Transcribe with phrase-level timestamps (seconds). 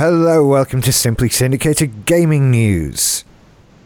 [0.00, 3.22] Hello, welcome to Simply Syndicated Gaming News.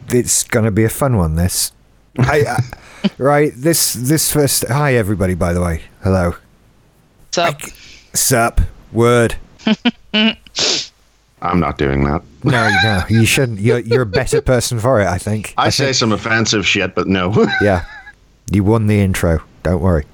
[0.07, 1.35] It's gonna be a fun one.
[1.35, 1.73] This,
[2.17, 3.51] I, uh, right?
[3.53, 4.65] This this first.
[4.69, 5.33] Hi, everybody.
[5.33, 6.35] By the way, hello.
[7.33, 7.49] So,
[8.13, 8.61] Sup?
[8.93, 9.35] Word.
[10.13, 12.21] I'm not doing that.
[12.45, 13.59] No, no, you shouldn't.
[13.59, 15.07] You're you're a better person for it.
[15.07, 15.53] I think.
[15.57, 17.45] I, say think- some offensive shit, but no.
[17.61, 17.83] Yeah,
[18.53, 19.43] you won the intro.
[19.63, 20.05] Don't worry.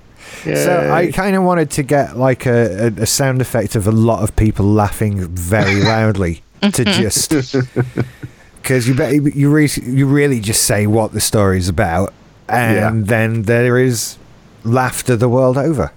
[0.44, 3.92] So I kind of wanted to get like a, a, a sound effect of a
[3.92, 7.02] lot of people laughing very loudly to mm-hmm.
[7.02, 7.34] just
[8.62, 12.14] because you bet you re- you really just say what the story's about,
[12.48, 14.18] and then there is
[14.64, 15.92] laughter the world over.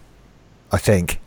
[0.73, 1.21] I think.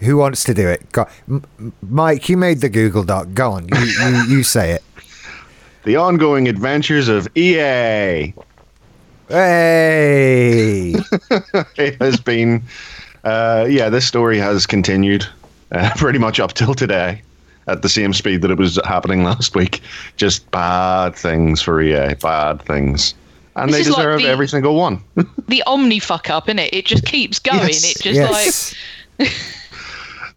[0.00, 0.90] Who wants to do it?
[0.90, 3.28] Go, M- M- Mike, you made the Google Doc.
[3.34, 4.82] Go on, you, you, you say it.
[5.84, 8.34] the ongoing adventures of EA.
[9.32, 10.92] Hey,
[11.78, 12.62] It has been,
[13.24, 15.26] uh, yeah, this story has continued
[15.70, 17.22] uh, pretty much up till today
[17.66, 19.80] at the same speed that it was happening last week.
[20.18, 23.14] Just bad things for EA, bad things.
[23.56, 25.02] And This they is like deserve the- every single one.
[25.48, 26.68] the Omni fuck up, innit?
[26.70, 27.58] It just keeps going.
[27.68, 27.84] Yes.
[27.96, 28.76] It just
[29.18, 29.34] yes.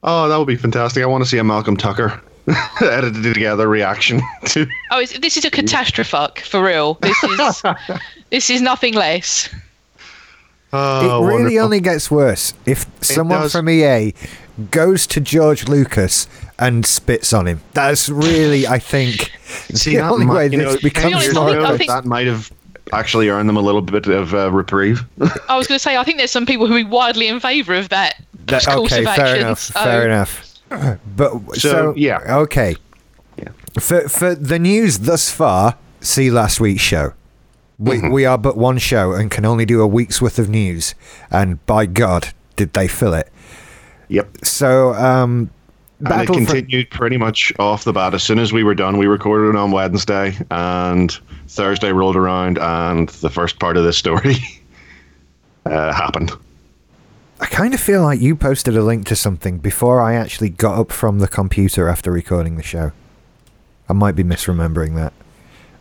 [0.03, 1.03] Oh, that would be fantastic.
[1.03, 2.21] I want to see a Malcolm Tucker
[2.81, 4.67] edited together reaction to.
[4.91, 6.95] oh, it's, this is a catastrophe for real.
[7.01, 7.63] This is
[8.29, 9.49] this is nothing less.
[10.73, 11.59] Oh, it really wonderful.
[11.63, 14.13] only gets worse if someone from EA
[14.71, 16.27] goes to George Lucas
[16.59, 17.61] and spits on him.
[17.73, 19.31] That's really, I think,
[19.73, 21.65] See, the that only might- way you know, this becomes honest, years I think- ago,
[21.73, 22.51] I think- that might have
[22.93, 25.03] actually earned them a little bit of uh, reprieve.
[25.49, 27.73] I was going to say, I think there's some people who are wildly in favour
[27.75, 28.21] of that.
[28.47, 29.59] That- course okay, of fair action, enough.
[29.59, 30.54] so- Fair enough.
[31.15, 32.19] But so, So, yeah.
[32.39, 32.75] okay.
[33.37, 33.49] Yeah.
[33.79, 37.13] For for the news thus far, see last week's show.
[37.77, 38.09] We Mm-hmm.
[38.11, 40.95] we are but one show and can only do a week's worth of news,
[41.29, 43.29] and by God, did they fill it?
[44.07, 44.45] Yep.
[44.45, 45.49] So, um,
[45.99, 48.13] And it Battle for- continued pretty much off the bat.
[48.13, 51.11] As soon as we were done, we recorded it on Wednesday, and
[51.49, 54.37] Thursday rolled around, and the first part of this story
[55.65, 56.31] uh, happened.
[57.39, 60.79] I kind of feel like you posted a link to something before I actually got
[60.79, 62.91] up from the computer after recording the show.
[63.89, 65.13] I might be misremembering that.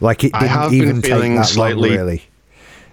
[0.00, 2.22] Like it I didn't have been even take feeling that slightly- long, really.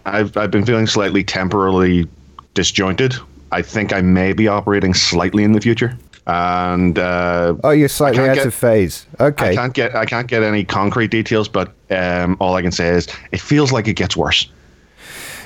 [0.05, 2.07] I've I've been feeling slightly temporarily
[2.53, 3.15] disjointed.
[3.51, 5.95] I think I may be operating slightly in the future,
[6.25, 9.05] and uh, Oh, you're slightly out get- of phase.
[9.19, 11.47] Okay, I can't get I can't get any concrete details.
[11.49, 14.49] But um, all I can say is it feels like it gets worse.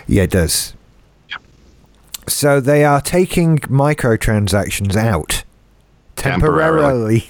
[0.08, 0.74] Yeah, it does.
[2.46, 5.44] So they are taking microtransactions out
[6.16, 7.28] temporarily.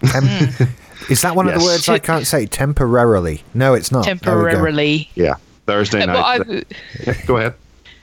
[0.00, 0.48] Tem-
[1.10, 2.46] Is that one of the words I can't say?
[2.46, 3.42] Temporarily.
[3.52, 4.06] No, it's not.
[4.06, 4.20] There go.
[4.24, 5.10] temporarily.
[5.14, 5.34] Yeah,
[5.66, 6.64] Thursday Uh, night.
[7.06, 7.52] I, Go ahead.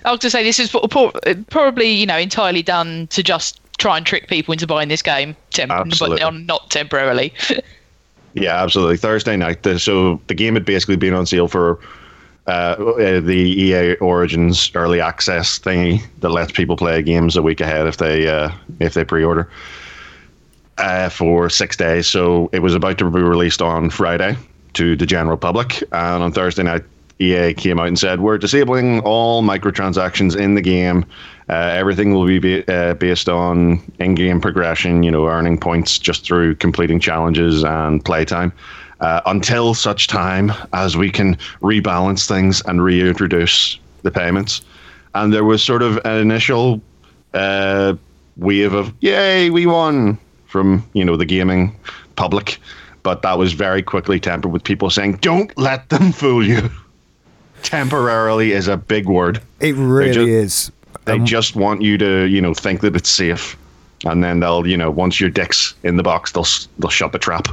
[0.06, 1.12] I was going to say this is pro- pro-
[1.50, 5.36] probably you know entirely done to just try and trick people into buying this game,
[5.50, 6.20] temp- Absolutely.
[6.22, 7.34] but not temporarily.
[8.36, 8.98] Yeah, absolutely.
[8.98, 9.64] Thursday night.
[9.80, 11.80] So the game had basically been on sale for
[12.48, 17.62] uh, uh, the EA Origins early access thingy that lets people play games a week
[17.62, 19.50] ahead if they uh, if they pre-order
[20.78, 22.08] uh, for six days.
[22.08, 24.36] So it was about to be released on Friday
[24.74, 26.84] to the general public, and on Thursday night.
[27.20, 31.06] EA came out and said we're disabling all microtransactions in the game.
[31.48, 36.26] Uh, everything will be ba- uh, based on in-game progression, you know, earning points just
[36.26, 38.52] through completing challenges and playtime,
[39.04, 44.62] uh, until such time as we can rebalance things and reintroduce the payments.
[45.14, 46.82] And there was sort of an initial
[47.34, 47.94] uh,
[48.38, 51.76] wave of "Yay, we won!" from you know the gaming
[52.16, 52.60] public,
[53.04, 56.70] but that was very quickly tempered with people saying, "Don't let them fool you."
[57.64, 59.42] Temporarily is a big word.
[59.60, 60.72] It really ju- is.
[61.06, 63.58] They Um, just want you to, you know, think that it's safe,
[64.06, 66.48] and then they'll, you know, once your dick's in the box, they'll
[66.80, 67.48] they'll shut the trap.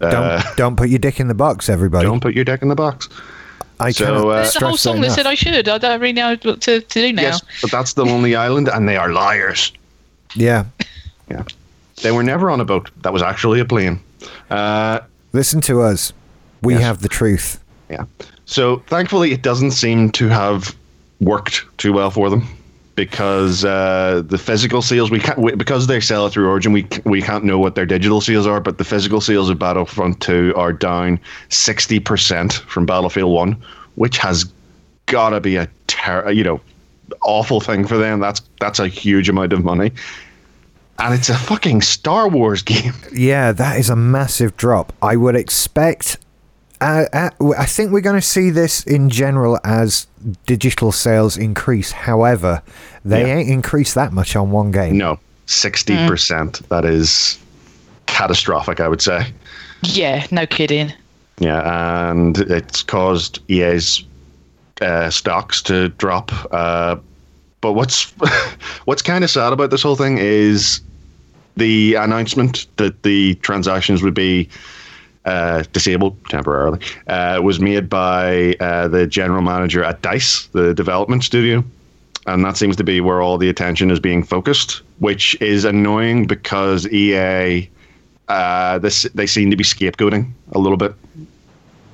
[0.00, 2.06] Don't, Uh, don't put your dick in the box, everybody.
[2.06, 3.08] don't put your dick in the box.
[3.80, 5.16] I So, cannot uh, There's a whole song that enough.
[5.16, 5.68] said I should.
[5.68, 7.22] I don't really know what to, to do now.
[7.22, 9.72] Yes, but that's the Lonely Island, and they are liars.
[10.34, 10.64] Yeah.
[11.30, 11.42] Yeah,
[12.02, 12.90] they were never on a boat.
[13.02, 13.98] That was actually a plane.
[14.50, 15.00] Uh,
[15.32, 16.12] Listen to us.
[16.62, 16.82] We Yes.
[16.82, 17.58] have the truth.
[17.90, 18.04] Yeah.
[18.46, 20.74] So thankfully, it doesn't seem to have
[21.20, 22.46] worked too well for them
[22.94, 26.72] because uh, the physical sales we can't we, because they sell it through Origin.
[26.72, 30.20] We we can't know what their digital sales are, but the physical sales of Battlefront
[30.20, 31.18] Two are down
[31.48, 33.56] sixty percent from Battlefield One,
[33.96, 34.44] which has
[35.06, 36.60] got to be a ter- you know
[37.22, 38.20] awful thing for them.
[38.20, 39.92] That's that's a huge amount of money.
[40.98, 42.94] And it's a fucking Star Wars game.
[43.12, 44.92] Yeah, that is a massive drop.
[45.02, 46.18] I would expect.
[46.84, 50.06] Uh, uh, I think we're going to see this in general as
[50.46, 51.90] digital sales increase.
[51.92, 52.62] However,
[53.06, 53.36] they Yeah.
[53.36, 54.98] ain't increased that much on one game.
[54.98, 56.60] No, sixty percent.
[56.68, 57.38] That is
[58.06, 59.32] catastrophic, I would say.
[59.82, 60.92] Yeah, no kidding.
[61.38, 64.04] Yeah, and it's caused EA's
[64.82, 66.30] uh, stocks to drop.
[66.52, 66.96] Uh,
[67.62, 68.12] but what's
[68.84, 70.80] what's kind of sad about this whole thing is
[71.56, 74.48] the announcement that the transactions would be
[75.24, 81.24] uh, disabled temporarily uh, was made by uh, the general manager at Dice, the development
[81.24, 81.64] studio.
[82.26, 86.26] And that seems to be where all the attention is being focused, which is annoying
[86.26, 87.68] because EA,
[88.28, 90.94] uh, this they seem to be scapegoating a little bit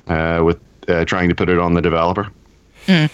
[0.07, 2.29] uh, with uh, trying to put it on the developer.
[2.87, 3.11] Mm.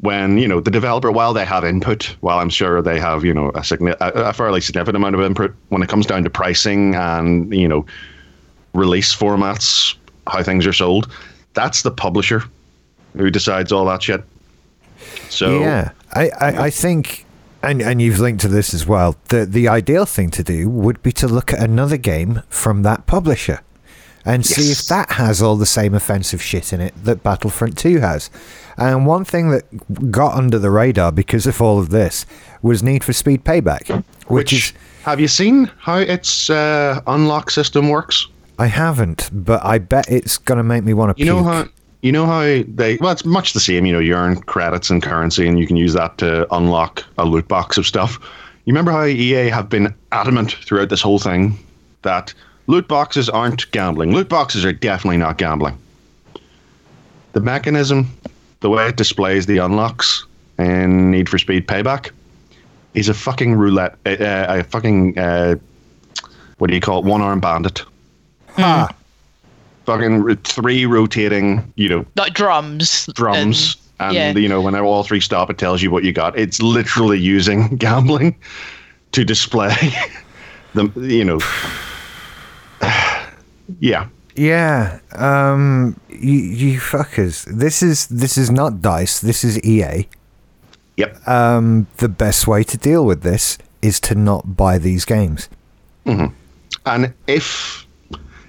[0.00, 3.32] When you know the developer, while they have input, while I'm sure they have you
[3.32, 6.30] know a, signi- a, a fairly significant amount of input, when it comes down to
[6.30, 7.86] pricing and you know
[8.76, 9.96] release formats,
[10.26, 11.10] how things are sold,
[11.54, 12.42] that's the publisher
[13.16, 14.22] who decides all that shit.
[15.28, 17.26] So yeah, I, I, I think,
[17.62, 19.16] and and you've linked to this as well.
[19.28, 23.06] The the ideal thing to do would be to look at another game from that
[23.06, 23.60] publisher
[24.26, 28.00] and see if that has all the same offensive shit in it that Battlefront 2
[28.00, 28.28] has.
[28.76, 32.26] And one thing that got under the radar because of all of this
[32.60, 34.72] was Need for Speed Payback, which, which, is
[35.04, 38.26] have you seen how its uh, unlock system works?
[38.58, 41.22] I haven't, but I bet it's gonna make me want to.
[41.22, 41.66] You know how
[42.02, 43.86] you know how they well, it's much the same.
[43.86, 47.24] You know, you earn credits and currency, and you can use that to unlock a
[47.24, 48.18] loot box of stuff.
[48.64, 51.58] You remember how EA have been adamant throughout this whole thing
[52.02, 52.32] that
[52.66, 54.12] loot boxes aren't gambling.
[54.12, 55.78] Loot boxes are definitely not gambling.
[57.32, 58.10] The mechanism,
[58.60, 60.24] the way it displays the unlocks
[60.58, 62.10] in Need for Speed Payback,
[62.94, 65.56] is a fucking roulette, uh, a fucking uh,
[66.58, 67.04] what do you call it?
[67.04, 67.82] One arm bandit.
[68.58, 68.88] Ah,
[69.84, 73.06] Fucking three rotating, you know, Like drums.
[73.14, 73.76] drums.
[74.00, 74.32] And, yeah.
[74.32, 76.36] you know, when all three stop, it tells you what you got.
[76.38, 78.34] It's literally using gambling
[79.12, 79.74] to display
[80.74, 81.38] the, you know,
[83.80, 84.06] yeah.
[84.34, 84.98] yeah.
[85.12, 87.44] Um, you, you fuckers.
[87.46, 89.20] This is this is not Dice.
[89.20, 90.08] This is EA.
[90.96, 91.28] Yep.
[91.28, 95.48] um, the best way to deal with this is to not buy these games.
[96.06, 96.32] Mm-hmm.
[96.86, 97.85] And if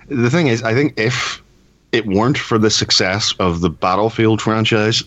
[0.08, 1.42] the thing is, I think if
[1.92, 5.04] it weren't for the success of the Battlefield franchise,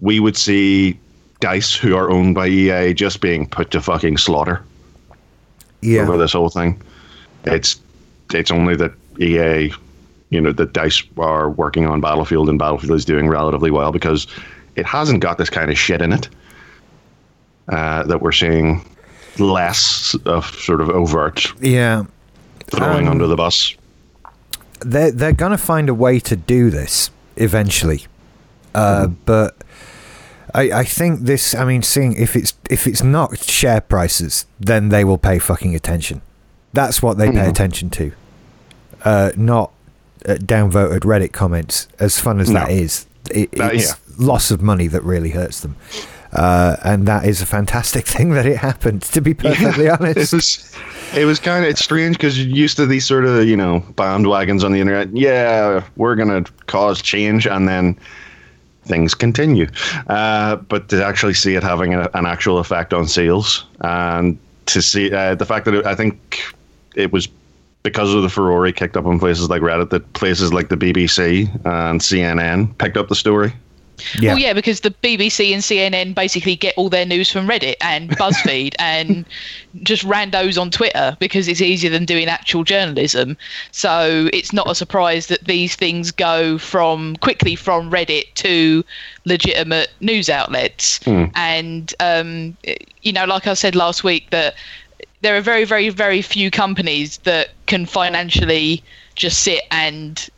[0.00, 0.98] we would see
[1.40, 4.62] Dice, who are owned by EA, just being put to fucking slaughter
[5.82, 6.80] Yeah, over this whole thing.
[7.44, 7.80] It's
[8.34, 9.72] it's only that EA,
[10.30, 14.26] you know, that Dice are working on Battlefield and Battlefield is doing relatively well because
[14.76, 16.28] it hasn't got this kind of shit in it
[17.68, 18.84] uh, that we're seeing
[19.38, 22.04] less of sort of overt yeah.
[22.66, 23.74] throwing Um, under the bus.
[24.80, 28.06] They're they're gonna find a way to do this eventually,
[28.74, 29.56] uh, but
[30.54, 31.54] I I think this.
[31.54, 35.74] I mean, seeing if it's if it's not share prices, then they will pay fucking
[35.74, 36.22] attention.
[36.72, 37.48] That's what they pay Mhm.
[37.48, 38.12] attention to,
[39.04, 39.72] uh, not
[40.28, 41.88] uh, downvoted Reddit comments.
[41.98, 42.60] As fun as No.
[42.60, 43.94] that is, it, That- it's yeah.
[44.26, 45.76] loss of money that really hurts them.
[46.32, 49.02] Uh, and that is a fantastic thing that it happened.
[49.02, 50.76] To be perfectly it honest, was
[51.14, 53.80] it was kind of it's strange because you're used to these sort of you know
[53.94, 55.14] bandwagons on the internet.
[55.16, 57.98] Yeah, we're gonna cause change, and then
[58.84, 59.66] things continue.
[60.08, 64.82] Uh, but to actually see it having a, an actual effect on sales, and to
[64.82, 66.42] see uh, the fact that it, I think
[66.94, 67.28] it was
[67.82, 71.48] because of the Ferrari kicked up in places like Reddit that places like the BBC
[71.64, 73.52] and CNN picked up the story.
[74.18, 74.32] Yeah.
[74.32, 78.10] Well, yeah, because the BBC and CNN basically get all their news from Reddit and
[78.18, 79.24] BuzzFeed and
[79.82, 83.36] just randos on Twitter because it's easier than doing actual journalism.
[83.72, 88.84] So it's not a surprise that these things go from quickly from Reddit to
[89.24, 91.00] legitimate news outlets.
[91.34, 92.56] And um,
[93.02, 94.54] you know, like I said last week, that
[95.20, 98.82] there are very, very, very few companies that can financially
[99.14, 100.28] just sit and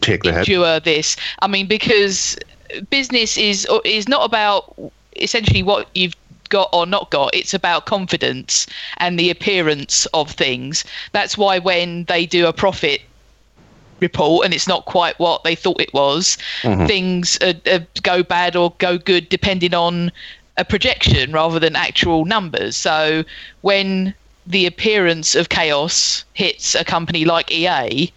[0.00, 1.16] Take the endure this.
[1.40, 2.38] I mean, because
[2.90, 4.74] business is is not about
[5.16, 6.16] essentially what you've
[6.48, 7.34] got or not got.
[7.34, 8.66] It's about confidence
[8.98, 10.84] and the appearance of things.
[11.12, 13.00] That's why when they do a profit
[14.00, 16.36] report and it's not quite what they thought it was,
[16.86, 20.10] things uh, uh, go bad or go good depending on
[20.56, 22.76] a projection rather than actual numbers.
[22.76, 23.24] So
[23.62, 24.14] when
[24.46, 28.10] the appearance of chaos hits a company like EA,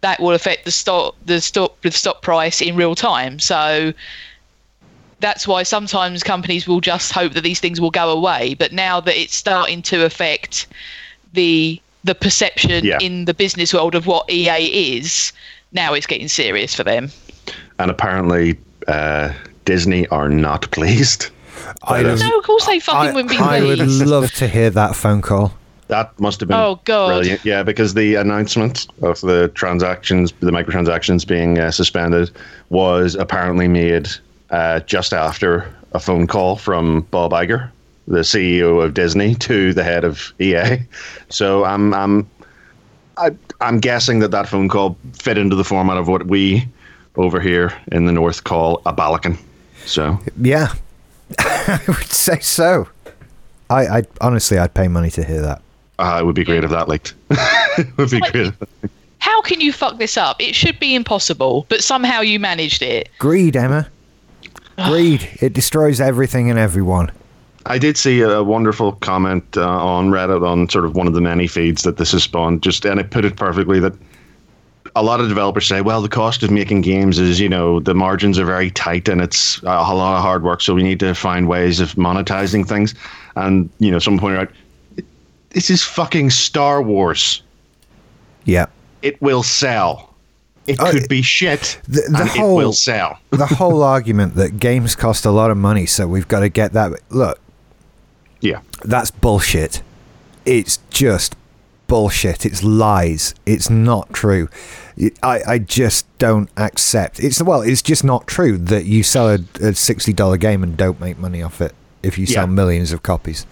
[0.00, 3.38] that will affect the stock the stock the stock price in real time.
[3.38, 3.92] So
[5.20, 8.54] that's why sometimes companies will just hope that these things will go away.
[8.54, 10.66] But now that it's starting to affect
[11.32, 12.98] the the perception Yeah.
[13.00, 15.32] in the business world of what EA is,
[15.72, 17.10] now it's getting serious for them.
[17.80, 19.32] And apparently, uh,
[19.64, 21.26] Disney are not pleased.
[21.82, 24.30] I But, uh, don't- No, of course they fucking I, wouldn't be I would love
[24.34, 25.57] to hear that phone call.
[25.88, 27.08] That must have been Oh, God.
[27.08, 27.44] brilliant.
[27.44, 32.30] Yeah, because the announcement of the transactions, the microtransactions being uh, suspended,
[32.68, 34.08] was apparently made
[34.50, 37.70] uh, just after a phone call from Bob Iger,
[38.06, 40.78] the CEO of Disney, to the head of EA.
[41.30, 42.28] So I'm I'm
[43.16, 43.30] I,
[43.60, 46.68] I'm guessing that that phone call fit into the format of what we
[47.16, 49.38] over here in the north call a balakin.
[49.86, 50.72] So Yeah,
[51.38, 52.88] I would say so.
[53.70, 55.62] I, I honestly, I'd pay money to hear that.
[55.98, 57.14] Uh, it would be great if that leaked.
[57.30, 58.52] it would be Like- great.
[59.20, 60.40] How can you fuck this up?
[60.40, 63.08] It should be impossible, but somehow you managed it.
[63.18, 63.88] Greed, Emma.
[64.86, 65.28] Greed.
[65.40, 67.10] It destroys everything and everyone.
[67.66, 71.20] I did see a wonderful comment uh, on Reddit on sort of one of the
[71.20, 72.62] many feeds that this has spawned.
[72.62, 73.92] Just and it put it perfectly that
[74.96, 77.94] a lot of developers say, well, the cost of making games is you know the
[77.94, 81.12] margins are very tight and it's a lot of hard work, so we need to
[81.14, 82.94] find ways of monetizing things.
[83.36, 84.48] And you know, someone pointed out,
[85.58, 87.42] this is fucking Star Wars.
[88.44, 88.66] Yeah.
[89.02, 90.14] It will sell.
[90.68, 93.18] It Oh, could be shit, the- the whole- it will sell.
[93.30, 96.74] the whole argument that games cost a lot of money, so we've got to get
[96.74, 96.92] that.
[97.10, 97.40] Look,
[98.40, 99.82] Yeah, that's bullshit.
[100.46, 101.34] It's just
[101.88, 102.46] bullshit.
[102.46, 103.34] It's lies.
[103.44, 104.48] It's not true.
[105.24, 107.18] I, I just don't accept.
[107.18, 110.76] It's well, it's just not true that you sell a, a sixty dollar game and
[110.76, 111.74] don't make money off it
[112.04, 112.52] if you sell Yeah.
[112.52, 113.44] millions of copies.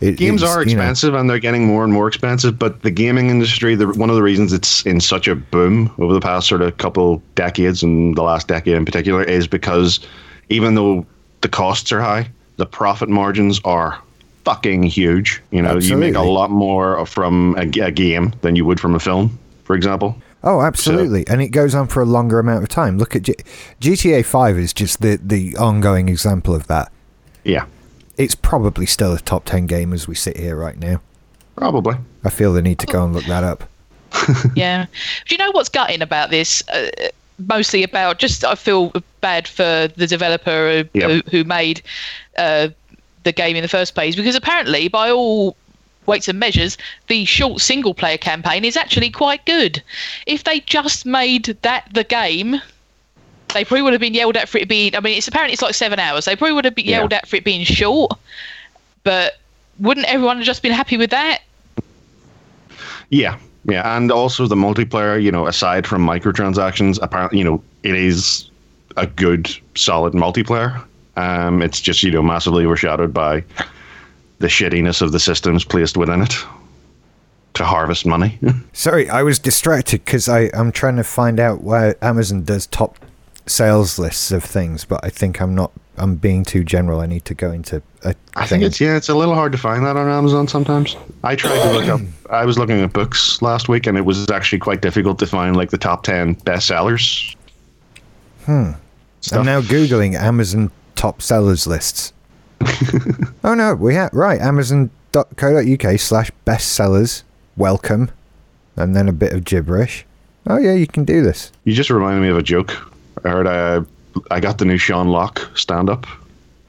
[0.00, 2.90] It- games are you know, expensive and they're getting more and more expensive but the
[2.90, 6.48] gaming industry the, one of the reasons it's in such a boom over the past
[6.48, 10.00] sort of couple decades and the last decade in particular is because
[10.50, 11.06] even though
[11.40, 13.98] the costs are high the profit margins are
[14.44, 15.42] fucking huge.
[15.50, 19.00] You know you make a lot more from a game than you would from a
[19.00, 20.16] film for example.
[20.44, 22.98] Oh, absolutely, and it goes on for a longer amount of time.
[22.98, 23.34] Look at G-
[23.80, 26.92] GTA Five is just the the ongoing example of that.
[27.42, 27.64] yeah
[28.16, 31.00] It's probably still a top ten game as we sit here right now.
[31.56, 33.68] probably I feel the need to go and look that up.
[34.56, 34.86] yeah.
[35.26, 36.66] Do you know what's gutting about this?
[36.68, 36.88] Uh,
[37.48, 41.10] mostly about just I feel bad for the developer who, Yep.
[41.10, 41.82] who, who made
[42.38, 42.68] uh,
[43.24, 45.56] the game in the first place because apparently, by all
[46.06, 49.82] weights and measures, the short single player campaign is actually quite good.
[50.26, 52.60] If they just made that the game.
[53.56, 54.94] They probably would have been yelled at for it being.
[54.94, 56.26] I mean, it's apparently it's like seven hours.
[56.26, 56.98] They probably would have been Yeah.
[56.98, 58.12] yelled at for it being short.
[59.02, 59.38] But
[59.80, 61.38] wouldn't everyone have just been happy with that?
[63.08, 65.22] Yeah, yeah, and also the multiplayer.
[65.22, 68.50] You know, aside from microtransactions, apparently, you know, it is
[68.98, 70.82] a good, solid multiplayer.
[71.16, 73.42] Um, it's just you know massively overshadowed by
[74.38, 76.34] the shittiness of the systems placed within it
[77.54, 78.38] to harvest money.
[78.74, 82.98] Sorry, I was distracted because I'm trying to find out why Amazon does top
[83.46, 85.72] sales lists of things, but I think I'm not.
[85.98, 87.00] I'm being too general.
[87.00, 88.60] I need to go into a I thing.
[88.60, 90.94] think it's yeah, it's a little hard to find that on Amazon sometimes.
[91.24, 92.00] I tried to look up.
[92.30, 95.56] I was looking at books last week, and it was actually quite difficult to find
[95.56, 97.34] like the top ten bestsellers.
[98.44, 98.72] Hmm.
[99.32, 102.12] I'm now googling Amazon top sellers lists.
[103.44, 107.22] oh no, we have right Amazon.co.uk slash bestsellers.
[107.56, 108.10] Welcome,
[108.76, 110.04] and then a bit of gibberish.
[110.46, 111.50] Oh yeah, you can do this.
[111.64, 112.92] You just reminded me of a joke.
[113.24, 113.82] I heard I
[114.30, 116.06] I got the new Sean Lock stand up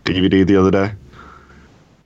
[0.05, 0.91] DVD the other day.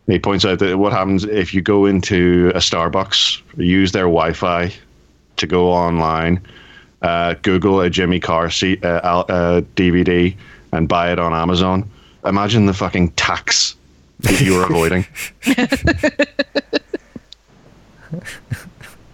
[0.08, 4.74] He points out that what happens if you go into a Starbucks, use their Wi-Fi
[5.38, 6.42] to go online,
[7.02, 10.36] uh, Google a Jimmy Carr C- uh, uh, DVD,
[10.74, 11.90] and buy it on Amazon.
[12.26, 13.76] Imagine the fucking tax
[14.22, 15.06] that you're avoiding.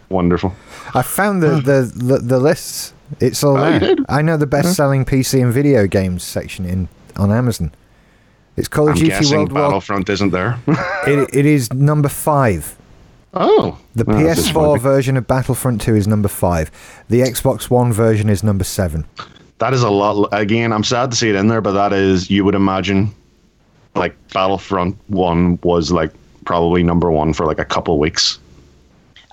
[0.10, 0.54] Wonderful.
[0.94, 2.94] I found the the, the, the lists.
[3.20, 3.96] It's all Oh, there.
[4.10, 7.72] I know the best selling PC and video games section in on Amazon.
[8.56, 9.62] It's Call of I'm Duty World War.
[9.68, 10.60] Battlefront isn't there.
[11.08, 12.76] It, it is number five.
[13.34, 16.70] oh, The well, PS4 version of Battlefront 2 is number five.
[17.08, 19.06] The Xbox One version is number seven.
[19.60, 20.28] That is a lot.
[20.34, 23.12] Again, I'm sad to see it in there, but that is you would imagine,
[23.96, 26.12] like Battlefront One was like
[26.46, 28.38] probably number one for like a couple weeks.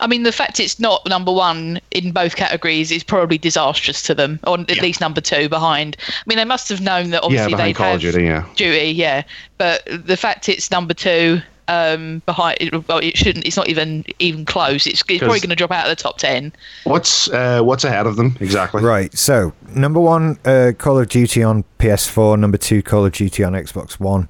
[0.00, 4.14] I mean, the fact it's not number one in both categories is probably disastrous to
[4.14, 4.82] them, or at Yeah.
[4.82, 5.96] least number two behind.
[6.08, 8.24] I mean, they must have known that obviously behind they'd Call have of Duty.
[8.24, 9.22] Yeah, duty, yeah.
[9.58, 13.46] But the fact it's number two um, behind, it, well, it shouldn't.
[13.46, 14.86] It's not even even close.
[14.86, 16.52] It's, it's probably 'Cause- going to drop out of the top ten.
[16.84, 18.82] what's uh, what's ahead of them exactly?
[18.82, 22.38] Right, so number one, uh, Call of Duty on PS4.
[22.38, 24.28] Number two, Call of Duty on Xbox One.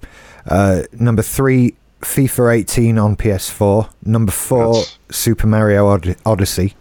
[0.49, 3.88] Uh, number three, FIFA 18 on PS4.
[4.04, 6.75] Number four, That's- Super Mario Od- Odyssey.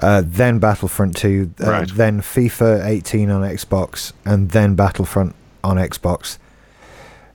[0.00, 1.50] Uh, then Battlefront 2.
[1.62, 1.88] Uh, Right.
[1.94, 4.12] Then FIFA 18 on Xbox.
[4.24, 6.38] And then Battlefront on Xbox.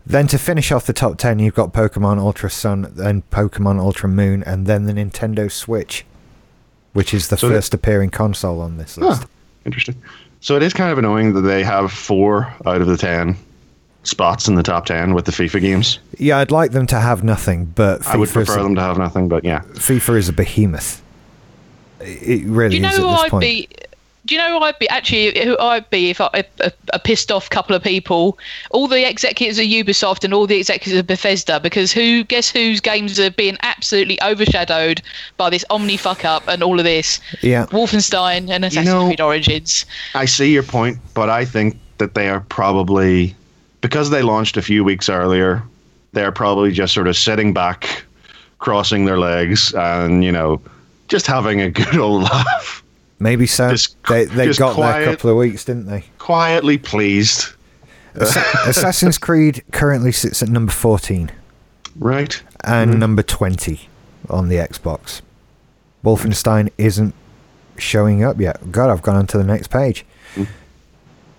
[0.06, 4.08] Then to finish off the top 10, you've got Pokemon Ultra Sun, then Pokemon Ultra
[4.10, 6.06] Moon, and then the Nintendo Switch,
[6.94, 9.22] which is the So first appearing console on this list.
[9.24, 9.28] Huh,
[9.66, 9.96] interesting.
[10.40, 13.36] So it is kind of annoying that they have four out of the ten
[14.08, 16.00] spots in the top ten with the FIFA games.
[16.18, 18.76] Yeah, I'd like them to have nothing, but FIFA, I would is, prefer a, them
[18.76, 19.62] to have nothing, but yeah.
[19.74, 21.02] FIFA is a behemoth.
[22.00, 23.42] It really Do you know is who at this I'd point.
[23.42, 23.70] be?
[24.26, 24.90] Do you know who I'd be?
[24.90, 28.38] Actually, who I'd be if I a, a, a pissed off couple of people,
[28.72, 32.24] all the executives of Ubisoft and all the executives of Bethesda, because who?
[32.26, 35.02] Guess whose games are being absolutely overshadowed
[35.38, 37.22] by this Omni fuck up and all of this?
[37.42, 37.68] Yeah.
[37.68, 39.86] Wolfenstein and Assassin's know- Creed Origins.
[40.14, 43.34] I see your point, but I think that they are probably
[43.88, 45.64] because they launched a few weeks earlier.
[46.14, 48.04] They're probably just sort of sitting back,
[48.60, 50.62] crossing their legs, and you know,
[51.08, 52.84] just having a good old laugh,
[53.20, 53.70] Maybe so.
[53.72, 55.00] Just- they they got quiet.
[55.00, 56.04] there a couple of weeks, didn't they?
[56.18, 57.48] quietly pleased.
[58.16, 61.32] Assassin's Creed currently sits at number 14
[62.00, 62.42] Right.
[62.64, 63.00] and Mm-hmm.
[63.00, 63.88] number 20
[64.30, 65.22] on the Xbox.
[66.04, 67.14] Wolfenstein isn't
[67.78, 68.72] showing up yet.
[68.72, 70.04] God, I've gone on to the next page.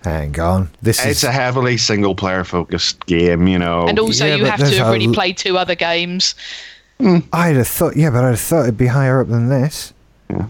[0.03, 0.69] Hang on.
[0.81, 3.87] This It's is a heavily single player focused game, you know.
[3.87, 6.35] and also, yeah, you have to have a really l- played two other games.
[7.33, 9.93] I'd have thought, yeah, but I'd have thought it'd be higher up than this.
[10.29, 10.45] Yeah.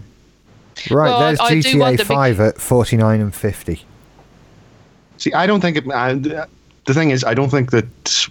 [0.90, 3.84] Right, Well, there's I- I GTA wonder 5 at 49 and 50.
[5.18, 5.84] See, I don't think it.
[5.90, 7.84] I, the thing is, I don't think that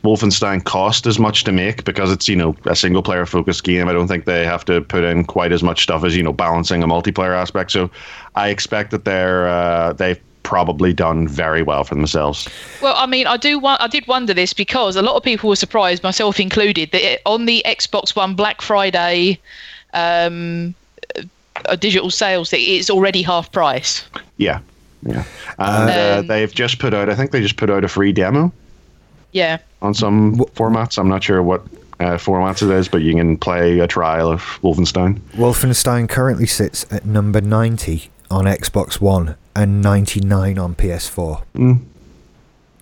[0.04, 3.88] Wolfenstein cost as much to make because it's you know a single player focused game.
[3.88, 6.34] I don't think they have to put in quite as much stuff as you know
[6.34, 7.70] balancing a multiplayer aspect.
[7.72, 7.92] So,
[8.36, 12.50] I expect that they're uh, they've probably done very well for themselves.
[12.82, 13.60] Well, I mean, I do.
[13.60, 17.04] wa- I did wonder this because a lot of people were surprised, myself included, that
[17.14, 19.38] it, on the Xbox One Black Friday
[19.94, 20.74] um,
[21.66, 24.04] uh, digital sales, that it's already half price.
[24.38, 24.60] Yeah,
[25.04, 25.24] yeah,
[25.60, 27.10] and uh, Um, they've just put out.
[27.10, 28.52] I think they just put out a free demo
[29.32, 29.60] Yeah.
[29.84, 30.98] on some Wh- formats.
[30.98, 31.62] I'm not sure what.
[32.02, 35.20] Uh, formats it is, but you can play a trial of Wolfenstein.
[35.36, 41.44] Wolfenstein currently sits at number 90 on Xbox One and 99 on PS4.
[41.56, 41.80] Mm.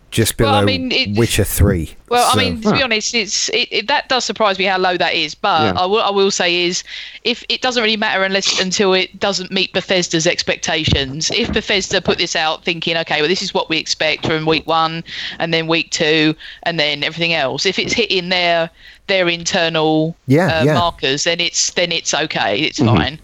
[0.10, 1.94] Just below Well, I mean, it- Witcher 3.
[2.08, 4.78] Well, So- I mean, to be honest, it's it, it that does surprise me how
[4.78, 5.36] low that is.
[5.36, 5.82] But Yeah.
[5.82, 6.82] I will say is
[7.26, 11.30] if it doesn't really matter unless until it doesn't meet Bethesda's expectations.
[11.36, 14.66] If Bethesda put this out thinking, okay, well this is what we expect from week
[14.66, 15.04] one,
[15.40, 18.70] and then week two, and then everything else, if it's hitting their
[19.08, 20.74] their internal Yeah, uh, yeah.
[20.76, 22.96] markers, then it's then it's okay, it's Mhm.
[22.96, 23.20] fine.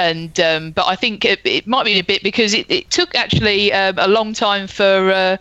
[0.00, 3.14] And um, but I think it, it might be a bit because it, it took
[3.14, 5.36] actually um, a long time for uh,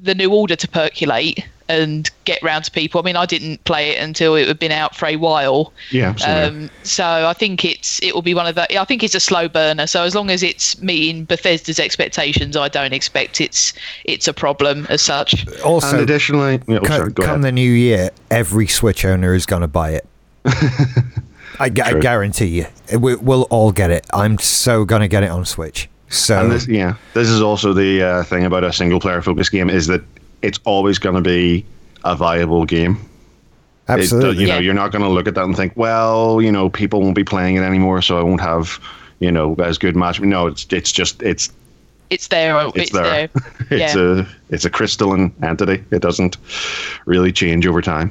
[0.00, 3.00] the new order to percolate and get round to people.
[3.00, 5.72] I mean, I didn't play it until it had been out for a while.
[5.90, 6.64] Yeah, same.
[6.64, 8.78] Um, so I think it's it will be one of the.
[8.78, 9.86] I think it's a slow burner.
[9.86, 13.72] So as long as it's meeting Bethesda's expectations, I don't expect it's
[14.04, 15.46] it's a problem as such.
[15.62, 17.42] also, and additionally, oh, co- sorry, come ahead.
[17.42, 20.06] the new year, every Switch owner is going to buy it.
[21.58, 22.66] I, gu- I guarantee you.
[22.98, 24.06] We, we'll all get it.
[24.12, 25.88] I'm so going to get it on Switch.
[26.08, 29.50] So, And this, yeah, this is also the uh, thing about a single player focused
[29.52, 30.02] game is that
[30.42, 31.64] it's always going to be
[32.04, 32.92] a viable game.
[33.88, 34.42] It- absolutely.
[34.42, 34.60] you know, Yeah.
[34.60, 37.24] you're not going to look at that and think, well, you know, people won't be
[37.24, 38.78] playing it anymore, so I won't have,
[39.20, 40.20] you know, as good match.
[40.20, 41.50] No, it's it's just it's
[42.10, 42.58] It's there.
[42.66, 43.02] it's, It's, there.
[43.28, 43.30] there.
[43.70, 44.20] it's yeah.
[44.20, 45.82] a it's a crystalline entity.
[45.90, 46.36] It doesn't
[47.06, 48.10] really change over time.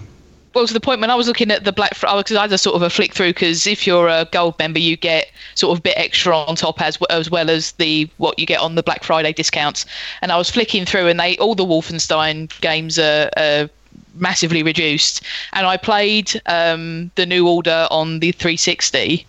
[0.54, 2.52] Well, to the point when I was looking at the Black Friday, because I had
[2.52, 5.74] a sort of a flick through, because if you're a gold member, you get sort
[5.74, 8.76] of a bit extra on top as as well as the what you get on
[8.76, 9.86] the Black Friday discounts.
[10.22, 13.30] And I was flicking through, and they all the Wolfenstein games are.
[13.38, 13.70] are
[14.16, 15.22] massively reduced
[15.54, 19.26] and i played um, the new order on the 360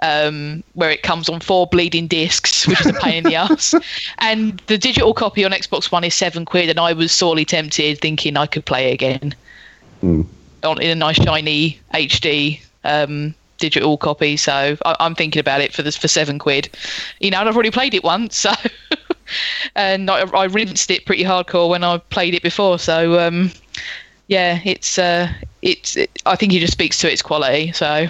[0.00, 3.74] um, where it comes on four bleeding discs which is a pain in the ass
[4.18, 7.98] and the digital copy on xbox one is seven quid and i was sorely tempted
[8.00, 9.34] thinking i could play it again
[10.02, 10.22] Hmm.
[10.64, 14.36] On in a nice shiny HD um, digital copy.
[14.36, 16.68] So I, I'm thinking about it for this for seven quid.
[17.20, 18.52] You know, and I've already played it once, so
[19.76, 22.78] and I, I rinsed it pretty hardcore when I played it before.
[22.78, 23.50] So um,
[24.28, 27.72] yeah, it's uh, it's it, I think it just speaks to its quality.
[27.72, 28.08] So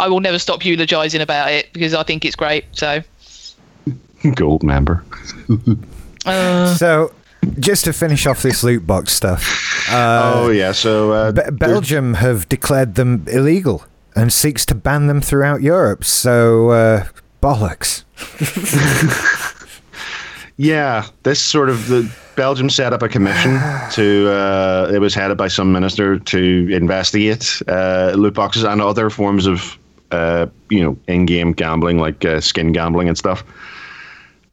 [0.00, 2.64] I will never stop eulogizing about it because I think it's great.
[2.72, 3.02] So
[4.34, 5.04] Gold member.
[6.26, 7.12] uh, So,
[7.58, 12.14] just to finish off this loot box stuff, uh, oh yeah, so uh, Be- Belgium
[12.14, 16.04] have declared them illegal and seeks to ban them throughout Europe.
[16.04, 17.06] So, uh,
[17.40, 18.04] bollocks.
[20.58, 23.58] Yeah, this sort of the Belgium set up a commission
[23.92, 24.30] to.
[24.30, 29.46] Uh, it was headed by some minister to investigate uh, loot boxes and other forms
[29.46, 29.76] of,
[30.10, 33.42] uh, you know, in-game gambling like uh, skin gambling and stuff.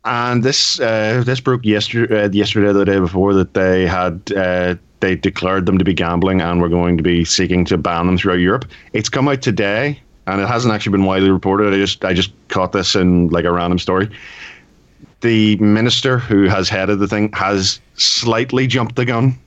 [0.10, 4.74] And this uh, this broke yesterday, uh, yesterday, the day before, that they had uh,
[5.02, 8.18] they declared them to be gambling and were going to be seeking to ban them
[8.18, 8.66] throughout Europe.
[8.94, 11.76] It's come out today, and it hasn't actually been widely reported.
[11.76, 14.10] I just I just caught this in like a random story.
[15.22, 19.38] The minister who has headed the thing has slightly jumped the gun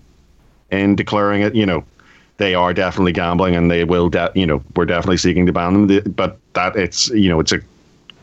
[0.70, 1.56] in declaring it.
[1.56, 1.84] You know,
[2.36, 4.08] they are definitely gambling, and they will.
[4.08, 6.12] De- you know, we're definitely seeking to ban them.
[6.12, 7.60] But that it's you know it's a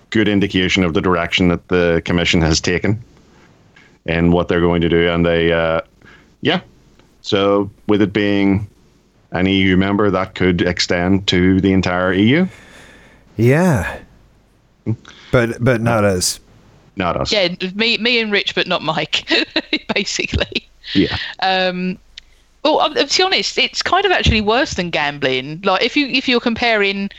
[0.09, 3.01] good indication of the direction that the commission has taken
[4.05, 5.09] and what they're going to do.
[5.09, 5.81] And they, uh,
[6.41, 6.61] yeah.
[7.21, 8.67] So with it being
[9.31, 12.47] an EU member, that could extend to the entire EU.
[13.37, 13.99] Yeah,
[15.31, 16.39] but but not us.
[16.95, 17.31] Not us.
[17.31, 19.31] Yeah, me, me and Rich, but not Mike,
[19.95, 20.67] basically.
[20.93, 21.17] Yeah.
[21.41, 21.97] Um,
[22.63, 25.61] well, um, to be honest, it's kind of actually worse than gambling.
[25.61, 27.09] Like if you if you're comparing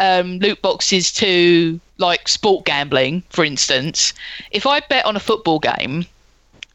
[0.00, 4.12] um, loot boxes to like sport gambling, for instance,
[4.50, 6.06] if I bet on a football game,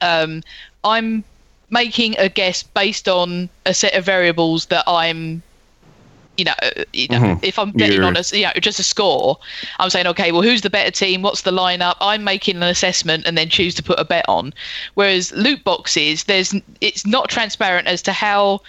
[0.01, 0.41] um,
[0.83, 1.23] I'm
[1.71, 5.41] making a guess based on a set of variables that I'm
[6.37, 7.39] you know, uh, you know, Mhm.
[7.43, 9.37] if I'm betting You're- on a, you know, just a score,
[9.79, 11.21] I'm saying, okay, well, who's the better team?
[11.21, 11.95] What's the lineup?
[12.01, 14.53] I'm making an assessment and then choose to put a bet on.
[14.95, 18.59] Whereas loot boxes, there's, it's not transparent as to how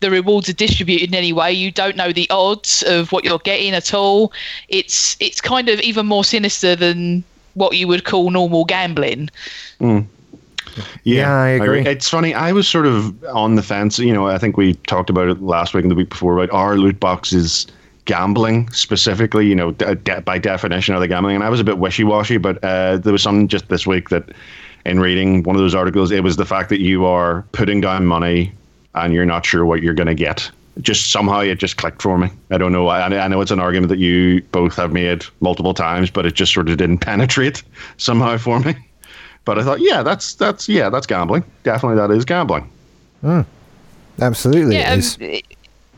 [0.00, 1.52] the rewards are distributed in any way.
[1.52, 4.32] You don't know the odds of what you're getting at all.
[4.68, 9.30] It's, it's kind of even more sinister than what you would call normal gambling.
[11.04, 11.86] Yeah, I agree.
[11.86, 12.34] It's funny.
[12.34, 13.98] I was sort of on the fence.
[13.98, 16.54] You know, I think we talked about it last week and the week before about
[16.54, 17.66] are loot boxes
[18.06, 19.46] gambling specifically.
[19.46, 21.36] You know, de- de- by definition, are they gambling?
[21.36, 24.08] And I was a bit wishy washy, but uh, there was something just this week
[24.08, 24.30] that,
[24.84, 28.06] in reading one of those articles, it was the fact that you are putting down
[28.06, 28.52] money
[28.94, 30.50] and you're not sure what you're going to get.
[30.80, 32.28] Just somehow it just clicked for me.
[32.50, 32.88] I don't know.
[32.88, 36.34] I, I know it's an argument that you both have made multiple times, but it
[36.34, 37.62] just sort of didn't penetrate
[37.96, 38.74] somehow for me.
[39.44, 41.44] But I thought, yeah, that's that's yeah, that's gambling.
[41.64, 42.68] Definitely, that is gambling.
[44.20, 45.40] Absolutely, yeah, it um,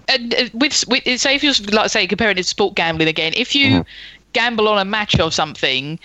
[0.09, 3.33] and uh, with, with say if you're like say comparing it to sport gambling again,
[3.37, 3.89] if you Mm-hmm.
[4.33, 5.99] gamble on a match or something,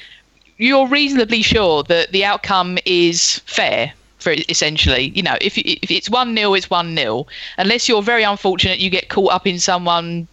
[0.58, 3.94] you're reasonably sure that the outcome is fair.
[4.22, 7.26] For essentially, you know, if if it's one 0 it's one 0
[7.58, 10.28] Unless you're very unfortunate, you get caught up in someone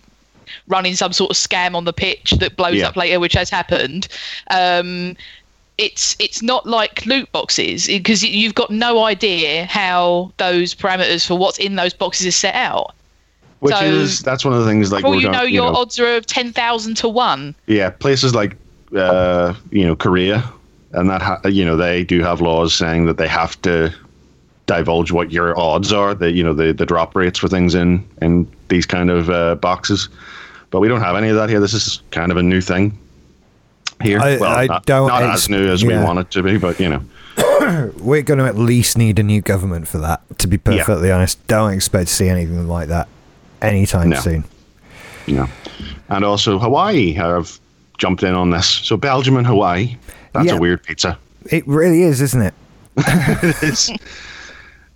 [0.68, 2.88] running some sort of scam on the pitch that blows Yeah.
[2.88, 4.09] up later, which has happened.
[4.51, 5.16] Um,
[5.79, 11.38] it's it's not like loot boxes because you've got no idea how those parameters for
[11.38, 12.92] what's in those boxes is set out.
[13.61, 15.74] Which So- is that's one of the things like For all we're you know, your
[15.74, 17.55] odds are of ten thousand to one.
[17.66, 18.57] yeah, places like
[18.96, 20.44] uh, you know Korea
[20.92, 23.92] and that ha- you know they do have laws saying that they have to
[24.66, 28.07] divulge what your odds are, the you know the the drop rates for things in
[28.22, 30.09] in these kind of uh, boxes.
[30.70, 31.61] But we don't have any of that here.
[31.61, 32.96] This is kind of a new thing
[34.03, 34.20] here.
[34.20, 36.79] I- well, I not, don't not as new as we want it to be, but
[36.81, 37.03] you know.
[37.98, 40.22] We're going to at least need a new government for that.
[40.38, 43.09] To be perfectly honest, don't expect to see anything like that
[43.62, 44.18] anytime No.
[44.20, 44.44] soon.
[45.29, 45.46] know.
[46.09, 47.61] And also Hawaii have
[47.98, 48.66] jumped in on this.
[48.68, 49.96] So Belgium and Hawaii,
[50.33, 50.57] that's Yeah.
[50.57, 51.19] a weird pizza.
[51.47, 52.55] It really is, isn't it?
[53.62, 53.91] It's-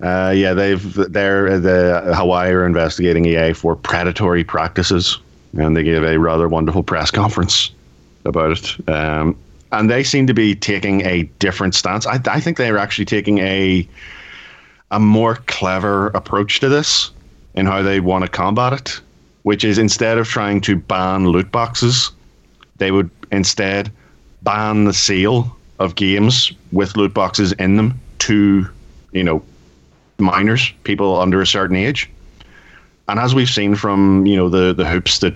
[0.00, 5.18] uh, yeah, they've they're the Hawaii are investigating EA for predatory practices,
[5.56, 7.70] and they gave a rather wonderful press conference
[8.24, 8.88] about it.
[8.88, 9.36] Um,
[9.70, 12.04] and they seem to be taking a different stance.
[12.06, 13.86] I, I think they are actually taking a
[14.90, 17.12] a more clever approach to this
[17.54, 19.00] in how they want to combat it,
[19.44, 22.10] which is instead of trying to ban loot boxes,
[22.78, 23.90] they would instead
[24.42, 28.66] ban the sale of games with loot boxes in them to,
[29.12, 29.42] you know,
[30.18, 32.08] minors, people under a certain age.
[33.08, 35.34] And as we've seen from, you know, the, the hoops that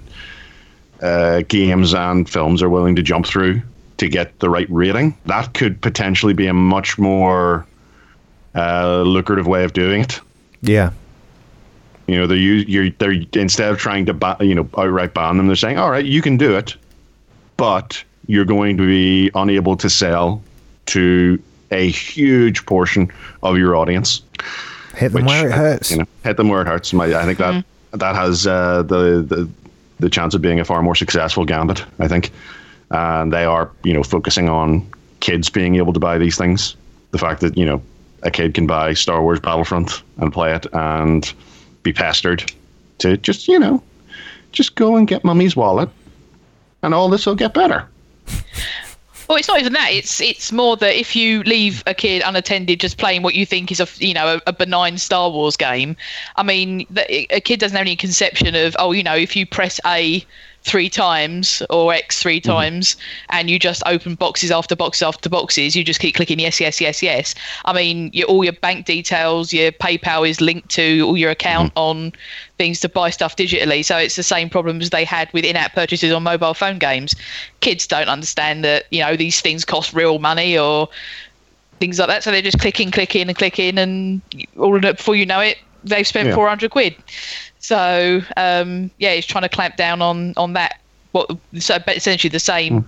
[1.02, 3.60] uh, games and films are willing to jump through
[3.98, 7.66] to get the right rating, that could potentially be a much more
[8.54, 10.20] uh, lucrative way of doing it.
[10.62, 10.90] Yeah.
[12.06, 15.48] You know, they're you're they're instead of trying to ba- you know outright ban them,
[15.48, 16.76] they're saying, all right, you can do it,
[17.56, 20.42] but you're going to be unable to sell
[20.86, 23.10] to a huge portion
[23.42, 24.22] of your audience.
[24.94, 25.90] Hit them which, where it uh, hurts.
[25.90, 26.92] You know, hit them where it hurts.
[26.92, 29.48] My, I think that that has uh, the, the
[29.98, 31.84] the chance of being a far more successful gambit.
[31.98, 32.30] I think,
[32.90, 34.86] and they are you know focusing on
[35.20, 36.76] kids being able to buy these things.
[37.10, 37.82] The fact that you know
[38.22, 41.32] a kid can buy Star Wars Battlefront and play it and
[41.82, 42.50] be pestered
[42.98, 43.82] to just you know
[44.52, 45.90] just go and get mummy's wallet,
[46.82, 47.86] and all this will get better.
[49.28, 49.90] Well, it's not even that.
[49.90, 53.72] It's it's more that if you leave a kid unattended, just playing what you think
[53.72, 55.96] is a you know a, a benign Star Wars game.
[56.36, 59.44] I mean, the, a kid doesn't have any conception of oh you know if you
[59.44, 60.24] press A
[60.66, 62.50] three times or X 3 mm-hmm.
[62.50, 62.96] times,
[63.30, 65.76] and you just open boxes after boxes after boxes.
[65.76, 67.34] You just keep clicking yes, yes, yes, yes.
[67.64, 71.70] I mean, your, all your bank details, your PayPal is linked to all your account
[71.70, 71.78] mm-hmm.
[71.78, 72.12] on
[72.58, 73.84] things to buy stuff digitally.
[73.84, 77.14] So it's the same problems they had with in-app purchases on mobile phone games.
[77.60, 80.88] Kids don't understand that you know these things cost real money or
[81.78, 82.24] things like that.
[82.24, 84.20] So they're just clicking, clicking, and clicking, and
[84.58, 86.34] all before you know it, they've spent yeah.
[86.34, 86.96] 400 quid.
[87.66, 90.80] So um, yeah, he's trying to clamp down on on that.
[91.10, 92.84] What so essentially the same mm.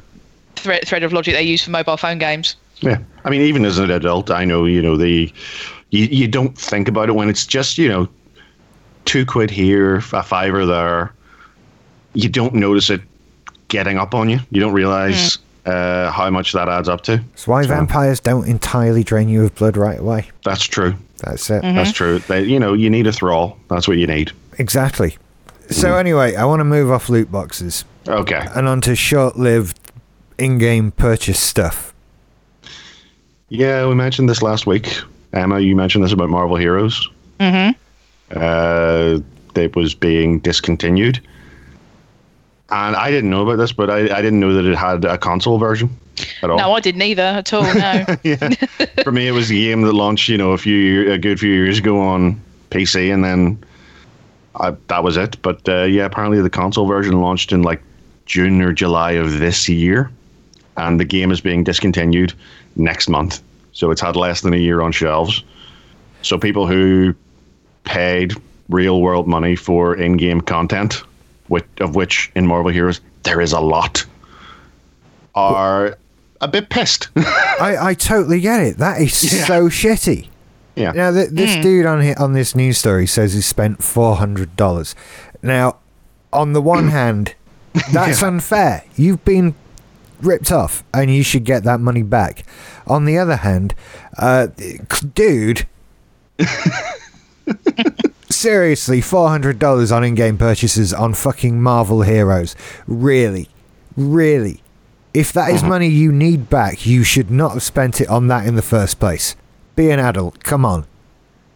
[0.55, 2.55] thread thread of logic they use for mobile phone games.
[2.79, 5.33] Yeah, I mean, even as an adult, I know you know the
[5.91, 8.09] you, you don't think about it when it's just you know
[9.05, 11.13] two quid here, a fiver there.
[12.15, 13.01] You don't notice it
[13.67, 14.39] getting up on you.
[14.53, 15.39] You don't realize.
[15.39, 15.43] Mm.
[15.67, 17.19] Uh, how much that adds up to.
[17.19, 20.31] That's why so, vampires don't entirely drain you of blood right away.
[20.43, 20.95] That's true.
[21.19, 21.63] That's it.
[21.63, 21.77] Mm-hmm.
[21.77, 22.21] That's true.
[22.21, 23.59] They, you know, you need a thrall.
[23.69, 24.33] That's what you need.
[24.59, 25.17] Exactly.
[25.71, 26.01] So mm.
[26.01, 27.85] anyway, I want to move off loot boxes.
[28.07, 28.47] Okay.
[28.55, 29.79] And onto short-lived
[30.39, 31.95] in-game purchase stuff.
[33.49, 34.99] Yeah, we mentioned this last week.
[35.33, 37.11] Emma, you mentioned this about Marvel Heroes.
[37.41, 37.79] Mm-hmm.
[38.31, 39.21] Uh,
[39.55, 41.21] it was being discontinued.
[42.71, 45.17] And I didn't know about this, but I, I didn't know that it had a
[45.17, 45.89] console version
[46.43, 46.59] at all.
[46.59, 47.63] No, I didn't either at all.
[47.63, 48.05] No.
[48.23, 48.51] yeah.
[49.03, 51.51] For me, it was a game that launched, you know, a few a good few
[51.51, 52.41] years ago on
[52.71, 53.63] PC, and then
[54.59, 55.41] I, that was it.
[55.43, 57.83] But uh, yeah, apparently the console version launched in like
[58.27, 60.11] June or July of this year,
[60.77, 62.33] and the game is being discontinued
[62.77, 63.43] next month.
[63.73, 65.43] So it's had less than a year on shelves.
[66.23, 67.15] So people who
[67.85, 68.35] paid
[68.69, 71.03] real world money for in-game content,
[71.47, 74.05] which, of which in Marvel Heroes there is a lot,
[75.35, 75.97] are
[76.41, 77.09] a bit pissed.
[77.17, 78.79] I, I totally get it.
[78.79, 79.45] That is yeah.
[79.45, 80.29] so shitty.
[80.79, 80.93] Yeah.
[80.93, 81.63] Now, th- this mm.
[81.63, 84.95] dude on on this news story says he spent four hundred dollars.
[85.43, 85.79] Now,
[86.33, 87.35] on the one hand,
[87.93, 88.29] that's yeah.
[88.29, 88.85] unfair.
[88.97, 89.55] You've been
[90.21, 92.45] ripped off, and you should get that money back.
[92.87, 93.75] On the other hand,
[94.17, 94.49] uh,
[95.15, 95.67] dude.
[98.31, 102.55] seriously, four hundred dollars on in-game purchases on fucking Marvel Heroes.
[102.87, 103.49] Really,
[103.97, 104.63] really.
[105.15, 105.69] If that is mm-hmm.
[105.69, 109.01] money you need back, you should not have spent it on that in the first
[109.01, 109.35] place.
[109.79, 110.43] Be an adult.
[110.43, 110.87] Come on.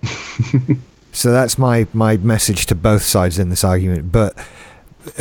[1.12, 4.12] so that's my, my message to both sides in this argument.
[4.12, 4.38] But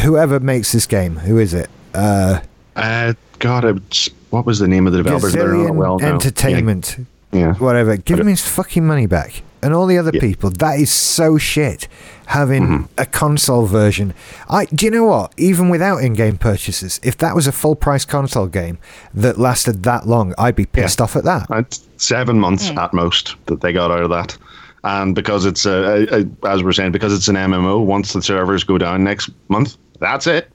[0.04, 1.72] whoever makes this game, who is it?
[1.96, 2.42] Uh,
[2.76, 3.82] uh God,
[4.30, 5.34] what was the name of the developers?
[5.34, 6.98] Gazillion well Entertainment.
[7.32, 7.40] Yeah.
[7.40, 7.54] yeah.
[7.56, 7.98] Whatever.
[7.98, 10.20] Give me his fucking money back and all the other yeah.
[10.20, 10.50] people.
[10.50, 11.88] That is so shit.
[12.28, 12.94] Having mm-hmm.
[12.98, 14.14] a console version.
[14.50, 15.34] I do you know what?
[15.38, 18.78] Even without in-game purchases, if that was a full-price console game
[19.14, 21.04] that lasted that long, I'd be pissed yeah.
[21.04, 21.48] off at that.
[21.50, 22.78] It's seven months mm.
[22.78, 24.38] at most that they got out of that.
[24.84, 28.22] And because it's a, a, a, as we're saying, because it's an MMO, once the
[28.22, 30.50] servers go down next month, that's it.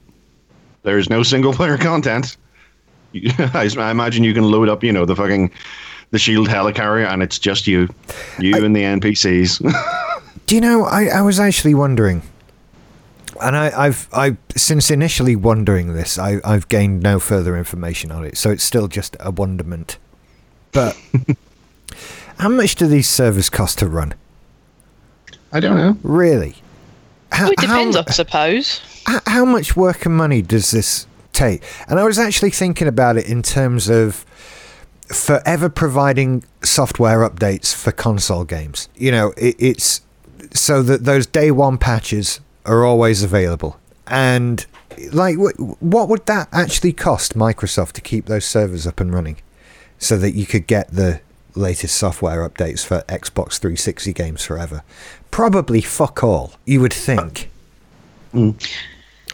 [0.83, 2.37] There's no single player content.
[3.39, 5.51] I imagine you can load up, you know, the fucking
[6.11, 7.89] the shield helicarrier, and it's just you,
[8.39, 10.23] you I, and the NPCs.
[10.45, 10.85] do you know?
[10.85, 12.21] I, I was actually wondering,
[13.41, 18.25] and I, have I since initially wondering this, I, I've gained no further information on
[18.25, 19.97] it, so it's still just a wonderment.
[20.71, 20.97] But
[22.39, 24.13] how much do these servers cost to run?
[25.51, 25.97] I don't know.
[26.03, 26.55] Really?
[27.31, 28.81] How, well, it depends, how, I suppose.
[29.05, 31.63] How, how much work and money does this take?
[31.89, 34.25] And I was actually thinking about it in terms of
[35.07, 38.89] forever providing software updates for console games.
[38.95, 40.01] You know, it, it's
[40.53, 43.79] so that those day one patches are always available.
[44.05, 44.65] And
[45.11, 49.37] like, what would that actually cost Microsoft to keep those servers up and running,
[49.99, 51.21] so that you could get the
[51.55, 54.83] latest software updates for Xbox 360 games forever?
[55.31, 56.53] Probably fuck all.
[56.65, 57.49] You would think.
[58.33, 58.61] Mm.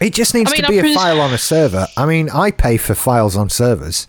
[0.00, 1.86] It just needs I mean, to be pres- a file on a server.
[1.96, 4.08] I mean, I pay for files on servers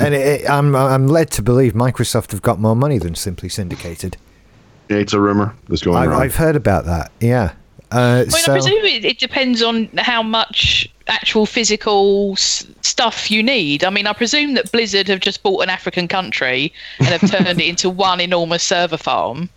[0.00, 3.48] and it, it, I'm I'm led to believe Microsoft have got more money than Simply
[3.48, 4.16] Syndicated.
[4.88, 7.12] It's a rumor that's going I, I've heard about that.
[7.20, 7.52] Yeah.
[7.90, 13.30] Uh, I, so, I presume it, it, depends on how much actual physical s- stuff
[13.30, 13.82] you need.
[13.82, 17.60] I mean, I presume that Blizzard have just bought an African country and have turned
[17.60, 19.48] it into one enormous server farm.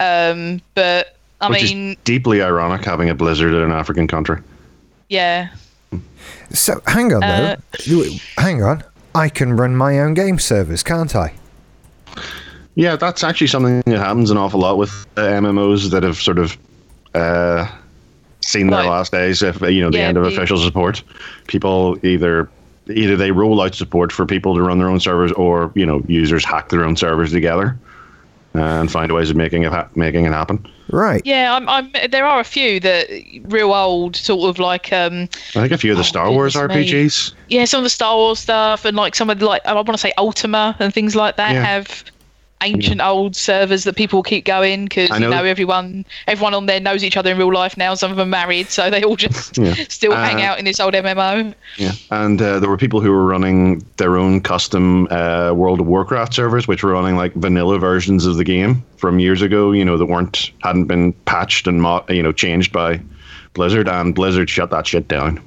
[0.00, 4.40] Um, but I Which mean, deeply ironic having a Blizzard in an African country.
[5.08, 5.48] Yeah.
[6.52, 8.04] So hang on uh, though,
[8.36, 8.84] hang on.
[9.14, 11.34] I can run my own game servers, can't I?
[12.74, 16.38] Yeah, that's actually something that happens an awful lot with uh, MMOs that have sort
[16.38, 16.56] of
[17.14, 17.70] uh,
[18.40, 19.42] seen their last days.
[19.42, 21.02] If you know the yeah, end of the, official support,
[21.46, 22.48] people either
[22.88, 26.02] either they roll out support for people to run their own servers, or you know
[26.08, 27.78] users hack their own servers together.
[28.54, 30.66] And find ways of making it ha- making it happen.
[30.90, 31.22] Right.
[31.24, 33.08] Yeah, I'm, I'm, there are a few that
[33.44, 35.22] real old sort of like um,
[35.54, 36.92] I think a few of the Oh, Star Wars goodness me.
[37.06, 37.32] RPGs.
[37.48, 39.86] yeah, some of the Star Wars stuff and like some of the, like I want
[39.88, 41.64] to say Ultima and things like that Yeah.
[41.64, 42.04] have
[42.62, 46.80] ancient old servers that people keep going because you know- know everyone everyone on there
[46.80, 47.94] knows each other in real life now.
[47.94, 49.74] Some of them married, so they all just Yeah.
[49.88, 51.54] still hang Uh, out in this old MMO.
[51.76, 55.86] Yeah, and uh, there were people who were running their own custom uh, World of
[55.86, 59.72] Warcraft servers, which were running like vanilla versions of the game from years ago.
[59.72, 63.00] You know that weren't hadn't been patched and mo- you know changed by
[63.54, 65.40] Blizzard, and Blizzard shut that shit down.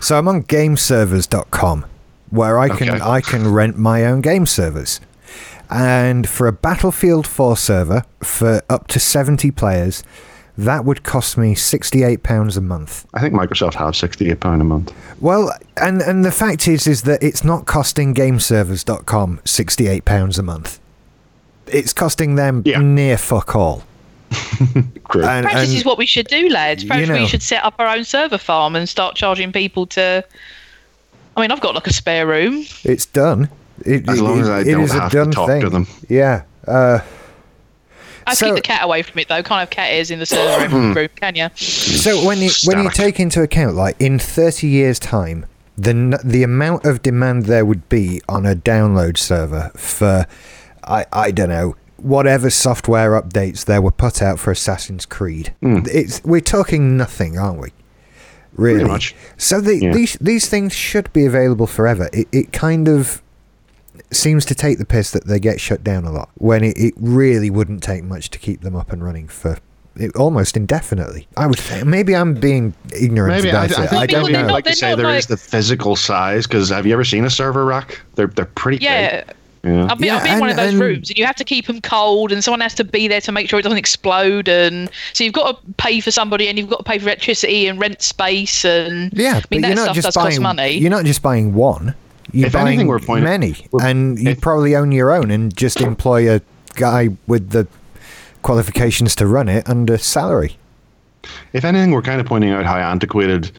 [0.00, 1.84] So I'm on gameservers.com
[2.30, 3.00] where I can Okay.
[3.02, 5.00] I can rent my own game servers.
[5.70, 10.02] And for a Battlefield 4 server for up to 70 players,
[10.58, 13.06] that would cost me 68 pounds a month.
[13.14, 14.92] I think Microsoft have sixty eight pound a month.
[15.20, 20.42] Well, and and the fact is is that it's not costing gameservers.com 68 pounds a
[20.42, 20.78] month.
[21.66, 22.80] It's costing them Yeah.
[22.80, 23.84] near fuck all.
[25.04, 25.24] Great.
[25.24, 26.84] And, Perhaps this is what we should do, lads.
[26.84, 27.20] Perhaps you know.
[27.20, 30.24] we should set up our own server farm and start charging people to.
[31.36, 32.66] I mean, I've got like a spare room.
[32.84, 33.48] It's done.
[33.84, 35.60] It, As it- long as I it don't is a have to done talk thing.
[35.62, 35.86] to them.
[36.08, 36.42] Yeah.
[36.66, 37.00] Uh,
[38.26, 39.42] I So- keep the cat away from it though.
[39.42, 40.92] Can't have cat ears in the server Hmm.
[40.92, 41.48] room, can you?
[41.56, 46.42] so when you when you take into account like in 30 years time the the
[46.42, 50.26] amount of demand there would be on a download server for
[50.84, 55.52] I I don't know whatever software updates there were put out for Assassin's Creed.
[55.62, 55.80] Hmm.
[55.90, 57.70] It's we're talking nothing, aren't we?
[58.54, 58.84] Really.
[58.84, 59.14] much.
[59.38, 59.92] So the, Yeah.
[59.92, 62.08] these these things should be available forever.
[62.12, 63.22] It it kind of
[64.10, 66.94] seems to take the piss that they get shut down a lot when it, it
[66.96, 69.58] really wouldn't take much to keep them up and running for
[69.96, 71.26] it, almost indefinitely.
[71.36, 73.92] I would think maybe I'm being ignorant Maybe I, I think it.
[73.92, 74.46] I don't they're maybe know.
[74.48, 77.04] not- like to say not there is like- the physical size because have you ever
[77.04, 78.00] seen a server rack?
[78.14, 79.24] They're they're pretty Yeah.
[79.24, 79.34] big.
[79.62, 79.88] Yeah.
[79.90, 81.44] I've been, Yeah, I've been in one of those and- rooms, and you have to
[81.44, 84.48] keep them cold, and someone has to be there to make sure it doesn't explode.
[84.48, 87.66] And so you've got to pay for somebody, and you've got to pay for electricity
[87.66, 88.64] and rent space.
[88.64, 90.28] And Yeah, I mean that stuff does buying.
[90.28, 90.78] cost money.
[90.78, 91.94] You're not just buying one.
[92.32, 95.30] You're If buying anything, we're pointing- many, we're- and you if- probably own your own,
[95.30, 96.40] and just employ a
[96.74, 97.66] guy with the
[98.42, 100.56] qualifications to run it under salary.
[101.52, 103.50] If anything, we're kind of pointing out how antiquated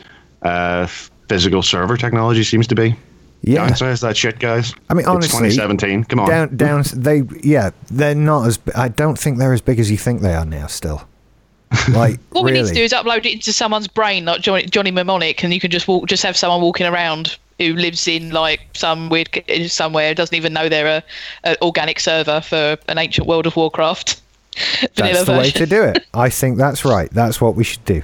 [0.42, 0.88] uh,
[1.30, 2.96] physical server technology seems to be.
[3.44, 3.68] Yeah.
[3.68, 4.74] Downsize that shit, guys.
[4.90, 6.04] I mean, It's honestly, 2017.
[6.06, 6.30] Come on.
[6.30, 6.84] Down, down.
[6.94, 8.60] They, yeah, they're not as.
[8.76, 10.68] I don't think they're as big as you think they are now.
[10.68, 11.08] Still,
[11.92, 12.64] like what we really.
[12.64, 15.60] need to do is upload it into someone's brain, like Johnny, Johnny Mnemonic, and you
[15.60, 19.30] can just walk, just have someone walking around who lives in like some weird
[19.68, 21.04] somewhere, doesn't even know they're a,
[21.44, 24.22] a organic server for an ancient World of Warcraft
[24.96, 25.60] vanilla that's the way version.
[25.60, 26.08] to do it.
[26.14, 27.10] I think that's right.
[27.12, 28.02] That's what we should do.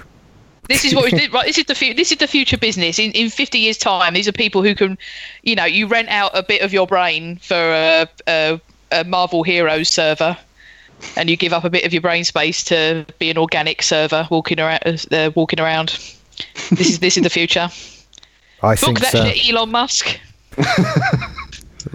[0.69, 1.33] This is what we did.
[1.33, 2.99] Right, this is the fu- this is the future business.
[2.99, 4.97] In in fifty years' time, these are people who can,
[5.43, 9.43] you know, you rent out a bit of your brain for a, a, a Marvel
[9.43, 10.37] Heroes server,
[11.15, 14.27] and you give up a bit of your brain space to be an organic server
[14.29, 15.05] walking around.
[15.11, 15.89] Uh, walking around.
[16.69, 17.69] This is this is the future.
[18.63, 19.25] I Book think that so.
[19.25, 20.19] shit, Elon Musk.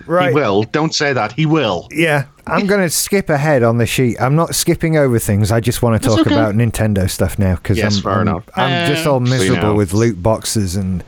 [0.06, 0.28] Right.
[0.28, 0.62] He will.
[0.64, 1.32] Don't say that.
[1.32, 1.88] He will.
[1.90, 4.20] Yeah, I'm going to skip ahead on the sheet.
[4.20, 5.52] I'm not skipping over things.
[5.52, 6.34] I just want to talk okay.
[6.34, 8.44] about Nintendo stuff now because Yes, I'm, fair I'm, enough.
[8.56, 9.74] I'm just Uh, all miserable know.
[9.74, 11.04] with loot boxes and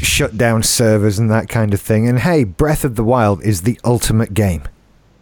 [0.00, 2.08] shut down servers and that kind of thing.
[2.08, 4.64] And hey, Breath of the Wild is the ultimate game.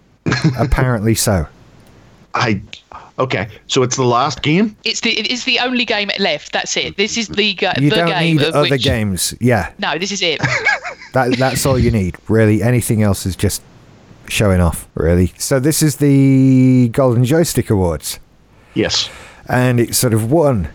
[0.58, 1.46] Apparently so.
[2.34, 2.62] I.
[3.16, 4.76] Okay, so it's the last game.
[4.84, 6.52] It's the it's the only game left.
[6.52, 6.96] That's it.
[6.96, 9.32] This is the ga- You the don't game need of other which, games.
[9.40, 10.40] Yeah, No, this is it.
[11.12, 12.16] that that's all you need.
[12.28, 13.62] Really, anything else is just
[14.28, 14.88] showing off.
[14.94, 15.32] Really.
[15.38, 18.18] So this is the Golden Joystick Awards.
[18.74, 19.08] Yes.
[19.48, 20.68] and it sort of won,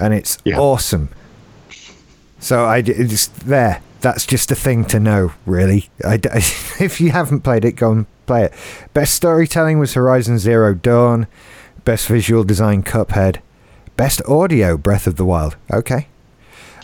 [0.00, 0.58] and it's Yeah.
[0.58, 1.08] awesome.
[2.40, 3.80] So I it's there.
[4.04, 5.88] That's just a thing to know, really.
[6.04, 8.52] I d- if you haven't played it, go and play it.
[8.92, 11.26] Best storytelling was Horizon Zero Dawn.
[11.86, 13.38] Best visual design, Cuphead.
[13.96, 15.56] Best audio, Breath of the Wild.
[15.72, 16.06] Okay.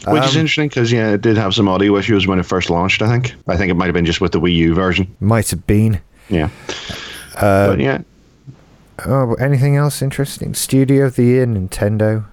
[0.09, 2.71] Which is Um, interesting because yeah, it did have some audio issues when it first
[2.71, 3.03] launched.
[3.03, 3.35] I think.
[3.47, 5.15] I think it might have been just with the Wii U version.
[5.21, 6.01] Might have been.
[6.31, 6.49] Yeah.
[7.37, 7.99] Uh, but yeah,
[9.05, 10.55] Oh, anything else interesting?
[10.55, 12.25] Studio of the Year, Nintendo.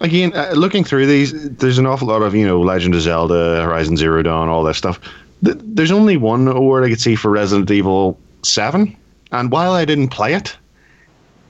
[0.00, 3.62] Again, uh, looking through these, there's an awful lot of you know Legend of Zelda,
[3.62, 5.00] Horizon Zero Dawn, all that stuff.
[5.44, 8.96] Th- There's only one award I could see for Resident Evil Seven,
[9.32, 10.56] and while I didn't play it,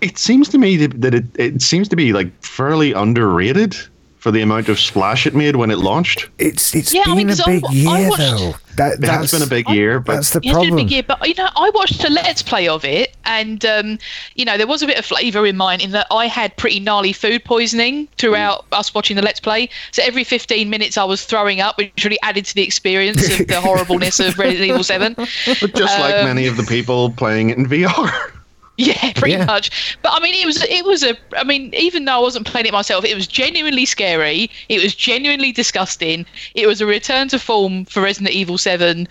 [0.00, 3.76] it seems to me that that it, it seems to be like fairly underrated
[4.20, 6.28] for the amount of splash it made when it launched.
[6.38, 8.54] It's it's yeah, been I mean, a big I, year I watched, though.
[8.76, 10.62] That, that's been a big year, but that's the problem.
[10.62, 13.16] It's been a big year, but you know, I watched a let's play of it,
[13.24, 13.98] and um,
[14.34, 16.80] you know, there was a bit of flavour in mine in that I had pretty
[16.80, 18.78] gnarly food poisoning throughout mm.
[18.78, 19.70] us watching the let's play.
[19.90, 23.46] So every 15 minutes, I was throwing up, which really added to the experience of
[23.46, 25.14] the horribleness of Resident Evil 7.
[25.14, 28.32] But just um, like many of the people playing it in VR.
[28.90, 29.44] Yeah, pretty yeah.
[29.44, 29.98] much.
[30.00, 31.14] But I mean, it was it was a.
[31.36, 34.50] I mean, even though I wasn't playing it myself, it was genuinely scary.
[34.70, 36.24] It was genuinely disgusting.
[36.54, 39.06] It was a return to form for Resident Evil Seven,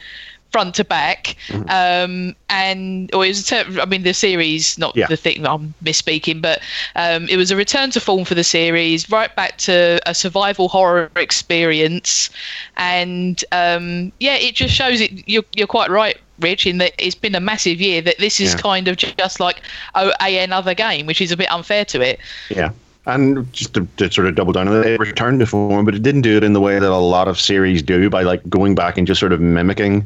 [0.52, 1.36] front to back.
[1.50, 1.70] Mm-hmm.
[1.70, 3.54] Um, and or it was.
[3.54, 5.06] I mean, the series, not yeah.
[5.06, 5.46] the thing.
[5.46, 6.62] I'm misspeaking, but
[6.96, 10.68] um, it was a return to form for the series, right back to a survival
[10.68, 12.32] horror experience.
[12.78, 15.28] And um, yeah, it just shows it.
[15.28, 18.02] You're you're quite right Rich, in that it's been a massive year.
[18.02, 18.60] That this is yeah.
[18.60, 19.62] kind of just like
[19.96, 22.20] oh, a another game, which is a bit unfair to it.
[22.50, 22.72] Yeah.
[23.06, 25.96] And just to, to, sort of double down on it, it returned to form, but
[25.96, 28.48] it didn't do it in the way that a lot of series do by like
[28.50, 30.06] going back and just sort of mimicking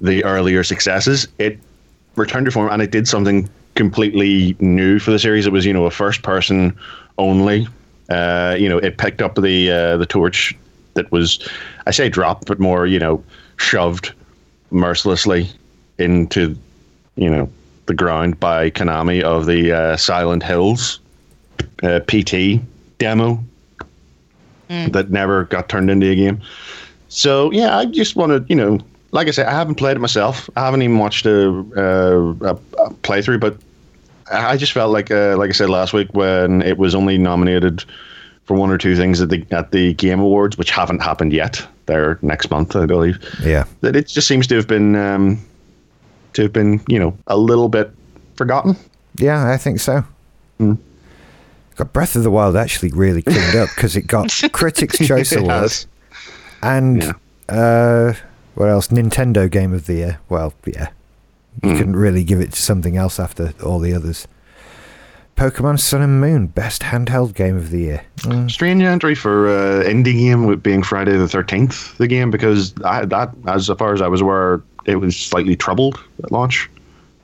[0.00, 1.26] the earlier successes.
[1.38, 1.58] It
[2.16, 5.46] returned to form and it did something completely new for the series.
[5.46, 6.76] It was, you know, a first person
[7.16, 7.66] only.
[8.10, 10.54] Uh, you know, it picked up the uh, the torch
[10.94, 11.48] that was,
[11.86, 13.22] I say dropped, but more, you know,
[13.56, 14.12] shoved
[14.70, 15.50] mercilessly
[15.98, 16.56] into,
[17.16, 17.50] you know,
[17.86, 21.00] the ground by Konami of the uh, Silent Hills
[21.82, 22.60] uh, PT
[22.98, 23.42] demo
[24.68, 24.92] mm.
[24.92, 26.40] that never got turned into a game.
[27.08, 28.78] So yeah, I just want to, you know,
[29.12, 30.48] like I said, I haven't played it myself.
[30.56, 32.54] I haven't even watched a, a, a
[33.02, 33.56] playthrough, but
[34.30, 37.84] I just felt like, uh, like I said last week, when it was only nominated
[38.44, 41.66] for one or two things at the at the Game Awards, which haven't happened yet
[41.90, 43.18] there next month, I believe.
[43.42, 45.44] Yeah, that it just seems to have been um,
[46.32, 47.90] to have been you know a little bit
[48.36, 48.76] forgotten.
[49.16, 50.04] Yeah, I think so.
[50.58, 50.78] Mm.
[51.76, 55.72] Got Breath of the Wild actually really cleaned up because it got Critics' Choice Award
[56.62, 57.12] and yeah.
[57.48, 58.14] uh,
[58.54, 58.88] what else?
[58.88, 60.20] Nintendo Game of the Year.
[60.28, 60.88] Well, yeah,
[61.62, 61.78] you mm.
[61.78, 64.28] couldn't really give it to something else after all the others.
[65.40, 68.04] Pokemon Sun and Moon, best handheld game of the year.
[68.18, 68.50] Mm.
[68.50, 73.06] Strange entry for uh, indie game with being Friday the Thirteenth, the game because I,
[73.06, 76.68] that, as far as I was aware, it was slightly troubled at launch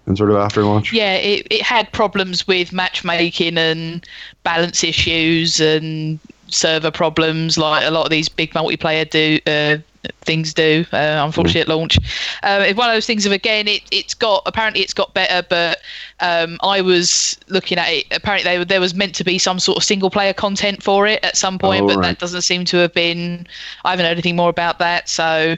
[0.06, 0.94] and sort of after launch.
[0.94, 4.06] Yeah, it, it had problems with matchmaking and
[4.44, 9.76] balance issues and server problems like a lot of these big multiplayer do uh,
[10.20, 10.84] things do.
[10.92, 11.98] Uh, unfortunately, at launch,
[12.42, 15.46] uh, it's one of those things of again, it it's got apparently it's got better,
[15.48, 15.80] but
[16.20, 18.06] um, I was looking at it.
[18.10, 21.22] Apparently, they, there was meant to be some sort of single player content for it
[21.24, 22.02] at some point, oh, but right.
[22.08, 23.46] that doesn't seem to have been.
[23.84, 25.56] I haven't heard anything more about that, so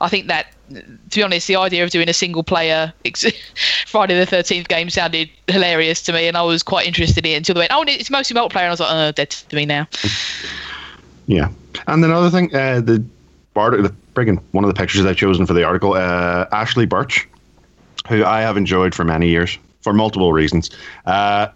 [0.00, 2.92] I think that to be honest, the idea of doing a single player
[3.86, 7.36] Friday the Thirteenth game sounded hilarious to me, and I was quite interested in it
[7.36, 9.66] until they went, "Oh, it's mostly multiplayer," and I was like, "Oh, dead to me
[9.66, 9.88] now."
[11.26, 11.50] Yeah,
[11.86, 13.04] and another thing, uh, the
[13.70, 17.28] the friggin' one of the pictures I've chosen for the article, uh, Ashly Burch,
[18.08, 20.70] who I have enjoyed for many years for multiple reasons.
[21.06, 21.48] Uh,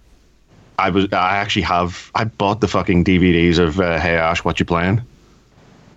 [0.78, 4.58] I was I actually have I bought the fucking DVDs of uh, Hey Ash, what
[4.58, 5.02] you playing?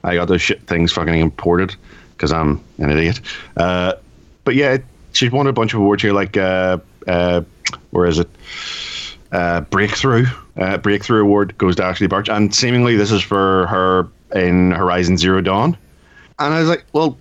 [0.04, 1.76] I got those shit things fucking imported
[2.12, 3.22] because I'm an idiot.
[3.58, 3.94] Uh,
[4.44, 4.78] but yeah,
[5.14, 6.78] she's won a bunch of awards here, like uh,
[7.08, 7.42] uh,
[7.92, 8.30] where is it?
[9.32, 10.26] Uh, Breakthrough.
[10.56, 15.18] Uh, Breakthrough Award goes to Ashly Burch, and seemingly this is for her in Horizon
[15.18, 15.78] Zero Dawn.
[16.40, 17.18] And I was like, well,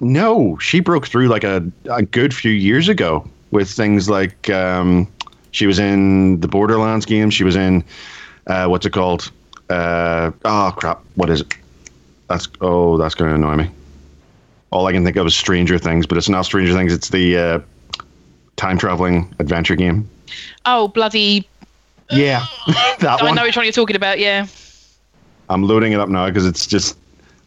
[0.00, 5.10] no, she broke through like a, a good few years ago with things like um,
[5.52, 7.30] she was in the Borderlands game.
[7.30, 7.84] She was in
[8.46, 9.30] uh, what's it called?
[9.70, 11.02] Uh, oh crap!
[11.14, 11.54] What is it?
[12.28, 13.70] That's oh, that's going to annoy me.
[14.70, 16.92] All I can think of is Stranger Things, but it's not Stranger Things.
[16.92, 17.60] It's the uh,
[18.56, 20.08] time traveling adventure game.
[20.66, 21.48] Oh bloody!
[22.10, 22.44] Yeah,
[22.98, 23.34] that I one.
[23.34, 24.18] know which one you're talking about.
[24.18, 24.46] Yeah.
[25.48, 26.96] I'm loading it up now because it's just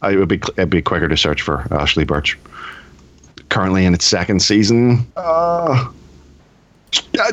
[0.02, 2.38] it would be it'd be quicker to search for Ashly Burch.
[3.48, 5.06] Currently in its second season.
[5.16, 5.90] Uh,
[7.18, 7.32] uh,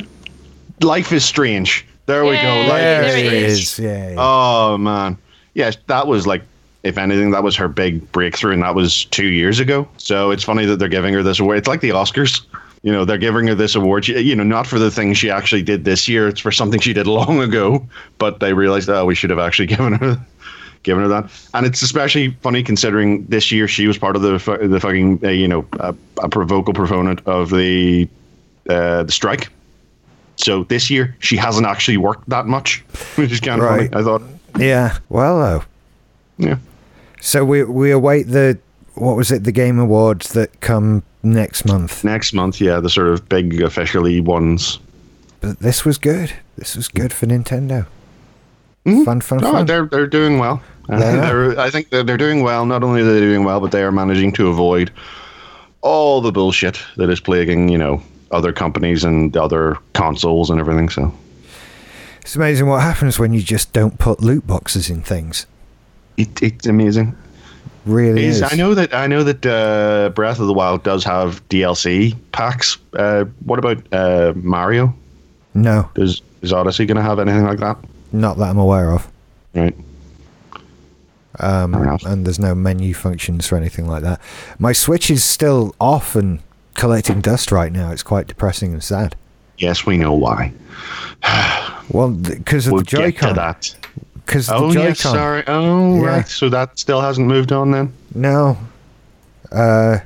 [0.81, 1.85] Life is strange.
[2.05, 2.65] There we go.
[2.67, 3.79] Life there is.
[3.79, 4.15] Yeah, yeah.
[4.17, 5.17] Oh man.
[5.53, 6.43] Yes, that was like
[6.83, 9.87] if anything, that was her big breakthrough, and that was two years ago.
[9.97, 11.57] So it's funny that they're giving her this award.
[11.57, 12.45] It's like the Oscars.
[12.83, 14.07] You know, they're giving her this award.
[14.07, 16.27] you know, not for the thing she actually did this year.
[16.27, 17.87] It's for something she did long ago.
[18.19, 20.23] But they realized, oh, we should have actually given her
[20.85, 21.29] giving her that.
[21.53, 25.29] And it's especially funny considering this year she was part of the the fucking uh,
[25.29, 28.07] you know a, a vocal proponent of the
[28.69, 29.49] uh, the strike.
[30.37, 32.79] So this year she hasn't actually worked that much,
[33.15, 33.91] which is kind of right.
[33.91, 34.01] funny.
[34.01, 34.21] I thought.
[34.57, 34.97] Yeah.
[35.09, 35.63] Well, though.
[36.37, 36.57] Yeah.
[37.19, 38.57] So we we await the
[38.93, 42.03] what was it the Game Awards that come next month.
[42.03, 44.79] Next month, yeah, the sort of big officially ones.
[45.41, 46.31] But this was good.
[46.57, 47.87] This was good for Nintendo.
[48.85, 49.03] Mm-hmm.
[49.03, 49.65] Fun, fun, no, fun.
[49.65, 50.61] They're they're doing well.
[50.89, 52.65] Uh, I think they're, they're doing well.
[52.65, 54.91] Not only are they doing well, but they are managing to avoid
[55.81, 60.89] all the bullshit that is plaguing, you know, other companies and other consoles and everything.
[60.89, 61.13] So
[62.21, 65.45] it's amazing what happens when you just don't put loot boxes in things.
[66.17, 67.15] It, it's amazing.
[67.85, 68.41] Really is.
[68.41, 72.79] I know that I know that uh, Breath of the Wild does have DLC packs.
[72.93, 74.91] Uh, what about uh, Mario?
[75.53, 75.87] No.
[75.95, 77.77] Is is Odyssey going to have anything like that?
[78.11, 79.07] Not that I'm aware of.
[79.53, 79.75] Right.
[81.39, 84.21] Um, and there's no menu functions or anything like that.
[84.59, 86.39] My Switch is still off and
[86.75, 87.91] collecting dust right now.
[87.91, 89.15] It's quite depressing and sad.
[89.57, 90.53] Yes, we know why.
[91.89, 93.11] well, because of we'll the Joy-Con.
[93.11, 93.75] Get to that.
[94.25, 94.83] Because oh Joy-Con.
[94.83, 95.43] yes, sorry.
[95.47, 96.07] Oh yeah.
[96.07, 96.27] right.
[96.27, 97.93] So that still hasn't moved on then.
[98.13, 98.57] No.
[99.51, 99.99] Uh,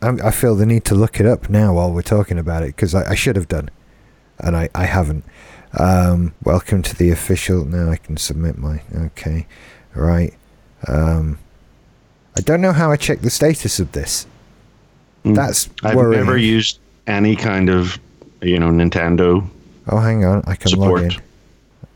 [0.00, 2.68] I'm, i feel the need to look it up now while we're talking about it
[2.68, 3.68] because I, I, should have done,
[4.38, 5.24] and I I haven't.
[5.78, 7.64] Um, welcome to the official.
[7.64, 8.82] Now I can submit my.
[8.94, 9.46] Okay,
[9.94, 10.34] right.
[10.86, 11.38] Um,
[12.36, 14.26] I don't know how I check the status of this.
[15.24, 15.34] Mm.
[15.34, 16.24] That's I've worrying.
[16.24, 17.98] never used any kind of
[18.40, 19.46] you know Nintendo.
[19.88, 20.42] Oh, hang on.
[20.46, 21.02] I can support.
[21.02, 21.20] log in.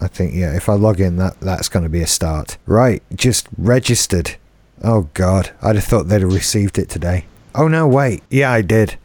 [0.01, 0.55] I think yeah.
[0.57, 2.57] If I log in, that that's going to be a start.
[2.67, 3.03] Right.
[3.15, 4.37] Just registered.
[4.83, 5.51] Oh God.
[5.63, 7.27] I'd have thought they'd have received it today.
[7.55, 7.87] Oh no.
[7.87, 8.23] Wait.
[8.31, 8.97] Yeah, I did.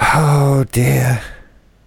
[0.00, 1.22] Oh dear.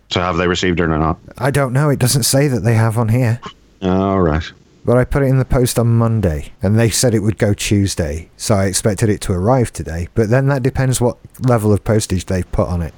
[0.10, 1.20] So have they received it or not?
[1.38, 1.90] I don't know.
[1.90, 3.40] It doesn't say that they have on here.
[3.84, 4.52] All right.
[4.90, 7.54] But I put it in the post on Monday, and they said it would go
[7.54, 10.08] Tuesday, so I expected it to arrive today.
[10.16, 12.92] But then that depends what level of postage they've put on it.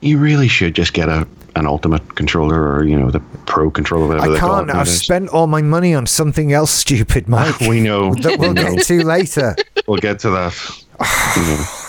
[0.00, 4.16] You really should just get a an ultimate controller or you know the pro controller.
[4.16, 4.70] Whatever I can't.
[4.70, 7.60] I've spent all my money on something else stupid, Mike.
[7.68, 9.54] we know that we'll get to later.
[9.86, 11.83] We'll get to that.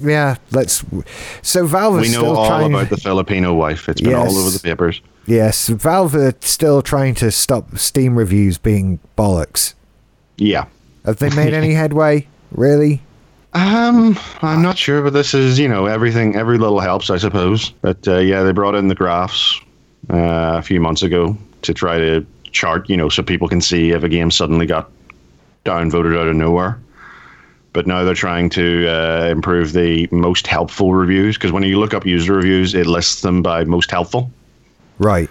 [0.00, 0.84] Yeah, let's.
[1.42, 2.00] So Valve.
[2.00, 3.88] We know all trying, about the Filipino wife.
[3.88, 5.00] It's been yes, all over the papers.
[5.26, 9.74] Yes, Valve are still trying to stop Steam reviews being bollocks.
[10.36, 10.66] Yeah.
[11.04, 12.26] Have they made any headway?
[12.52, 13.02] Really?
[13.54, 16.36] Um, I'm not sure, but this is you know everything.
[16.36, 17.70] Every little helps, I suppose.
[17.82, 19.60] But uh, yeah, they brought in the graphs
[20.10, 23.90] uh, a few months ago to try to chart, you know, so people can see
[23.90, 24.90] if a game suddenly got
[25.64, 26.78] downvoted out of nowhere.
[27.78, 31.94] But now they're trying to uh, improve the most helpful reviews because when you look
[31.94, 34.32] up user reviews, it lists them by most helpful.
[34.98, 35.30] Right.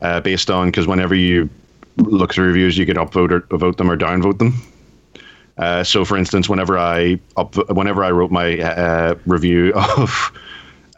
[0.00, 1.50] Uh, based on because whenever you
[1.96, 4.62] look through reviews, you can upvote or vote them or downvote them.
[5.56, 10.30] Uh, so, for instance, whenever I up, whenever I wrote my uh, review of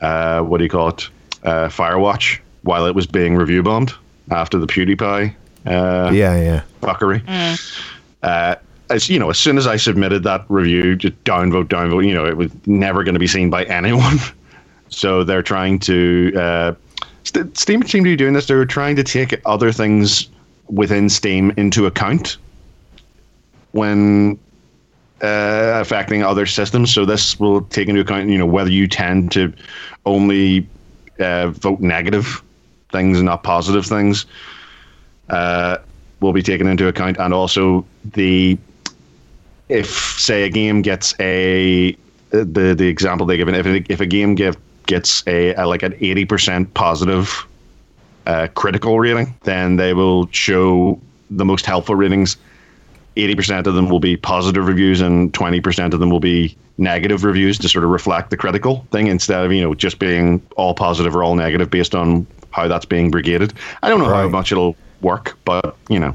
[0.02, 1.08] uh, what do you call it,
[1.44, 3.94] uh, Firewatch, while it was being review bombed
[4.30, 5.34] after the PewDiePie,
[5.64, 7.24] uh, yeah, yeah, fuckery.
[7.24, 8.60] Mm.
[8.90, 12.06] As you know, as soon as I submitted that review, just downvote, downvote.
[12.06, 14.18] You know, it was never going to be seen by anyone.
[14.88, 16.76] so they're trying to.
[17.24, 18.46] St- Steam seem to be doing this.
[18.46, 20.28] They're trying to take other things
[20.68, 22.36] within Steam into account
[23.72, 24.38] when
[25.22, 26.92] uh, affecting other systems.
[26.92, 29.52] So this will take into account, you know, whether you tend to
[30.06, 30.66] only
[31.18, 32.42] uh, vote negative
[32.90, 34.26] things, and not positive things,
[35.28, 35.78] uh,
[36.20, 38.58] will be taken into account, and also the
[39.70, 41.96] if say a game gets a
[42.30, 44.56] the the example they give if if a game give,
[44.86, 47.46] gets a, a like an eighty percent positive
[48.26, 51.00] uh, critical rating, then they will show
[51.30, 52.36] the most helpful ratings
[53.16, 57.58] 80% of them will be positive reviews and 20% of them will be negative reviews
[57.58, 61.14] to sort of reflect the critical thing instead of, you know, just being all positive
[61.14, 63.52] or all negative based on how that's being brigaded.
[63.82, 64.22] I don't know right.
[64.22, 66.14] how much it'll work, but, you know,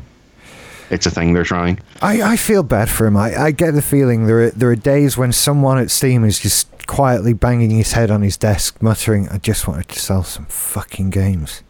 [0.89, 1.79] it's a thing they're trying.
[2.01, 3.17] I, I feel bad for him.
[3.17, 6.39] I, I get the feeling there are, there are days when someone at Steam is
[6.39, 10.45] just quietly banging his head on his desk, muttering, I just wanted to sell some
[10.45, 11.63] fucking games.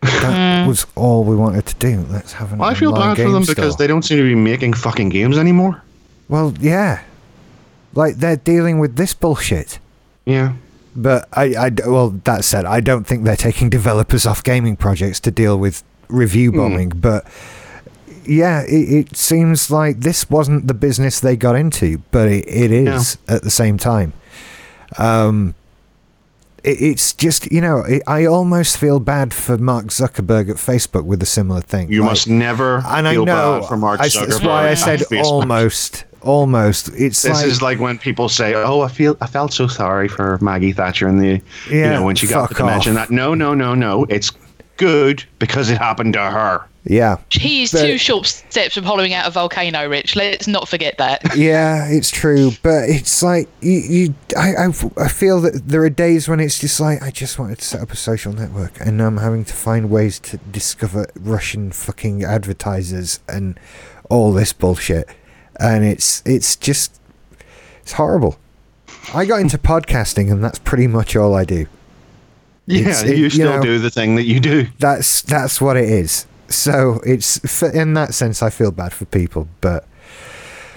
[0.00, 0.68] That mm.
[0.68, 2.04] was all we wanted to do.
[2.10, 2.58] Let's have an.
[2.58, 3.54] Well, I feel bad for them store.
[3.54, 5.80] because they don't seem to be making fucking games anymore.
[6.28, 7.04] Well, yeah,
[7.94, 9.78] like they're dealing with this bullshit.
[10.24, 10.54] Yeah.
[10.94, 15.20] But I, I, well, that said, I don't think they're taking developers off gaming projects
[15.20, 16.58] to deal with review hmm.
[16.58, 16.90] bombing.
[16.90, 17.00] Mm.
[17.00, 17.26] But
[18.24, 22.70] yeah, it, it, seems like this wasn't the business they got into, but it, it
[22.70, 23.36] is yeah.
[23.36, 24.12] at the same time.
[24.98, 25.54] Um,
[26.64, 31.26] it's just you know I almost feel bad for Mark Zuckerberg at Facebook with a
[31.26, 31.90] similar thing.
[31.90, 34.28] You like, must never and I know for Mark Zuckerberg.
[34.28, 36.04] That's why I said almost.
[36.24, 39.66] Almost, it's this like, is like when people say, "Oh, I feel I felt so
[39.66, 43.10] sorry for Maggie Thatcher in the yeah, you know when she got to mention that."
[43.10, 44.04] No, no, no, no.
[44.08, 44.30] It's
[44.76, 46.64] good because it happened to her.
[46.84, 47.18] Yeah.
[47.30, 50.16] He's But- two short steps from hollowing out a volcano, Rich.
[50.16, 51.22] Let's not forget that.
[51.36, 55.90] Yeah, it's true, but it's like you, you I, I, I feel that there are
[55.90, 59.00] days when it's just like I just wanted to set up a social network, and
[59.00, 63.58] I'm having to find ways to discover Russian fucking advertisers and
[64.10, 65.08] all this bullshit,
[65.60, 67.00] and it's it's just
[67.80, 68.38] it's horrible.
[69.14, 71.66] I got into podcasting, and that's pretty much all I do.
[72.66, 74.66] Yeah, it- you you still know- do the thing that you do.
[74.78, 76.26] That's that's what it is.
[76.52, 79.86] So it's in that sense, I feel bad for people, but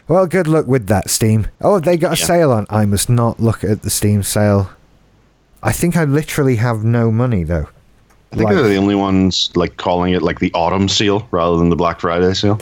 [0.08, 1.48] well, good luck with that Steam.
[1.62, 2.26] Oh, they got a Yeah.
[2.26, 2.66] sale on.
[2.70, 4.70] I must not look at the Steam sale.
[5.64, 7.68] I think I literally have no money though.
[8.32, 11.58] I think Like- they're the only ones like calling it like the autumn sale rather
[11.58, 12.60] than the Black Friday sale.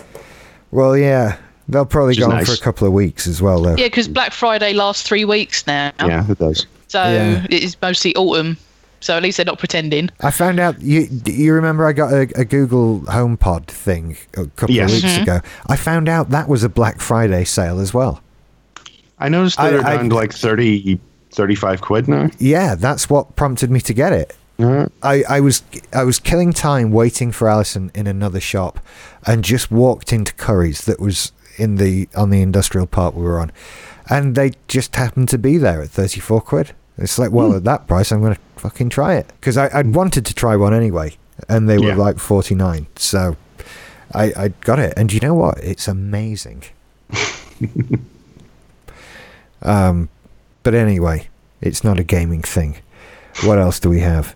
[0.71, 1.35] Well, yeah,
[1.67, 2.47] they'll probably Which go on nice.
[2.47, 3.75] for a couple of weeks as well, though.
[3.75, 5.91] Yeah, because Black Friday lasts three weeks now.
[5.99, 6.65] Yeah, it does.
[6.87, 7.45] So Yeah.
[7.49, 8.57] it is mostly autumn.
[9.03, 10.09] So at least they're not pretending.
[10.21, 14.73] I found out you you remember I got a, a Google HomePod thing a couple
[14.75, 14.91] Yes.
[14.91, 15.23] of weeks Mm-hmm.
[15.23, 15.41] ago.
[15.67, 18.21] I found out that was a Black Friday sale as well.
[19.19, 20.99] I noticed that they're I- down to like 30,
[21.31, 22.29] 35 quid now.
[22.39, 24.35] Yeah, that's what prompted me to get it.
[24.57, 24.87] Yeah.
[25.01, 28.79] I, I was I was killing time waiting for Alison in another shop,
[29.25, 33.39] and just walked into Curry's that was in the on the industrial park we were
[33.39, 33.51] on,
[34.09, 36.71] and they just happened to be there at thirty four quid.
[36.97, 40.25] It's like, well, at that price, I'm going to fucking try it because I'd wanted
[40.27, 41.15] to try one anyway,
[41.49, 41.95] and they were Yeah.
[41.95, 42.85] like forty nine.
[42.95, 43.35] So
[44.13, 45.57] I I got it, and you know what?
[45.59, 46.63] It's amazing.
[49.61, 50.09] um,
[50.63, 51.27] but anyway,
[51.61, 52.77] it's not a gaming thing.
[53.43, 54.35] What else do we have?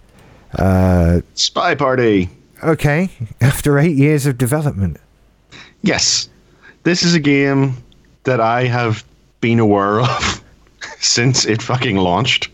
[0.57, 2.29] Uh, Spy Party.
[2.63, 3.09] okay,
[3.41, 4.97] after eight years of development.
[5.81, 6.29] Yes.
[6.83, 7.75] This is a game
[8.23, 9.03] that I have
[9.41, 10.43] been aware of
[10.99, 12.49] since it fucking launched.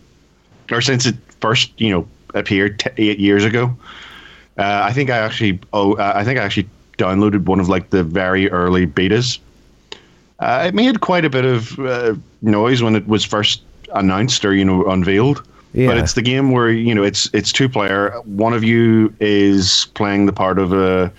[0.72, 3.76] Or since it first, you know, appeared t- eight years ago.
[4.58, 7.90] Uh, I think I actually oh uh, I think I actually downloaded one of like
[7.90, 9.40] the very early betas.
[10.40, 13.62] Uh, it made quite a bit of uh, noise when it was first
[13.94, 15.48] announced or you know unveiled.
[15.74, 15.88] Yeah.
[15.88, 18.12] But it's the game where you know it's it's two player.
[18.26, 21.12] One of you is playing the part of a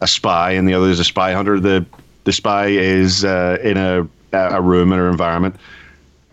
[0.00, 1.60] a spy, and the other is a spy hunter.
[1.60, 1.86] The
[2.24, 5.54] the spy is uh, in a a room in an environment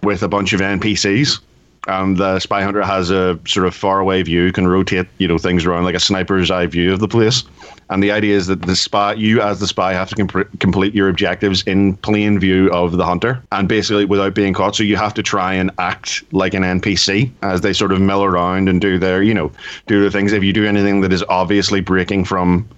[0.04, 1.40] with a bunch of NPCs.
[1.88, 5.66] And the spy hunter has a sort of faraway view, can rotate, you know, things
[5.66, 7.44] around like a sniper's eye view of the place.
[7.90, 10.94] And the idea is that the spy, you as the spy, have to comp- complete
[10.94, 14.76] your objectives in plain view of the hunter, and basically without being caught.
[14.76, 18.24] So you have to try and act like an NPC as they sort of mill
[18.24, 19.52] around and do their, you know,
[19.88, 20.34] do their things.
[20.34, 22.70] If you do anything that is obviously breaking from,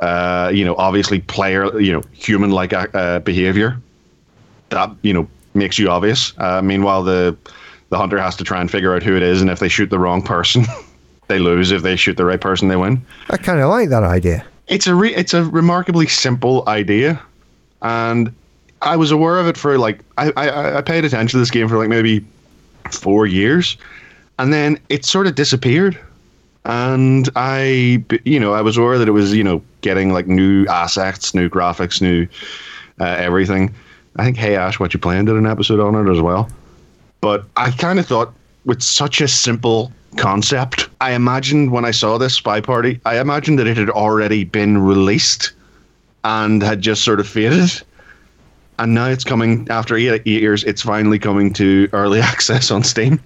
[0.00, 3.78] uh, you know, obviously player, you know, human-like uh, behavior,
[4.70, 5.28] that you know
[5.58, 6.32] makes you obvious.
[6.38, 7.36] Uh, meanwhile, the
[7.90, 9.90] the hunter has to try and figure out who it is, and if they shoot
[9.90, 10.64] the wrong person,
[11.28, 11.70] they lose.
[11.70, 13.04] If they shoot the right person, they win.
[13.30, 14.44] I kind of like that idea.
[14.66, 17.20] It's a re- it's a remarkably simple idea,
[17.82, 18.34] and
[18.82, 21.68] I was aware of it for like I, I I paid attention to this game
[21.68, 22.24] for like maybe
[22.92, 23.76] four years,
[24.38, 25.98] and then it sort of disappeared.
[26.64, 30.66] And I, you know, I was aware that it was, you know, getting like new
[30.66, 32.28] assets, new graphics, new
[33.00, 33.74] uh, everything.
[34.16, 36.48] I think Hey Ash, what you playing did an episode on it as well.
[37.20, 38.32] But I kind of thought
[38.64, 43.58] with such a simple concept, I imagined when I saw this Spy Party, I imagined
[43.58, 45.52] that it had already been released
[46.24, 47.70] and had just sort of faded.
[48.78, 50.62] And now it's coming after eight, eight years.
[50.64, 53.20] It's finally coming to early access on Steam.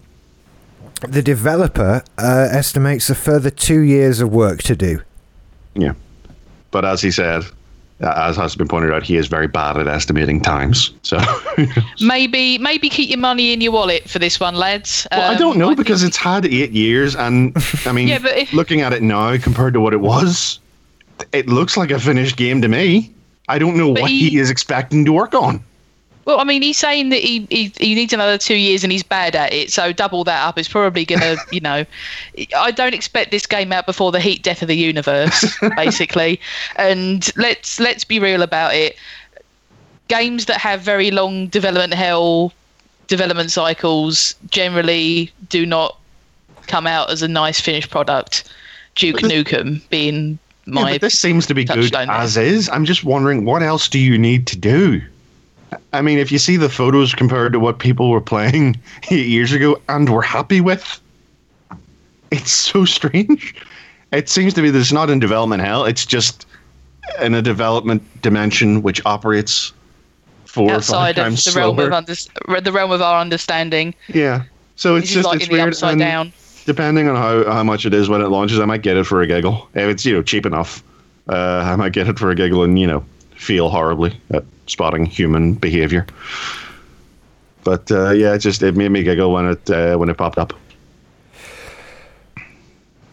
[1.01, 5.03] The developer uh, estimates a further two years of work to do.
[5.75, 5.95] Yeah.
[6.71, 7.45] But as he said,
[8.03, 10.91] as has been pointed out, he is very bad at estimating times.
[11.03, 11.19] So
[12.01, 15.07] Maybe maybe keep your money in your wallet for this one, lads.
[15.13, 18.19] well, I Um, don't know think- because it's had eight years, and I mean, Yeah,
[18.27, 20.59] if- looking at it now compared to what it was,
[21.33, 23.11] it looks like a finished game to me.
[23.49, 25.63] I don't know But what he- he is expecting to work on.
[26.25, 29.03] Well, I mean, he's saying that he, he he needs another two years and he's
[29.03, 29.73] bad at it.
[29.73, 31.85] So double that up is probably gonna, you know,
[32.57, 36.41] I don't expect this game out before the heat death of the universe, basically.
[36.77, 38.97] And let's let's be real about it.
[40.09, 42.53] Games that have very long development hell,
[43.09, 45.99] development cycles generally do not
[46.69, 48.49] come out as a nice finished product.
[48.95, 52.69] Duke Nukem being Yeah, my but this seems to be good as is.
[52.69, 55.03] I'm just wondering what else do you need to do?
[55.93, 58.79] I mean, if you see the photos compared to what people were playing
[59.11, 61.01] eight years ago and were happy with,
[62.31, 63.55] it's so strange.
[64.13, 65.85] It seems to be that it's not in development hell.
[65.85, 66.47] It's just
[67.21, 69.73] in a development dimension which operates
[70.45, 72.15] four or outside of the realm of under,
[72.61, 73.95] the realm of our understanding.
[74.09, 74.43] yeah.
[74.77, 75.69] So it's This is just like it's weird.
[75.69, 76.33] upside and down.
[76.65, 79.21] Depending on how, how much it is when it launches, I might get it for
[79.23, 80.83] a giggle if it's you know cheap enough.
[81.29, 83.05] uh, I might get it for a giggle and you know
[83.35, 86.07] feel horribly at spotting human behavior.
[87.65, 90.39] But uh, yeah, it just it made me giggle when it uh, when it popped
[90.39, 90.53] up.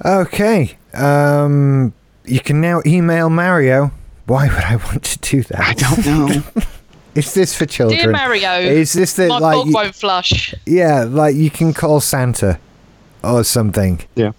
[0.04, 0.78] Okay.
[0.94, 1.94] Um,
[2.26, 3.92] you can now email Mario.
[4.26, 5.60] Why would I want to do that?
[5.60, 6.44] I don't know.
[7.16, 8.00] Is this for children?
[8.00, 9.56] Dear Mario, Is this the my like?
[9.56, 10.54] bog you- won't flush.
[10.66, 12.60] yeah, like you can call Santa
[13.24, 14.00] or something.
[14.16, 14.32] yeah.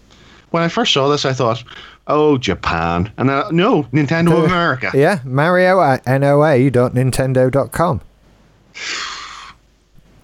[0.51, 1.63] When I first saw this, I thought,
[2.11, 4.91] "Oh, Japan," and then, no, Nintendo of America.
[4.95, 8.01] Yeah, Mario at noa.nintendo.com.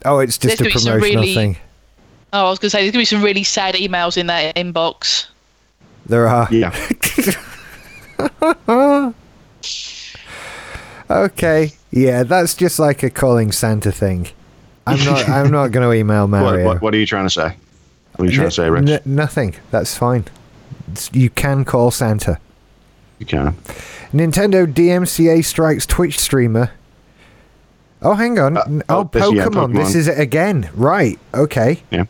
[0.05, 1.57] Oh, it's just There's a gonna be some promotional really- thing.
[2.32, 4.26] Oh, I was going to say, there's going to be some really sad emails in
[4.26, 5.26] that inbox.
[6.07, 6.49] There are.
[6.51, 6.74] Yeah.
[11.09, 11.72] Okay.
[11.93, 14.28] Yeah, that's just like a calling Santa thing.
[14.87, 15.28] I'm not.
[15.28, 16.64] I'm not going to email What, Mario.
[16.66, 17.57] what, what are you trying to say?
[18.16, 18.89] What are you trying to say, Rich?
[18.89, 19.55] N- nothing.
[19.70, 20.24] That's fine.
[21.12, 22.39] You can call Santa.
[23.18, 23.57] you can.
[24.12, 26.70] Nintendo DMCA strikes Twitch streamer.
[28.03, 28.57] Oh, hang on.
[28.57, 29.74] Uh, oh, oh, this- yeah, Pokemon.
[29.74, 30.70] This is it again.
[30.74, 31.18] Right.
[31.34, 31.82] Okay.
[31.91, 32.05] Yeah.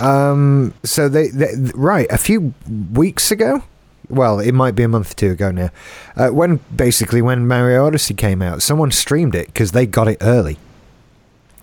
[0.00, 0.74] Um.
[0.84, 2.54] So they, they right a few
[2.92, 3.62] weeks ago.
[4.08, 5.70] Well, it might be a month or two ago now.
[6.16, 10.18] Uh, when basically when Mario Odyssey came out, someone streamed it because they got it
[10.20, 10.58] early.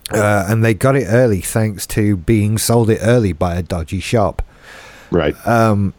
[0.10, 3.99] Uh, and they got it early thanks to being sold it early by a dodgy
[3.99, 4.41] shop.
[5.12, 5.36] Right.
[5.45, 5.91] Wh-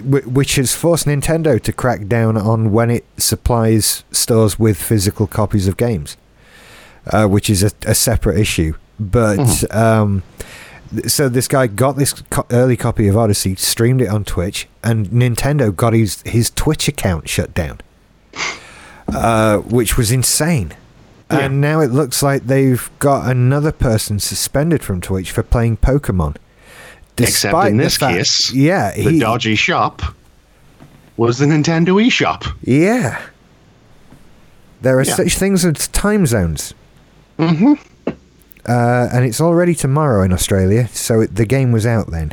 [0.00, 5.68] which has forced Nintendo to crack down on when it supplies stores with physical copies
[5.68, 6.16] of games,
[7.06, 8.74] uh, which is a, a separate issue.
[8.98, 10.22] But um,
[11.06, 15.08] so this guy got this co- early copy of Odyssey, streamed it on Twitch, and
[15.08, 17.80] Nintendo got his his Twitch account shut down,
[19.08, 20.74] uh, which was insane.
[21.30, 21.46] Yeah.
[21.46, 26.36] And now it looks like they've got another person suspended from Twitch for playing Pokemon.
[27.18, 30.02] Except in this fact- case, yeah, the he- dodgy shop
[31.16, 32.50] was the Nintendo eShop.
[32.62, 33.20] Yeah.
[34.80, 35.14] There are Yeah.
[35.14, 36.74] such things as time zones.
[37.38, 37.74] Mm-hmm.
[38.66, 42.32] Uh, and it's already tomorrow in Australia, so it, the game was out then.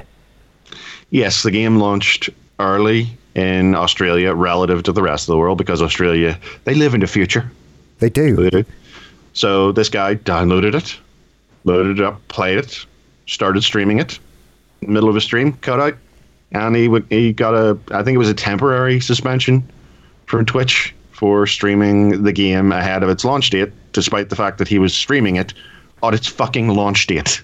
[1.09, 5.81] Yes, the game launched early in Australia relative to the rest of the world because
[5.81, 7.49] Australia they live in the future.
[7.99, 8.35] They do.
[8.35, 8.65] They do.
[9.33, 10.97] So this guy downloaded it,
[11.63, 12.85] loaded it up, played it,
[13.27, 14.19] started streaming it.
[14.81, 15.95] Middle of a stream, cut out,
[16.51, 19.67] and he would he got a I think it was a temporary suspension
[20.25, 24.67] from Twitch for streaming the game ahead of its launch date, despite the fact that
[24.67, 25.53] he was streaming it
[26.01, 27.43] on its fucking launch date.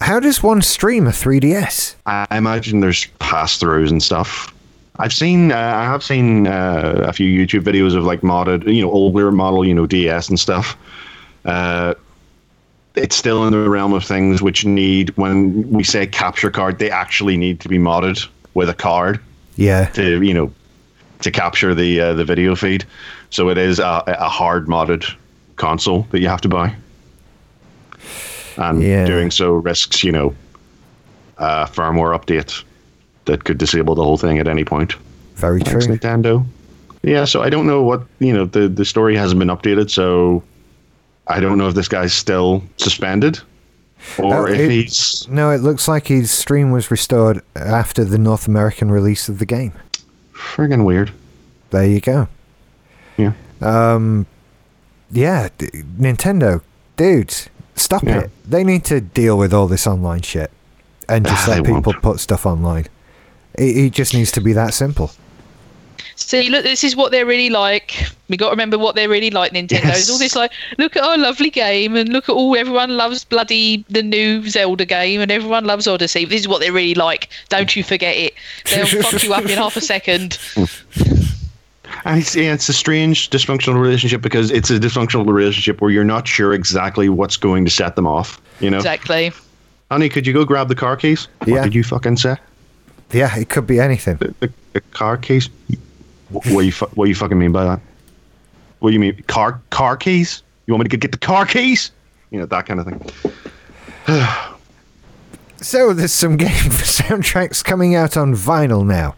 [0.00, 1.94] How does one stream a 3DS?
[2.06, 4.54] I imagine there's pass throughs and stuff.
[5.00, 8.82] I've seen, uh, I have seen uh, a few YouTube videos of like modded, you
[8.82, 10.76] know, older model, you know, DS and stuff.
[11.44, 11.94] Uh,
[12.98, 16.90] it's still in the realm of things which need, when we say capture card, they
[16.90, 19.20] actually need to be modded with a card
[19.56, 19.86] Yeah.
[19.90, 20.52] to, you know,
[21.20, 22.84] to capture the uh, the video feed.
[23.30, 25.04] So it is a, a hard modded
[25.56, 26.74] console that you have to buy.
[28.56, 29.06] And Yeah.
[29.06, 30.34] doing so risks, you know,
[31.38, 32.62] a firmware update
[33.26, 34.94] that could disable the whole thing at any point.
[35.36, 35.96] Very Thanks, true.
[35.96, 36.44] Nintendo.
[37.02, 38.44] Yeah, so I don't know what you know.
[38.44, 40.42] The the story hasn't been updated, so
[41.28, 43.40] I don't know if this guy's still suspended
[44.18, 48.18] or Uh, if it- he's No, it looks like his stream was restored after the
[48.18, 49.72] North American release of the game.
[50.34, 51.10] friggin' weird.
[51.70, 52.28] There you go.
[53.16, 53.32] Yeah.
[53.60, 54.26] Um,
[55.10, 55.68] yeah, d-
[56.00, 56.62] Nintendo,
[56.96, 58.18] dudes, stop Yeah.
[58.20, 58.30] it.
[58.48, 60.50] They need to deal with all this online shit
[61.08, 62.02] and just Ah, let people won't.
[62.02, 62.86] put stuff online.
[63.54, 65.10] It, it just needs to be that simple.
[66.20, 67.94] See, look, this is what they're really like.
[68.28, 69.52] We got to remember what they're really like.
[69.52, 70.00] Nintendo Yes.
[70.00, 73.24] It's all this like, look at our lovely game, and look at all everyone loves
[73.24, 76.24] bloody the new Zelda game, and everyone loves Odyssey.
[76.24, 77.28] This is what they're really like.
[77.50, 78.34] Don't you forget it.
[78.68, 80.38] They'll fuck you up in half a second.
[82.04, 86.26] I see it's a strange dysfunctional relationship because it's a dysfunctional relationship where you're not
[86.28, 88.40] sure exactly what's going to set them off.
[88.60, 89.32] You know, Exactly.
[89.90, 91.28] honey, could you go grab the car keys?
[91.38, 91.64] What Yeah.
[91.64, 92.36] did you fucking say?
[93.12, 94.16] Yeah, it could be anything.
[94.16, 95.48] The, the, the car keys?
[96.30, 97.80] What, what you fu- what you fucking mean by that?
[98.80, 100.42] What do you mean car car keys?
[100.66, 101.90] You want me to get the car keys?
[102.30, 103.00] You know that kind of thing.
[105.60, 109.16] So there's some game soundtracks coming out on vinyl now.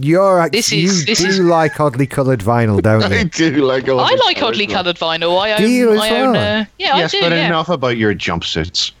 [0.00, 3.24] You're act- This you is- this do is- like oddly coloured vinyl, don't I you?
[3.26, 3.86] do like.
[3.88, 5.38] all I like oddly coloured vinyl.
[5.38, 5.58] I own.
[5.60, 6.32] Do you as I own.
[6.32, 6.62] well?
[6.62, 7.24] Uh, yeah, yes, I do.
[7.24, 7.46] but yeah.
[7.46, 8.92] enough about your jumpsuits.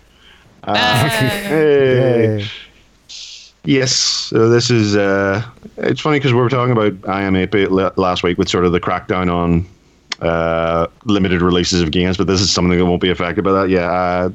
[0.64, 0.74] Uh,
[1.08, 2.38] Hey.
[2.40, 2.46] Yeah.
[3.64, 4.94] Yes, so this is.
[4.94, 5.42] Uh,
[5.78, 8.80] it's funny because we were talking about IM8 la- last week with sort of the
[8.80, 9.66] crackdown on
[10.20, 13.70] uh, limited releases of games, but this is something that won't be affected by that.
[13.70, 14.28] Yeah, uh,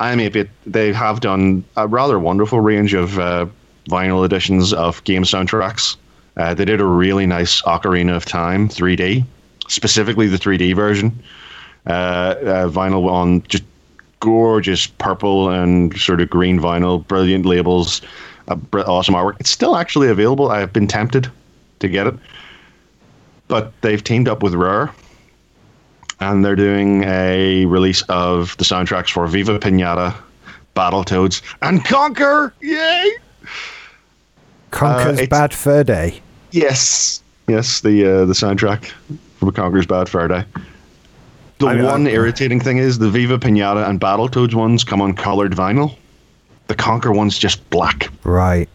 [0.00, 3.46] IM8 they have done a rather wonderful range of uh,
[3.88, 5.96] vinyl editions of game soundtracks
[6.36, 9.24] Uh, they did a really nice Ocarina of Time 3D,
[9.68, 11.16] specifically the 3D version.
[11.86, 13.62] Uh, uh, vinyl on just
[14.20, 18.00] gorgeous purple and sort of green vinyl, brilliant labels,
[18.48, 19.36] uh, awesome artwork.
[19.40, 20.50] It's still actually available.
[20.50, 21.30] I've been tempted
[21.80, 22.14] to get it,
[23.48, 24.90] but they've teamed up with Rare,
[26.20, 30.14] and they're doing a release of the soundtracks for Viva Pinata,
[30.76, 32.52] Battletoads, and Conker.
[32.60, 33.12] Yay!
[34.70, 36.20] Conker's Uh, Bad Fur Day.
[36.50, 38.86] Yes, yes, the uh, the soundtrack
[39.38, 40.44] from Conker's Bad Fur Day.
[41.58, 45.14] The I- I- one irritating thing is the Viva Pinata and Battletoads ones come on
[45.14, 45.96] colored vinyl.
[46.66, 48.08] The Conker one's just black.
[48.24, 48.68] Right.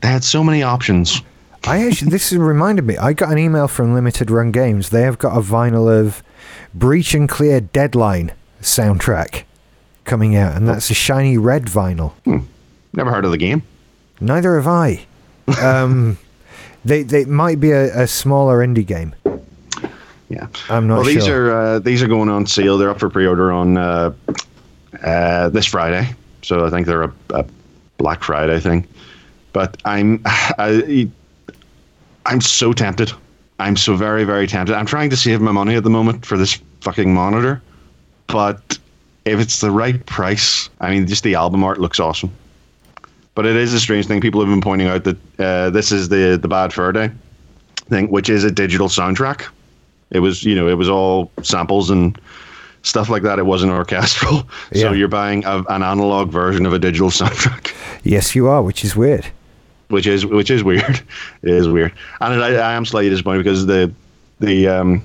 [0.00, 1.22] They had so many options.
[1.64, 2.96] I actually, this has reminded me.
[2.96, 4.90] I got an email from Limited Run Games.
[4.90, 6.22] They have got a vinyl of
[6.74, 9.44] Breach and Clear Deadline soundtrack
[10.04, 12.12] coming out, and that's a shiny red vinyl.
[12.92, 13.62] Never heard of the game.
[14.20, 15.06] Neither have I.
[15.62, 16.18] Um,
[16.84, 19.14] they they might be a, a smaller indie game.
[20.28, 20.48] Yeah.
[20.68, 21.50] I'm not well, these sure.
[21.50, 22.76] are uh, these are going on sale.
[22.78, 24.12] They're up for pre-order on uh,
[25.02, 26.14] uh, this Friday,
[26.48, 27.44] so I think they're a, a
[27.98, 28.88] Black Friday thing.
[29.52, 31.08] But I'm I,
[32.24, 33.12] I'm so tempted.
[33.60, 34.74] I'm so very very tempted.
[34.74, 37.60] I'm trying to save my money at the moment for this fucking monitor,
[38.28, 38.78] but
[39.26, 42.32] if it's the right price, I mean, just the album art looks awesome.
[43.34, 44.20] But it is a strange thing.
[44.20, 47.10] People have been pointing out that uh, this is the the Bad Fur Day
[47.90, 49.46] thing, which is a digital soundtrack.
[50.10, 52.18] It was, you know, it was all samples and
[52.88, 53.38] stuff like that.
[53.38, 54.48] It wasn't orchestral.
[54.72, 54.82] Yeah.
[54.82, 57.74] So you're buying a, an analog version of a digital soundtrack,
[58.04, 59.26] Yes, you are, which is weird.
[59.88, 61.00] which is which is weird.
[61.42, 63.92] It is weird, and I, I am slightly disappointed because the
[64.40, 65.02] the um,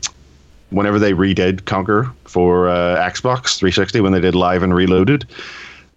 [0.72, 5.26] whenever they redid Conker for uh, Xbox 360 when they did Live and Reloaded,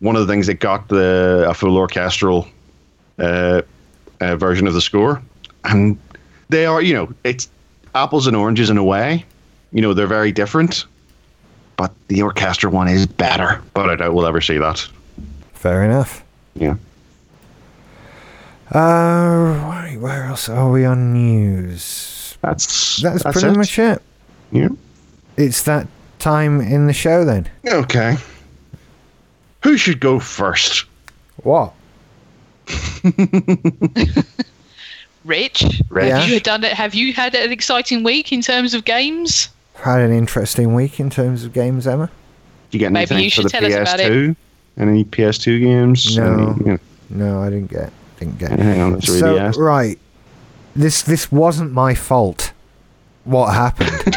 [0.01, 2.47] one of the things that got the a full orchestral
[3.19, 3.63] uh,
[4.21, 5.21] uh, version of the score,
[5.65, 5.99] and
[6.49, 7.49] they are, you know, it's
[7.95, 9.25] apples and oranges in a way.
[9.73, 10.85] You know, they're very different,
[11.77, 13.63] but the orchestra one is better.
[13.75, 14.87] But I doubt we'll ever see that.
[15.55, 16.23] Fair enough.
[16.55, 16.77] Yeah.
[18.75, 22.37] Uh, right, where else are we on news?
[22.43, 23.59] That's That's, that's pretty it.
[23.59, 24.03] much it.
[24.53, 24.69] Yeah.
[25.37, 25.87] It's that
[26.19, 27.49] time in the show then.
[27.67, 28.17] Okay.
[29.63, 30.85] Who should go first?
[31.43, 31.73] What?
[35.25, 36.07] Rich, Rich?
[36.09, 36.21] Yeah.
[36.21, 36.73] have you done it?
[36.73, 39.49] Have you had an exciting week in terms of games?
[39.77, 42.07] Had an interesting week in terms of games, Emma.
[42.71, 44.11] Did you get Maybe anything you for the tell us about it.
[44.13, 44.37] PS2?
[44.79, 46.17] Any PS2 games?
[46.17, 46.25] No.
[46.25, 46.79] Any, you know,
[47.11, 47.93] No, I didn't get.
[48.19, 48.59] Didn't get.
[48.59, 49.99] hang on, let's so the right,
[50.75, 52.53] this this wasn't my fault.
[53.25, 53.91] What happened?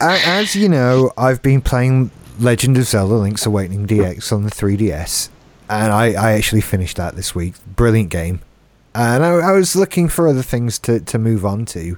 [0.00, 5.28] As you know, I've been playing Legend of Zelda: Link's Awakening DX on the 3DS,
[5.68, 7.54] and I, I actually finished that this week.
[7.74, 8.40] Brilliant game,
[8.94, 11.96] and I, I was looking for other things to, to move on to.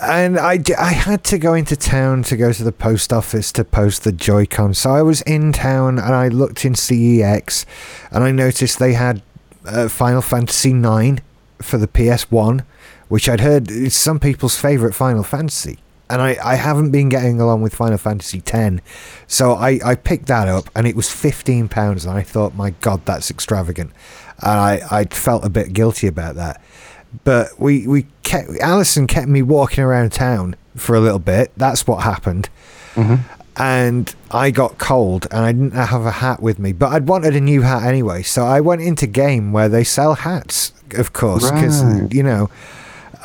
[0.00, 3.64] And I, I had to go into town to go to the post office to
[3.64, 4.74] post the Joy-Con.
[4.74, 7.64] So I was in town and I looked in CEX
[8.10, 9.22] and I noticed they had
[9.64, 11.22] uh, Final Fantasy IX
[11.62, 12.64] for the PS1,
[13.08, 15.78] which I'd heard is some people's favourite Final Fantasy.
[16.10, 18.80] And I, I haven't been getting along with Final Fantasy X.
[19.28, 23.06] So I, I picked that up and it was £15 and I thought, my God,
[23.06, 23.92] that's extravagant.
[24.42, 26.60] And I, I felt a bit guilty about that
[27.22, 31.52] but we we kept Alison kept me walking around town for a little bit.
[31.56, 32.48] That's what happened.
[32.94, 33.16] Mm-hmm.
[33.56, 37.36] And I got cold and I didn't have a hat with me, but I'd wanted
[37.36, 38.22] a new hat anyway.
[38.22, 42.12] So I went into game where they sell hats, of course, because Right.
[42.12, 42.50] you know,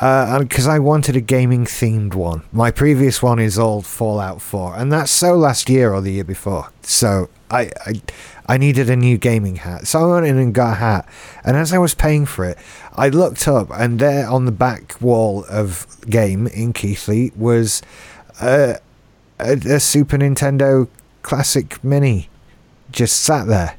[0.00, 2.42] uh, because I wanted a gaming themed one.
[2.52, 6.24] My previous one is all Fallout 4, and that's so last year or the year
[6.24, 6.70] before.
[6.82, 8.02] So I, I,
[8.46, 9.86] I needed a new gaming hat.
[9.86, 11.08] So I went in and got a hat.
[11.44, 12.58] And as I was paying for it,
[12.94, 17.82] I looked up, and there on the back wall of game in Keighley was
[18.40, 18.78] a,
[19.38, 20.88] a, a Super Nintendo
[21.22, 22.28] Classic Mini
[22.92, 23.76] just sat there.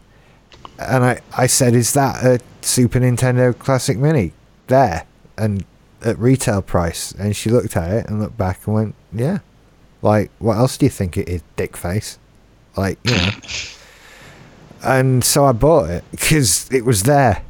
[0.79, 4.33] And I, I said, Is that a Super Nintendo Classic Mini?
[4.67, 5.05] There.
[5.37, 5.65] And
[6.03, 7.11] at retail price.
[7.13, 9.39] And she looked at it and looked back and went, Yeah.
[10.01, 12.17] Like, what else do you think it is, dick face?
[12.77, 13.29] Like, you know.
[14.83, 17.43] and so I bought it because it was there.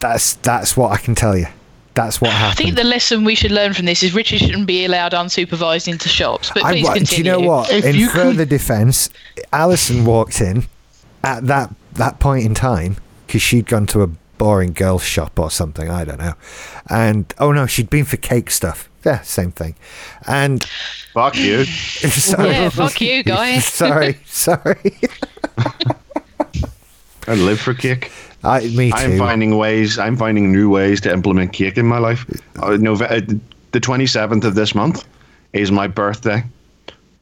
[0.00, 1.46] That's that's what I can tell you.
[1.94, 4.86] That's what I think the lesson we should learn from this is Richard shouldn't be
[4.86, 6.50] allowed unsupervised into shops.
[6.54, 7.24] But I please wa- continue.
[7.24, 7.70] do you know what?
[7.70, 9.10] If in you could- further defence,
[9.52, 10.64] Alison walked in
[11.22, 14.08] at that that point in time because she'd gone to a
[14.42, 15.88] boring girls' shop or something.
[15.88, 16.34] I don't know.
[16.90, 18.88] And oh no, she'd been for cake stuff.
[19.04, 19.76] Yeah, same thing.
[20.26, 20.64] And
[21.12, 21.64] Fuck you.
[21.64, 23.64] sorry, Yeah, fuck you, guys.
[23.82, 24.98] sorry, sorry.
[27.28, 28.10] I live for cake.
[28.42, 28.96] I, me too.
[28.96, 29.96] I'm finding ways.
[29.96, 32.28] I'm finding new ways to implement cake in my life.
[32.56, 33.38] Uh, Nove- uh,
[33.70, 35.06] the 27th of this month
[35.52, 36.42] is my birthday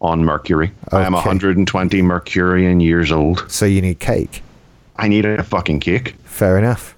[0.01, 0.73] on Mercury.
[0.91, 3.45] I am 120 Mercurian years old.
[3.51, 4.43] so you need cake.
[4.97, 6.15] I need a fucking cake.
[6.25, 6.97] Fair enough.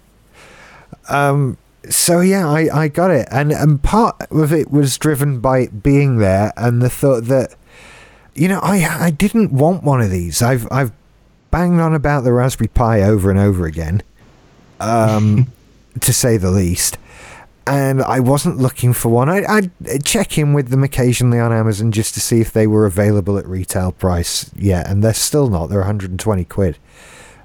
[1.09, 1.59] Um.
[1.89, 6.19] So yeah, I, I got it, and and part of it was driven by being
[6.19, 7.57] there, and the thought that,
[8.35, 10.43] you know, I I didn't want one of these.
[10.43, 10.93] I've I've
[11.51, 14.03] banged on about the Raspberry Pi over and over again,
[14.81, 15.53] um,
[16.01, 16.99] to say the least.
[17.65, 19.29] And I wasn't looking for one.
[19.29, 22.87] I, I'd check in with them occasionally on Amazon just to see if they were
[22.87, 24.51] available at retail price.
[24.57, 25.69] Yeah, and they're still not.
[25.69, 26.79] They're 120 quid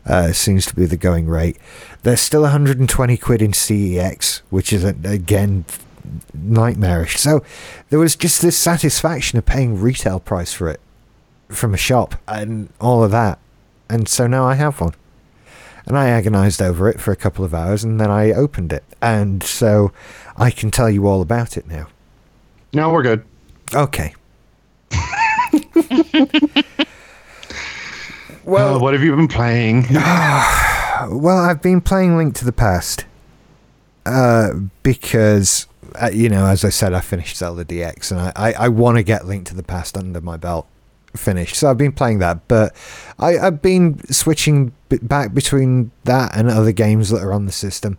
[0.07, 1.57] uh, seems to be the going rate.
[2.03, 5.65] There's still 120 quid in CEX, which is again
[6.33, 7.17] nightmarish.
[7.17, 7.43] So
[7.89, 10.79] there was just this satisfaction of paying retail price for it
[11.49, 13.39] from a shop and all of that.
[13.89, 14.93] And so now I have one.
[15.85, 18.83] And I agonized over it for a couple of hours and then I opened it.
[19.01, 19.93] And so
[20.35, 21.87] I can tell you all about it now.
[22.73, 23.23] No, we're good.
[23.73, 24.13] Okay.
[28.47, 29.85] Well, Uh, what have you been playing?
[31.09, 33.05] Well, I've been playing Link to the Past
[34.07, 34.49] uh,
[34.81, 35.67] because,
[36.01, 38.97] uh, you know, as I said, I finished Zelda DX and I, I, I want
[38.97, 40.65] to get Link to the Past under my belt
[41.15, 41.55] finished.
[41.55, 42.75] So I've been playing that, but
[43.19, 47.51] I, I've been switching b- back between that and other games that are on the
[47.51, 47.97] system.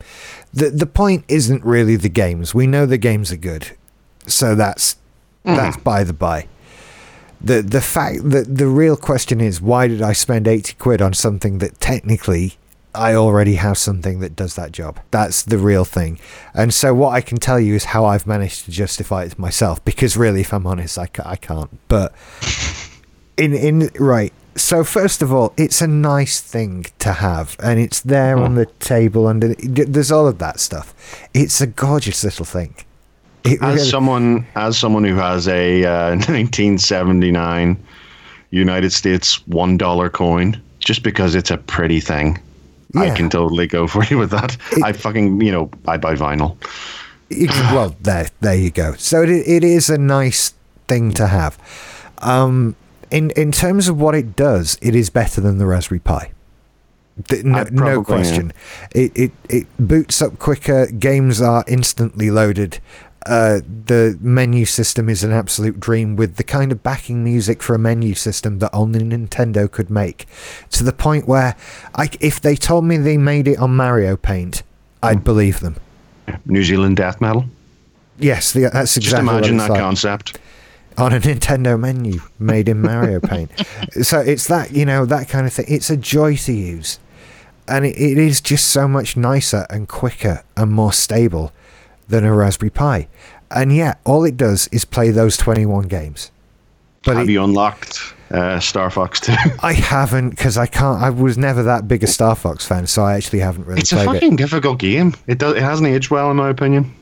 [0.53, 2.53] The, the point isn't really the games.
[2.53, 3.77] We know the games are good.
[4.27, 4.97] So that's
[5.45, 6.49] that's by the by.
[7.41, 11.15] The the fact that the real question is why did I spend 80 quid on
[11.15, 12.59] something that technically
[12.95, 14.99] I already have something that does that job.
[15.11, 16.19] That's the real thing.
[16.53, 19.85] And so what I can tell you is how I've managed to justify it myself
[19.85, 21.71] because really if I'm honest I, ca- I can't.
[21.89, 22.13] But
[23.37, 24.33] in in right.
[24.57, 28.43] So first of all, it's a nice thing to have and it's there hmm.
[28.43, 30.95] on the table under there's all of that stuff.
[31.33, 32.75] It's a gorgeous little thing.
[33.45, 37.77] It As someone, as someone who has a uh, 1979
[38.51, 42.39] United States one dollar coin, just because it's a pretty thing,
[42.97, 44.57] I can totally go for you with that.
[44.73, 46.57] It- I fucking, you know, I buy vinyl.
[47.31, 48.95] It- well, there, there you go.
[48.95, 50.55] So it, it is a nice
[50.89, 51.59] thing to have.
[52.19, 52.75] Um,
[53.11, 56.33] in in terms of what it does, it is better than the Raspberry Pi.
[57.43, 58.53] No, no question.
[58.95, 60.87] It, it it boots up quicker.
[60.87, 62.79] Games are instantly loaded.
[63.29, 67.75] Uh, the menu system is an absolute dream with the kind of backing music for
[67.75, 70.27] a menu system that only Nintendo could make.
[70.71, 71.55] To the point where,
[71.95, 74.63] I, if they told me they made it on Mario Paint,
[75.03, 75.77] I'd believe them.
[76.47, 77.45] New Zealand death metal.
[78.19, 79.81] Yes, the, that's exactly Just imagine that like.
[79.81, 80.39] concept.
[80.97, 83.51] on a Nintendo menu made in Mario Paint.
[84.03, 85.67] So it's that you know that kind of thing.
[85.69, 86.99] It's a joy to use,
[87.67, 91.53] and it, it is just so much nicer and quicker and more stable
[92.09, 93.09] than a Raspberry Pi.
[93.51, 96.31] And yet, all it does is play those twenty-one games.
[97.05, 98.01] But Have it- you unlocked
[98.31, 99.33] uh, Star Fox 2?
[99.63, 101.01] I haven't because I can't.
[101.01, 103.93] I was never that big a Star Fox fan, so I actually haven't really played
[103.93, 103.93] it.
[103.93, 104.37] it's a fucking it.
[104.37, 105.15] difficult game.
[105.27, 105.55] It does.
[105.55, 106.93] It hasn't aged well, in my opinion.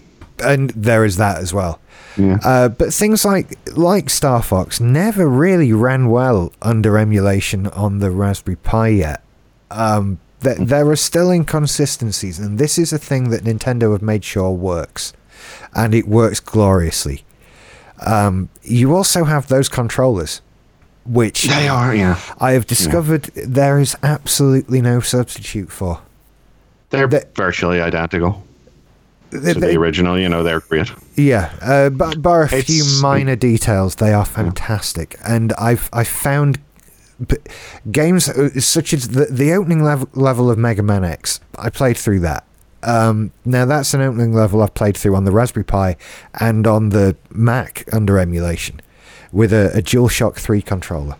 [0.45, 1.81] And there is that as well.
[2.19, 2.39] Yeah.
[2.45, 8.11] Uh, but things like like Star Fox never really ran well under emulation on the
[8.11, 9.23] Raspberry Pi yet.
[9.71, 14.25] Um, th- there are still inconsistencies, and this is a thing that Nintendo have made
[14.25, 15.13] sure works,
[15.75, 17.25] and it works gloriously.
[18.05, 20.43] Um, you also have those controllers,
[21.07, 22.19] which They are, yeah.
[22.39, 26.01] I have discovered there is absolutely no substitute for.
[26.91, 28.45] They're They- virtually identical
[29.31, 30.19] They- to the original.
[30.19, 30.91] You know, they're great.
[31.17, 36.59] Yeah, uh, but bar a few minor details, they are fantastic, and I've I found
[37.91, 41.41] games uh, such as the the opening level level of Mega Man X.
[41.59, 42.45] I played through that.
[42.83, 45.97] Um, now that's an opening level I've played through on the Raspberry Pi
[46.39, 48.81] and on the Mac under emulation
[49.33, 51.17] with a, a DualShock Three controller,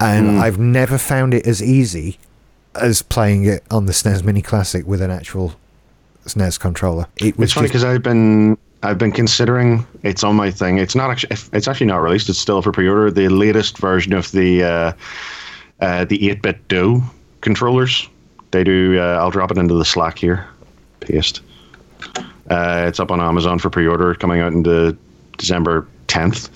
[0.00, 2.18] and I've never found it as easy
[2.74, 5.54] as playing it on the SNES Mini Classic with an actual
[6.24, 7.06] SNES controller.
[7.16, 10.78] It was It's funny because I've been I've been considering it's on my thing.
[10.78, 12.28] It's not actually it's actually not released.
[12.28, 13.10] It's still for pre-order.
[13.10, 14.92] The latest version of the uh,
[15.80, 17.02] uh, the 8BitDo
[17.40, 18.08] controllers.
[18.50, 18.98] They do.
[18.98, 20.46] Uh, I'll drop it into the Slack here.
[21.00, 21.40] Paste.
[22.50, 24.96] Uh, it's up on Amazon for pre-order, coming out into
[25.38, 26.50] December 10th.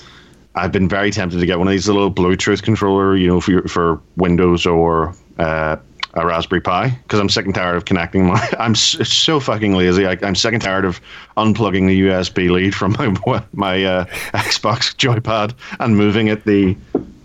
[0.56, 3.62] I've been very tempted to get one of these little Bluetooth controller, you know, for
[3.68, 5.76] for Windows or uh,
[6.16, 8.48] a Raspberry Pi, because I'm sick and tired of connecting my.
[8.58, 10.06] I'm so fucking lazy.
[10.06, 11.00] I, I'm sick and tired of
[11.36, 16.76] unplugging the USB lead from my my uh, Xbox joypad and moving it the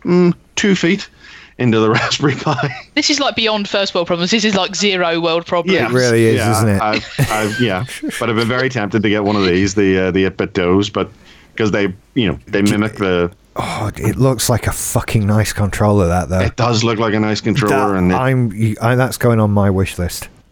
[0.01, 1.09] mm, two feet
[1.57, 2.69] into the Raspberry Pi.
[2.95, 4.31] This is like beyond first world problems.
[4.31, 5.79] This is like zero world problems.
[5.79, 6.81] Yeah, It really is, yeah, isn't it?
[6.81, 7.85] I've, I've, yeah,
[8.19, 11.09] but I've been very tempted to get one of these, the uh, the 8BitDos, but
[11.53, 13.31] because they, you know, they mimic the.
[13.63, 16.07] Oh, it looks like a fucking nice controller.
[16.07, 16.39] That though.
[16.39, 18.51] It does look like a nice controller, That- and it, I'm.
[18.81, 20.29] I, that's going on my wish list.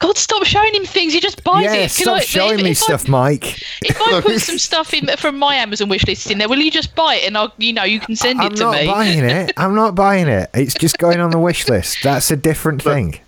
[0.00, 1.12] God, stop showing him things.
[1.12, 1.78] He just buys yeah, it.
[1.78, 3.60] Can stop I- showing if- me if I- stuff, Mike.
[3.82, 6.70] If I put some stuff in from my Amazon wish list in there, will you
[6.70, 8.50] just buy it and I'll, you know, you can send it to me?
[8.50, 8.86] I'm to not me?
[8.86, 9.52] buying it.
[9.58, 10.50] I'm not buying it.
[10.54, 11.98] It's just going on the wish list.
[12.04, 13.18] That's a different Look, thing.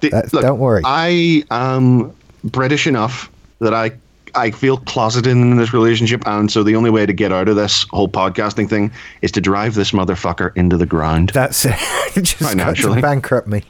[0.00, 0.82] the- look, don't worry.
[0.84, 3.30] I am British enough
[3.60, 3.92] that I
[4.34, 7.56] I feel closeted in this relationship, and so the only way to get out of
[7.56, 8.90] this whole podcasting thing
[9.22, 11.30] is to drive this motherfucker into the ground.
[11.30, 11.74] That's it.
[12.14, 13.00] just Financially.
[13.00, 13.64] bankrupt me,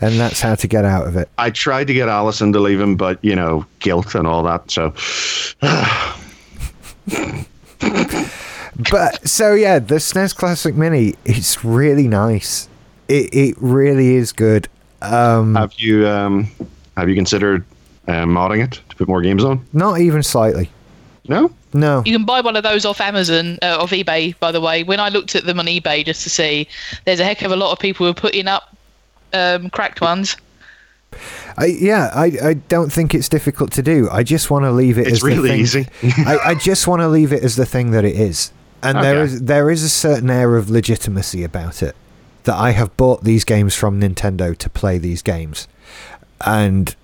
[0.00, 1.28] and that's how to get out of it.
[1.38, 4.70] I tried to get Alison to leave him, but you know, guilt and all that.
[4.70, 4.94] So
[8.90, 11.14] But so yeah, the SNES Classic Mini.
[11.24, 12.68] It's really nice.
[13.08, 14.68] It it really is good.
[15.02, 16.48] Um, have you um,
[16.96, 17.64] have you considered
[18.08, 19.64] uh, modding it to put more games on?
[19.72, 20.70] not even slightly.
[21.28, 21.50] No.
[21.74, 22.02] No.
[22.06, 24.82] You can buy one of those off Amazon, uh, off eBay, by the way.
[24.82, 26.66] When I looked at them on eBay just to see,
[27.04, 28.74] there's a heck of a lot of people who are putting up
[29.34, 30.36] um, cracked ones.
[31.58, 34.08] I, yeah, I, I don't think it's difficult to do.
[34.10, 35.86] I just want to leave it It's as the really thing- easy.
[36.26, 38.50] I, I just want to leave it as the thing that it is.
[38.82, 39.24] And there Okay.
[39.32, 41.96] is there is a certain air of legitimacy about it
[42.44, 45.66] that I have bought these games from Nintendo to play these games.
[46.46, 46.94] And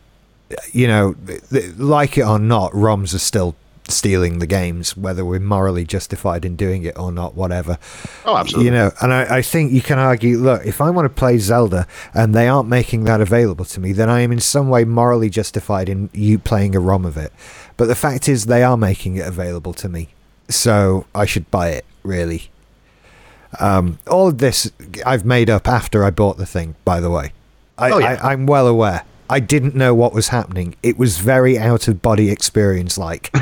[0.73, 3.55] you know, th- th- like it or not, ROMs are still
[3.87, 7.79] stealing the games, whether we're morally justified in doing it or not, whatever.
[8.25, 8.67] Oh, absolutely.
[8.67, 11.37] You know, and I, I think you can argue look, if I want to play
[11.37, 14.85] Zelda and they aren't making that available to me, then I am in some way
[14.85, 17.31] morally justified in you playing a ROM of it.
[17.77, 20.09] But the fact is, they are making it available to me.
[20.49, 22.51] So I should buy it, really.
[23.61, 24.71] Um, all of this
[25.07, 27.33] I've made up after I bought the thing, by the way.
[27.77, 28.19] I, Oh, yeah.
[28.23, 29.05] I, I'm well aware.
[29.31, 30.77] I didn't know what was happening.
[30.83, 33.31] It was very out of body experience like.
[33.35, 33.39] I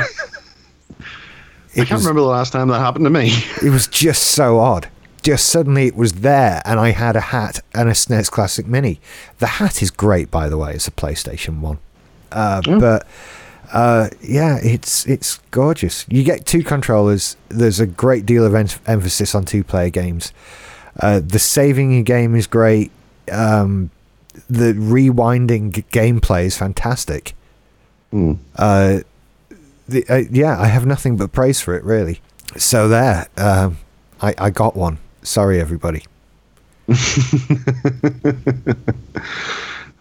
[1.74, 3.32] can't was- remember the last time that happened to me.
[3.62, 4.88] it was just so odd.
[5.22, 9.00] Just suddenly it was there, and I had a hat and a SNES Classic Mini.
[9.38, 10.74] The hat is great, by the way.
[10.74, 11.78] It's a PlayStation One,
[12.32, 13.06] uh, but
[13.72, 16.06] uh, yeah, it's it's gorgeous.
[16.08, 17.36] You get two controllers.
[17.48, 20.32] There's a great deal of em- emphasis on two-player games.
[20.98, 22.90] Uh, the saving in game is great.
[23.30, 23.90] Um,
[24.48, 27.34] the rewinding g- gameplay is fantastic.
[28.10, 28.34] Hmm.
[28.56, 29.00] Uh,
[29.88, 32.20] the, uh, yeah, I have nothing but praise for it, really.
[32.56, 33.78] So there, um,
[34.20, 34.98] I, I got one.
[35.22, 36.04] Sorry, everybody.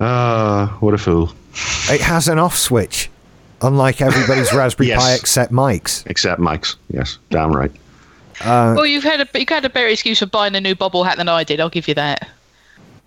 [0.03, 1.31] Ah, what a fool.
[1.89, 3.09] It has an off switch,
[3.61, 4.99] unlike everybody's Raspberry Yes.
[5.03, 6.03] Pi except Mike's.
[6.07, 6.75] Except Mike's.
[6.89, 7.71] Yes, damn right.
[8.43, 11.03] Uh, well, you've had a you've had a better excuse for buying a new bobble
[11.03, 11.59] hat than I did.
[11.59, 12.27] I'll give you that.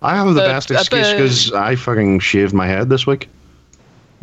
[0.05, 3.27] I have the But- best excuse but- because I fucking shaved my head this week.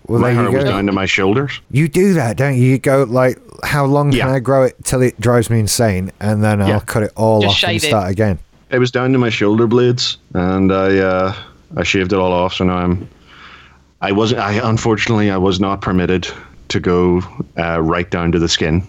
[0.06, 1.60] well, my hair was down to my shoulders.
[1.70, 2.62] You do that, don't you?
[2.64, 4.24] You go like, how long Yeah.
[4.26, 6.74] can I grow it till it drives me insane, and then Yeah.
[6.74, 7.92] I'll cut it all Just off and shave it.
[7.92, 8.38] start again.
[8.70, 11.34] It was down to my shoulder blades, and I uh,
[11.76, 12.54] I shaved it all off.
[12.54, 13.06] So now I'm.
[14.00, 14.40] I wasn't.
[14.40, 16.26] I unfortunately I was not permitted
[16.68, 17.22] to go
[17.58, 18.82] uh, right down to the skin,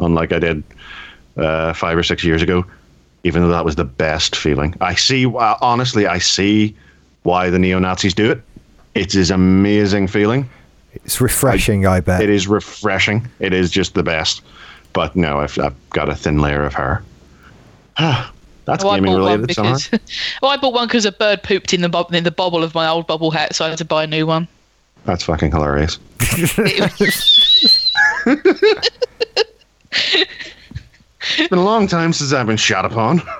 [0.00, 0.62] unlike I did
[1.38, 2.64] uh, five or six years ago.
[3.24, 4.74] Even though that was the best feeling.
[4.80, 5.26] I see.
[5.26, 6.74] Uh, honestly, I see
[7.22, 8.42] why the neo Nazis do it.
[8.94, 10.48] It is amazing feeling.
[10.92, 12.22] It's refreshing, I, bet.
[12.22, 13.26] It is refreshing.
[13.40, 14.42] It is just the best.
[14.92, 17.02] But no, I've, I've got a thin layer of hair.
[18.66, 19.54] That's Well, gaming bought related.
[19.54, 19.74] Somehow.
[19.74, 20.00] because
[20.42, 22.74] well, I bought one because a bird pooped in the bob- in the bobble of
[22.74, 24.48] my old bobble hat, so I had to buy a new one.
[25.04, 25.98] That's fucking hilarious.
[31.38, 33.22] It's been a long time since I've been shot upon.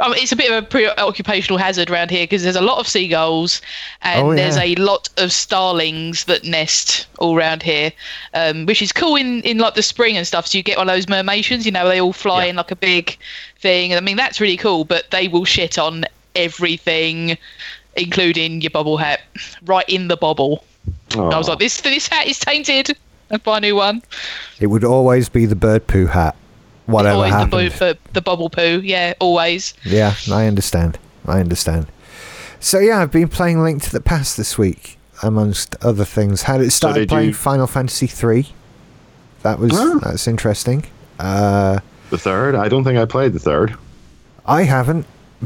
[0.00, 2.88] Um, it's a bit of a preoccupational hazard around here because there's a lot of
[2.88, 3.62] seagulls
[4.02, 7.92] and Oh, there's a lot of starlings that nest all around here,
[8.34, 10.48] um, which is cool in, in like the spring and stuff.
[10.48, 12.50] So you get one of those mermations, you know, they all fly Yeah.
[12.50, 13.16] in like a big
[13.60, 13.94] thing.
[13.94, 17.38] I mean, that's really cool, but they will shit on everything,
[17.96, 19.20] including your bobble hat,
[19.64, 20.64] right in the bobble.
[21.16, 22.96] I was like, this this hat is tainted.
[23.30, 24.02] I'll buy a new one.
[24.60, 26.34] It would always be the bird poo hat,
[26.86, 27.50] whatever always the, happened.
[27.50, 28.80] bo- the, the bobble poo.
[28.82, 29.74] Yeah, always.
[29.84, 30.98] Yeah, I understand.
[31.26, 31.86] I understand.
[32.60, 36.42] So yeah, I've been playing Link to the Past this week, amongst other things.
[36.42, 38.48] Had it started did playing you- Final Fantasy three.
[39.42, 39.98] That was Ah.
[40.02, 40.84] that's interesting.
[41.18, 41.78] Uh,
[42.10, 42.54] The third?
[42.54, 43.76] I don't think I played the third.
[44.46, 45.04] I haven't,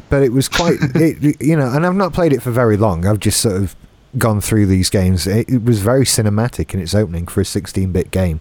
[0.09, 0.77] but it was quite.
[0.95, 3.05] it, you know, and I've not played it for very long.
[3.07, 3.75] I've just sort of
[4.19, 5.27] gone through these games.
[5.27, 8.41] It, it was very cinematic in its opening for a 16-bit game.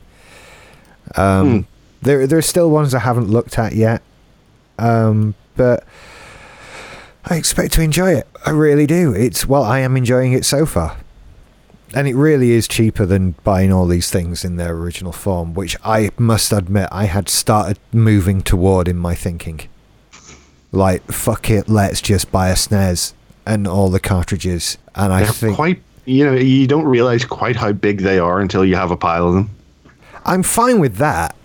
[1.15, 1.59] Um, Hmm.
[2.03, 4.01] There, there are still ones I haven't looked at yet.
[4.79, 5.83] Um, but
[7.25, 8.27] I expect to enjoy it.
[8.45, 9.13] I really do.
[9.13, 10.97] It's well, I am enjoying it so far.
[11.93, 15.77] And it really is cheaper than buying all these things in their original form, which
[15.83, 19.61] I must admit I had started moving toward in my thinking.
[20.71, 23.13] Like, fuck it, let's just buy a SNES
[23.45, 24.77] and all the cartridges.
[24.95, 28.39] And I They're think quite, you know, you don't realize quite how big they are
[28.39, 29.49] until you have a pile of them.
[30.25, 31.35] I'm fine with that.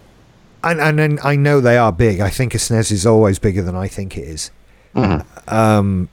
[0.65, 2.21] And, and and I know they are big.
[2.21, 4.51] I think a SNES is always bigger than I think it is.
[5.47, 6.09] Um,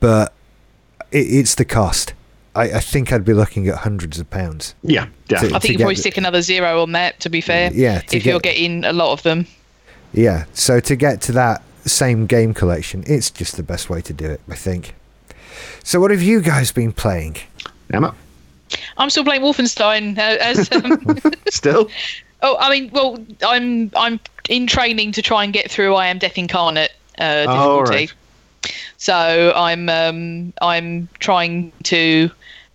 [0.00, 0.32] but
[1.10, 2.14] it, it's the cost.
[2.54, 4.74] I, I think I'd be looking at hundreds of pounds.
[4.82, 5.56] Yeah, definitely.
[5.56, 7.20] I think you probably stick another zero on that.
[7.20, 9.46] To be fair, Yeah, to if you're getting a lot of them.
[10.12, 10.44] Yeah.
[10.52, 14.26] So to get to that same game collection, it's just the best way to do
[14.26, 14.94] it, I think.
[15.84, 17.36] So what have you guys been playing?
[17.92, 18.14] Emma,
[18.96, 20.70] I'm still playing Wolfenstein uh, as.
[20.72, 21.20] Um,
[21.50, 21.90] still?
[22.42, 26.18] oh, I mean, well, I'm I'm in training to try and get through I Am
[26.18, 28.12] Death Incarnate uh, Oh, right.
[28.96, 32.30] So I'm um, I'm trying to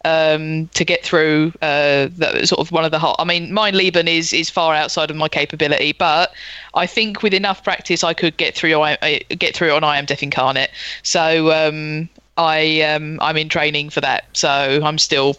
[0.06, 3.16] um, to get through uh, that sort of one of the hot.
[3.20, 6.34] I mean, Mein Leben is is far outside of my capability, but
[6.74, 8.80] I think with enough practice, I could get through.
[8.82, 10.72] I I- get through on I Am Death Incarnate.
[11.04, 14.26] So um, I um, I'm in training for that.
[14.34, 14.50] So
[14.84, 15.38] I'm still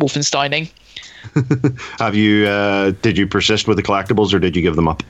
[0.00, 0.70] Wolfensteining.
[1.98, 5.02] Have you, uh, did you persist with the collectibles or did you give them up?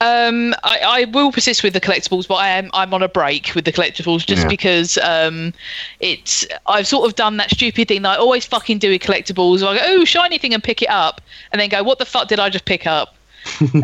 [0.00, 3.54] Um, I, I will persist with the collectibles, but I am I'm on a break
[3.54, 4.48] with the collectibles just Yeah.
[4.48, 5.54] because um,
[6.00, 9.66] it's I've sort of done that stupid thing that I always fucking do with collectibles.
[9.66, 12.28] I go, oh, shiny thing, and pick it up, and then go, what the fuck
[12.28, 13.14] did I just pick up?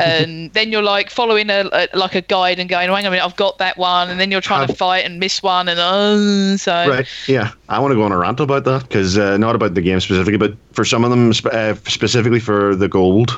[0.01, 3.11] And then you're like following a, a like a guide and going, hang on a
[3.11, 5.69] minute, I've got that one, and then you're trying to Have- fight and miss one,
[5.69, 7.07] and oh, so Right.
[7.29, 7.53] Yeah.
[7.69, 10.01] I want to go on a rant about that because uh, not about the game
[10.01, 13.31] specifically, but for some of them, sp- uh, specifically for the gold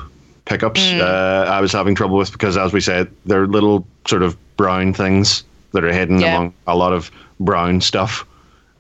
[0.45, 4.37] pickups, uh, I was having trouble with because, as we said, they're little sort of
[4.57, 6.37] brown things that are hidden Yeah.
[6.37, 7.11] among a lot of
[7.41, 8.25] brown stuff,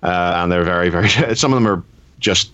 [0.02, 1.08] uh, and they're very, very.
[1.34, 1.82] Some of them are
[2.18, 2.50] just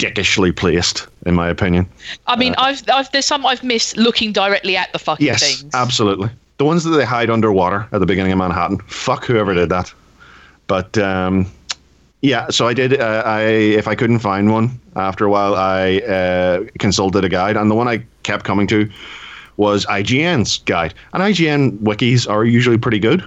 [0.00, 1.86] dickishly placed, in my opinion.
[2.26, 5.74] I mean, I've, I've there's some I've missed looking directly at the fucking Yes, things.
[5.74, 6.30] absolutely.
[6.58, 8.78] The ones that they hide underwater at the beginning of Manhattan.
[8.88, 9.92] Fuck whoever did that.
[10.66, 11.46] But um,
[12.22, 13.00] yeah, so I did.
[13.00, 17.56] Uh, I if I couldn't find one after a while, I uh, consulted a guide,
[17.56, 18.90] and the one I kept coming to
[19.56, 20.94] was IGN's guide.
[21.12, 23.24] And IGN wikis are usually pretty good.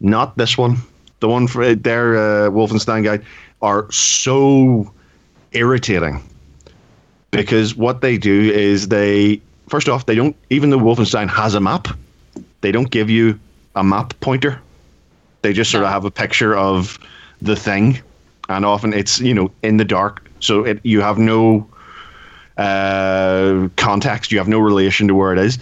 [0.00, 0.76] Not this one.
[1.20, 3.24] The one for their uh, Wolfenstein guide
[3.62, 4.92] are so
[5.56, 6.22] irritating
[7.30, 11.60] because what they do is they first off they don't even though Wolfenstein has a
[11.60, 11.88] map,
[12.60, 13.38] they don't give you
[13.74, 14.60] a map pointer.
[15.42, 16.98] They just sort of have a picture of
[17.42, 18.00] the thing,
[18.48, 21.68] and often it's you know in the dark, so it you have no
[22.56, 25.58] uh, context, you have no relation to where it is.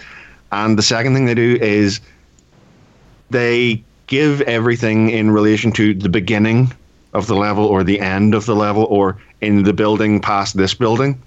[0.52, 2.00] And the second thing they do is
[3.30, 6.72] they give everything in relation to the beginning
[7.12, 10.74] of the level or the end of the level or in the building past this
[10.74, 11.20] building.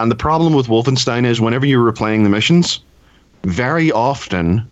[0.00, 2.80] And the problem with Wolfenstein is whenever you're replaying the missions,
[3.44, 4.70] very often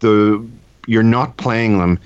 [0.00, 0.46] the
[0.86, 1.98] you're not playing them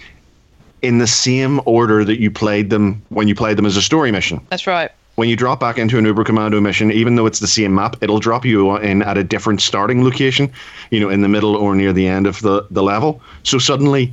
[0.83, 4.11] in the same order that you played them when you played them as a story
[4.13, 4.91] mission That's right.
[5.15, 7.97] when you drop back into an Uber Commando mission, even though it's the same map,
[8.03, 10.53] it'll drop you in at a different starting location,
[10.91, 13.23] you know, in the middle or near the end of the, the level.
[13.45, 14.13] So suddenly,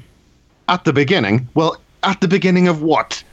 [0.70, 3.24] at the beginning, well, at the beginning of what?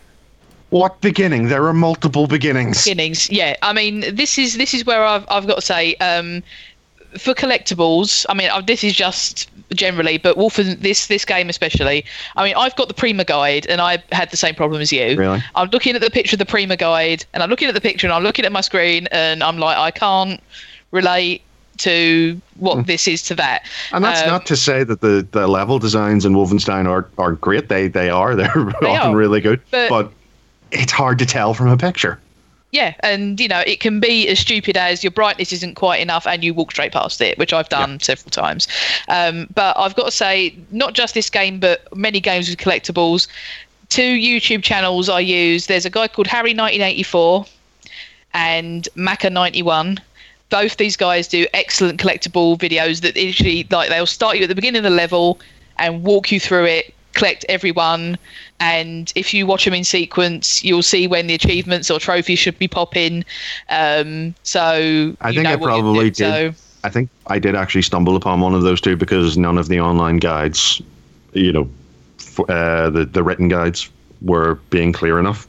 [0.70, 1.48] What beginning?
[1.48, 2.84] There are multiple beginnings.
[2.84, 6.42] beginnings yeah i mean this is this is where i've, I've got to say um
[7.16, 12.04] for collectibles i mean uh, this is just generally but wolfen this this game especially
[12.36, 15.16] i mean i've got the prima guide and i had the same problem as you
[15.16, 15.42] Really?
[15.54, 18.06] i'm looking at the picture of the prima guide and i'm looking at the picture
[18.06, 20.38] and i'm looking at my screen and i'm like i can't
[20.90, 21.40] relate
[21.78, 23.96] to what this is to that Hmm.
[23.96, 27.32] And that's Um, not to say that the, the level designs in Wolfenstein are, are
[27.32, 27.68] great.
[27.68, 28.34] They they are.
[28.38, 29.16] They're often are.
[29.16, 29.60] really good.
[29.70, 30.12] But- but
[30.70, 32.18] it's hard to tell from a picture.
[32.70, 36.26] yeah and you know it can be as stupid as your brightness isn't quite enough
[36.26, 38.68] and you walk straight past it which i've done several times.
[39.08, 43.28] Um, but i've got to say not just this game but many games with collectibles.
[43.88, 47.46] Two youtube channels i use there's a guy called harry 1984
[48.34, 49.98] and Maka 91
[50.50, 54.54] both these guys do excellent collectible videos that actually like they'll start you at the
[54.54, 55.40] beginning of the level
[55.78, 58.16] and walk you through it collect everyone
[58.60, 62.58] and if you watch them in sequence you'll see when the achievements or trophies should
[62.58, 63.24] be popping
[63.70, 66.16] um so I think I probably did.
[66.16, 66.52] so
[66.84, 69.80] I think I did actually stumble upon one of those two because none of the
[69.80, 70.80] online guides,
[71.32, 71.68] you know,
[72.18, 73.90] for, uh, the the written guides
[74.22, 75.46] were being clear enough.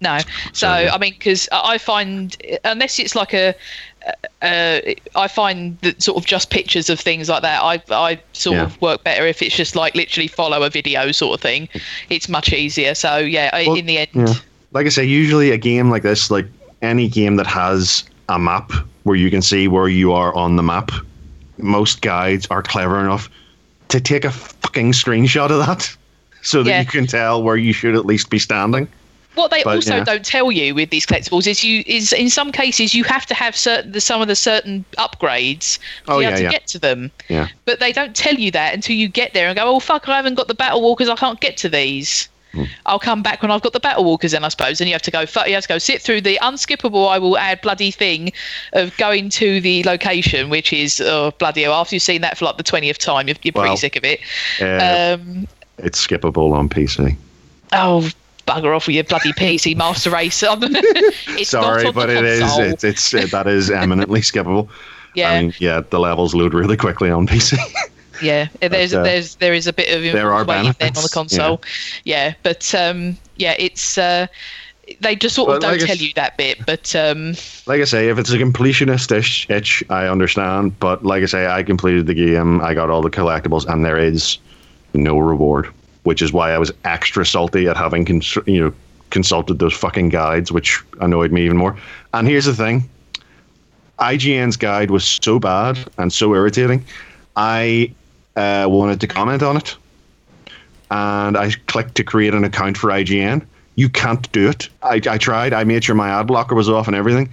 [0.00, 0.18] No.
[0.18, 0.94] So, So, yeah.
[0.94, 3.54] I mean, because I find, unless it's like a,
[4.42, 4.80] uh,
[5.14, 7.62] I find that sort of just pictures of things like that.
[7.62, 8.64] I I sort Yeah.
[8.64, 11.68] of work better if it's just like literally follow a video sort of thing.
[12.10, 12.94] It's much easier.
[12.94, 14.34] So yeah, Well, in the end, Yeah.
[14.72, 16.46] Like I say, usually a game like this, like
[16.82, 18.72] any game that has a map
[19.04, 20.90] where you can see where you are on the map,
[21.58, 23.30] most guides are clever enough
[23.88, 25.96] to take a fucking screenshot of that
[26.42, 26.80] so that Yeah.
[26.80, 28.86] you can tell where you should at least be standing.
[29.36, 30.04] What they But, also yeah.
[30.04, 33.34] don't tell you with these collectibles is you is in some cases you have to
[33.34, 36.50] have certain the, some of the certain upgrades to Oh, be yeah, able to yeah.
[36.50, 37.10] get to them.
[37.28, 37.48] Yeah.
[37.64, 40.16] But they don't tell you that until you get there and go, oh fuck, I
[40.16, 42.28] haven't got the battle walkers, I can't get to these.
[42.52, 42.64] Hmm.
[42.86, 44.80] I'll come back when I've got the battle walkers, then I suppose.
[44.80, 45.26] And you have to go.
[45.26, 47.06] fu- You have to go sit through the unskippable.
[47.08, 48.32] I will add bloody thing
[48.72, 51.64] of going to the location, which is oh, bloody.
[51.64, 54.04] hell, After you've seen that for like the twentieth time, you're, you're pretty sick of
[54.04, 54.20] it.
[54.62, 55.46] Uh, Um,
[55.78, 57.14] it's skippable on PC.
[57.74, 58.08] oh,
[58.46, 60.42] bugger off with your bloody PC Master Race.
[60.42, 60.58] on.
[60.62, 62.60] it's not Sorry, on but the it is console.
[62.64, 64.68] it's, it's uh, that is eminently skippable.
[65.14, 67.58] Yeah, I mean, yeah, the levels load really quickly on PC.
[68.22, 68.48] yeah.
[68.60, 71.62] There's uh, there's there is a bit of there are then on the console.
[72.04, 74.26] Yeah, but um, yeah, it's uh,
[75.00, 76.64] they just sort of Well, don't like tell you that bit.
[76.66, 77.30] But um,
[77.66, 80.78] like I say, if it's a completionist ish itch, I understand.
[80.78, 83.98] But like I say, I completed the game, I got all the collectibles, and there
[83.98, 84.38] is
[84.94, 85.72] no reward,
[86.06, 88.72] which is why I was extra salty at having cons- you know
[89.10, 91.76] consulted those fucking guides, which annoyed me even more.
[92.14, 92.88] And here's the thing:
[93.98, 96.84] IGN's guide was so bad and so irritating.
[97.34, 97.92] I
[98.36, 99.76] uh, wanted to comment on it,
[100.92, 103.44] and I clicked to create an account for IGN.
[103.74, 104.68] You can't do it.
[104.82, 105.52] I, I tried.
[105.52, 107.28] I made sure my ad blocker was off and everything.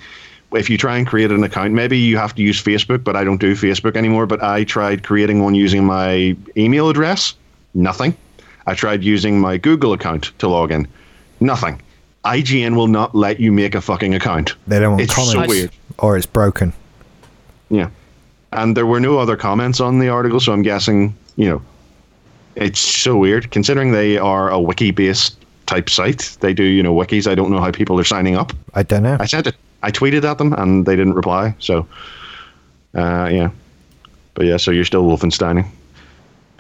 [0.52, 3.24] If you try and create an account, maybe you have to use Facebook, but I
[3.24, 4.26] don't do Facebook anymore.
[4.26, 7.36] But I tried creating one using my email address.
[7.76, 8.16] Nothing.
[8.66, 10.88] I tried using my Google account to log in.
[11.40, 11.82] Nothing.
[12.26, 14.56] IGN will not let you make a fucking account.
[14.68, 15.72] They don't want It's so comments, weird.
[16.00, 16.72] or it's broken.
[17.70, 17.90] Yeah.
[18.54, 21.62] And there were no other comments on the article, so I'm guessing, you know,
[22.56, 26.38] it's so weird considering they are a wiki based type site.
[26.40, 27.28] They do, you know, wikis.
[27.30, 28.54] I don't know how people are signing up.
[28.74, 29.18] I don't know.
[29.20, 29.56] I sent it.
[29.82, 31.56] I tweeted at them and they didn't reply.
[31.60, 31.88] So,
[32.96, 33.50] uh, yeah.
[34.36, 35.66] But yeah, so you're still Wolfensteining.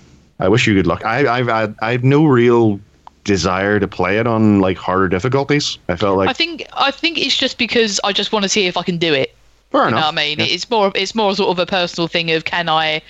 [0.42, 1.04] I wish you good luck.
[1.04, 2.80] I, I've had, I have no real
[3.22, 5.78] desire to play it on like harder difficulties.
[5.88, 8.66] I felt like I think I think it's just because I just want to see
[8.66, 9.36] if I can do it.
[9.70, 10.06] fair You know enough.
[10.06, 10.38] what I mean?
[10.40, 10.46] Yeah.
[10.46, 13.02] It's more it's more sort of a personal thing of can I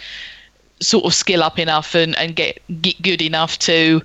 [0.80, 4.02] sort of skill up enough and, and get get good enough to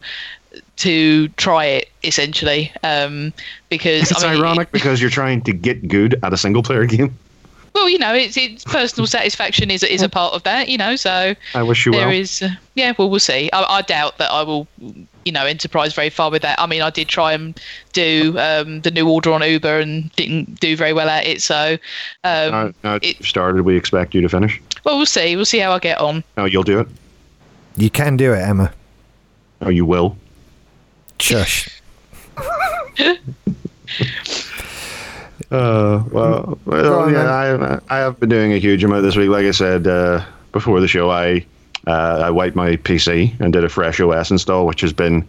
[0.77, 2.71] to try it essentially.
[2.83, 3.33] Um,
[3.67, 6.85] because It's I mean, ironic because you're trying to get good at a single player
[6.95, 7.13] game.
[7.77, 10.69] Well, you know, it's, it's personal satisfaction is is a part of that.
[10.69, 12.15] You know, so I wish you there well.
[12.15, 12.93] is uh, yeah.
[12.97, 13.49] Well, we'll see.
[13.53, 14.67] I, I doubt that I will.
[15.25, 16.57] You know, enterprise very far with that.
[16.57, 17.59] I mean, I did try and
[17.91, 21.41] do um, the new order on Uber and didn't do very well at it.
[21.41, 21.73] So,
[22.23, 24.61] um, Now, now it's it- started, we expect you to finish.
[24.85, 25.35] well, we'll see.
[25.35, 26.23] We'll see how I get on.
[26.37, 26.87] No, you'll do it.
[27.75, 28.71] You can do it, Emma.
[29.61, 30.15] Oh, you will.
[31.19, 31.81] Shush.
[35.49, 39.29] Uh, well, well on, yeah, I, I have been doing a huge amount this week.
[39.29, 41.45] Like I said uh, before the show, I
[41.87, 45.25] uh, I wiped my PC and did a fresh OS install, which has been.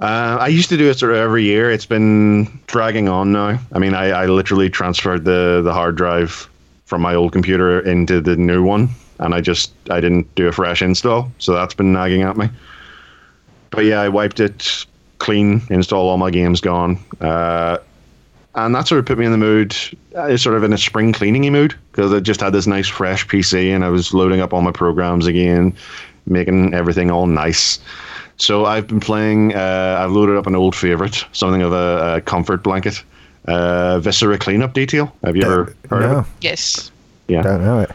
[0.00, 1.70] Uh, I used to do it sort of every year.
[1.70, 3.58] It's been dragging on now.
[3.72, 6.48] I mean, I, I literally transferred the, the hard drive
[6.86, 10.52] from my old computer into the new one, and I just I didn't do a
[10.52, 12.48] fresh install, so that's been nagging at me.
[13.70, 14.86] But yeah, I wiped it
[15.18, 16.98] clean, install all my games gone.
[17.20, 17.78] Uh,
[18.54, 19.76] and that sort of put me in the mood,
[20.16, 23.26] uh, sort of in a spring cleaning mood, because I just had this nice fresh
[23.26, 25.74] PC and I was loading up all my programs again,
[26.26, 27.78] making everything all nice.
[28.38, 29.54] So I've been playing.
[29.54, 33.02] Uh, I've loaded up an old favorite, something of a, a comfort blanket,
[33.46, 35.14] uh, Viscera Cleanup Detail.
[35.22, 36.30] Have you ever heard of it?
[36.40, 36.90] Yes.
[37.28, 37.90] Yeah, don't know it.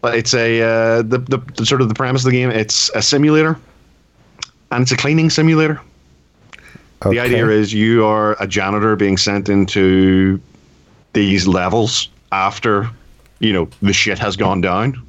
[0.00, 2.50] but it's a uh, the, the the sort of the premise of the game.
[2.50, 3.58] It's a simulator,
[4.70, 5.80] and it's a cleaning simulator.
[7.02, 10.40] The idea is you are a janitor being sent into
[11.12, 12.90] these levels after,
[13.38, 15.02] you know, the shit has gone down.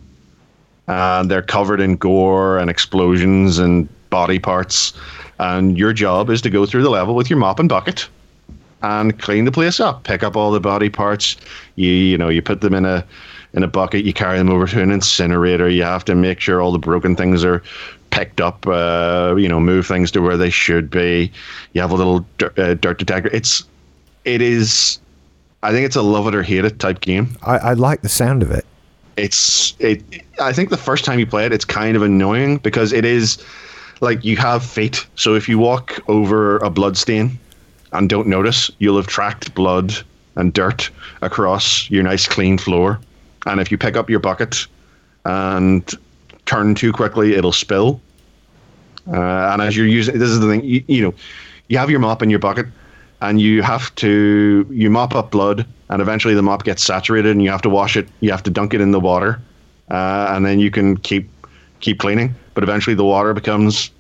[0.88, 4.94] And they're covered in gore and explosions and body parts.
[5.40, 8.08] And your job is to go through the level with your mop and bucket
[8.82, 10.04] and clean the place up.
[10.04, 11.36] Pick up all the body parts.
[11.76, 13.06] You you know, you put them in a
[13.54, 15.70] in a bucket, you carry them over to an incinerator.
[15.70, 17.64] You have to make sure all the broken things are
[18.10, 21.32] picked up, uh, you know, move things to where they should be.
[21.74, 23.30] You have a little dirt, uh, dirt detector.
[23.34, 23.64] It's,
[24.26, 25.00] it is,
[25.64, 27.36] I think it's a love it or hate it type game.
[27.44, 28.66] I, I like the sound of it.
[29.18, 30.04] It's, it,
[30.40, 33.44] I think the first time you play it, it's kind of annoying because it is
[34.02, 35.06] like you have feet.
[35.16, 37.40] So if you walk over a blood stain
[37.94, 39.94] and don't notice, you'll have tracked blood
[40.36, 40.90] and dirt
[41.22, 43.00] across your nice clean floor.
[43.48, 44.68] And if you pick up your bucket
[45.26, 45.84] and
[46.48, 48.02] turn too quickly, it'll spill.
[49.08, 51.14] Uh, and as you're using, this is the thing, you, you know,
[51.68, 52.66] you have your mop in your bucket,
[53.22, 57.44] and you have to you mop up blood, and eventually the mop gets saturated, and
[57.44, 58.08] you have to wash it.
[58.20, 59.40] You have to dunk it in the water,
[59.90, 61.30] uh, and then you can keep
[61.80, 62.36] keep cleaning.
[62.54, 63.92] But eventually the water becomes,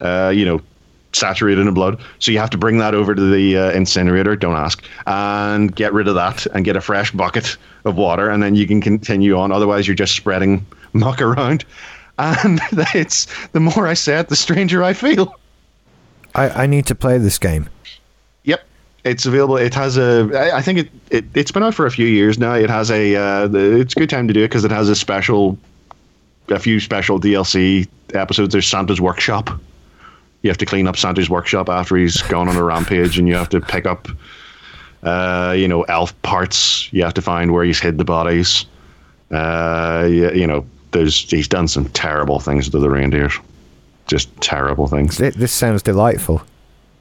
[0.00, 0.60] uh, you know,
[1.12, 2.00] saturated in blood.
[2.18, 4.36] So you have to bring that over to the uh, incinerator.
[4.36, 8.42] Don't ask, and get rid of that, and get a fresh bucket of water, and
[8.42, 9.52] then you can continue on.
[9.52, 10.64] Otherwise, you're just spreading
[10.94, 11.64] muck around.
[12.18, 12.60] And
[12.94, 15.34] it's the more I say it, the stranger I feel.
[16.34, 17.68] I, I need to play this game.
[18.44, 18.64] Yep,
[19.04, 19.56] it's available.
[19.56, 20.30] It has a.
[20.34, 22.54] I, I think it, it it's been out for a few years now.
[22.54, 23.16] It has a.
[23.16, 25.58] Uh, it's a good time to do it because it has a special,
[26.48, 28.52] a few special DLC episodes.
[28.52, 29.50] There's Santa's workshop.
[30.42, 33.34] You have to clean up Santa's workshop after he's gone on a rampage, and you
[33.34, 34.08] have to pick up,
[35.02, 36.92] uh, you know, elf parts.
[36.92, 38.66] You have to find where he's hid the bodies.
[39.30, 43.38] Uh, you, you know, there's he's done some terrible things to the reindeers
[44.06, 45.18] just terrible things.
[45.18, 46.42] This sounds delightful.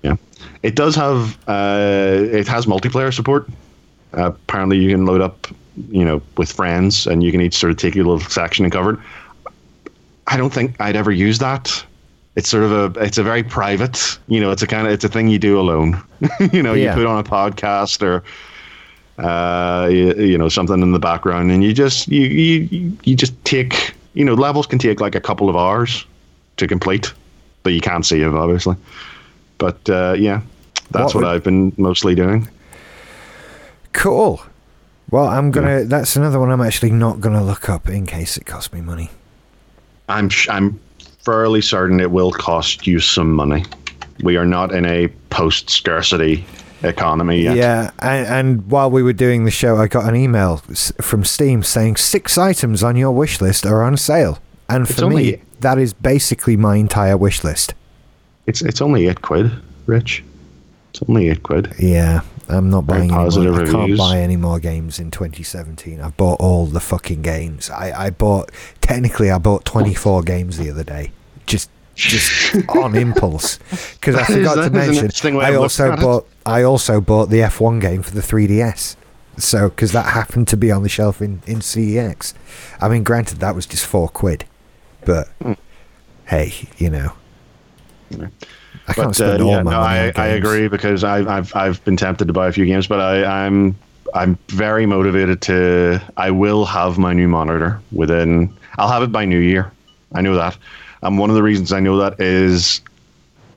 [0.01, 0.15] Yeah,
[0.61, 3.47] it does have uh, it has multiplayer support.
[4.15, 5.47] Uh, apparently, you can load up,
[5.89, 8.71] you know, with friends, and you can each sort of take your little section and
[8.71, 8.99] cover it.
[10.27, 11.85] I don't think I'd ever use that.
[12.35, 15.03] It's sort of a it's a very private, you know, it's a kind of it's
[15.03, 16.01] a thing you do alone.
[16.51, 16.91] you know, yeah.
[16.91, 18.23] you put on a podcast or
[19.17, 23.33] uh, you, you know something in the background, and you just you you you just
[23.45, 26.05] take you know levels can take like a couple of hours
[26.57, 27.13] to complete,
[27.63, 28.75] but you can't see it obviously.
[29.57, 30.41] But uh, yeah,
[30.91, 32.47] that's what, what I've been mostly doing.
[33.93, 34.41] Cool.
[35.11, 35.79] Well, I'm gonna.
[35.79, 35.83] Yeah.
[35.85, 39.11] That's another one I'm actually not gonna look up in case it costs me money.
[40.09, 40.79] I'm I'm
[41.19, 43.63] fairly certain it will cost you some money.
[44.23, 46.45] We are not in a post scarcity
[46.83, 47.55] economy yet.
[47.55, 51.63] Yeah, and, and, while we were doing the show, I got an email from Steam
[51.63, 54.39] saying six items on your wish list are on sale.
[54.69, 57.73] And for me, that is basically my entire wish list.
[58.45, 59.51] It's it's only eight quid,
[59.85, 60.23] Rich.
[60.89, 61.73] It's only eight quid.
[61.79, 63.61] Yeah, I'm not buying any more.
[63.61, 66.01] I can't buy any more games in 2017.
[66.01, 67.69] I've bought all the fucking games.
[67.69, 68.51] I, I bought
[68.81, 71.11] technically I bought 24 games the other day.
[71.45, 73.59] Just just on impulse
[73.93, 78.11] because I forgot to mention I also bought I also bought the F1 game for
[78.11, 78.95] the 3DS.
[79.37, 82.33] So because that happened to be on the shelf in in CEX.
[82.81, 84.45] I mean, granted that was just 4 quid.
[85.05, 85.57] But mm.
[86.25, 87.13] hey, you know.
[88.87, 90.11] I can't but, spend uh, all yeah, my no, money.
[90.15, 92.99] I, I agree because I, I've I've been tempted to buy a few games, but
[92.99, 93.75] I, I'm
[94.13, 96.01] I'm very motivated to.
[96.17, 98.53] I will have my new monitor within.
[98.77, 99.71] I'll have it by New Year.
[100.13, 100.57] I know that.
[101.03, 102.81] And one of the reasons I know that is,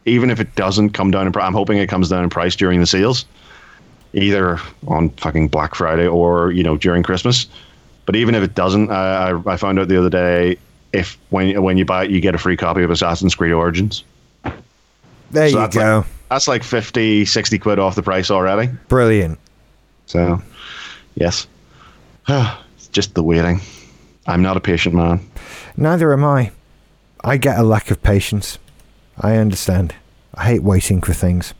[0.05, 2.55] even if it doesn't come down in price, I'm hoping it comes down in price
[2.56, 3.24] during the sales,
[4.12, 4.59] either
[4.89, 7.47] on fucking Black Friday or you know during Christmas.
[8.05, 10.59] But even if it doesn't, I, I found out the other day
[10.93, 14.05] if when when you buy it, you get a free copy of Assassin's Creed Origins.
[15.31, 15.98] There so you go.
[15.98, 18.70] Like, that's like 50, 60 quid off the price already.
[18.89, 19.39] Brilliant.
[20.06, 20.40] So,
[21.14, 21.47] yes.
[22.28, 23.60] it's just the waiting.
[24.27, 25.20] I'm not a patient man.
[25.77, 26.51] Neither am I.
[27.26, 28.58] I get a lack of patience.
[29.18, 29.96] I understand.
[30.34, 31.54] I hate waiting for things.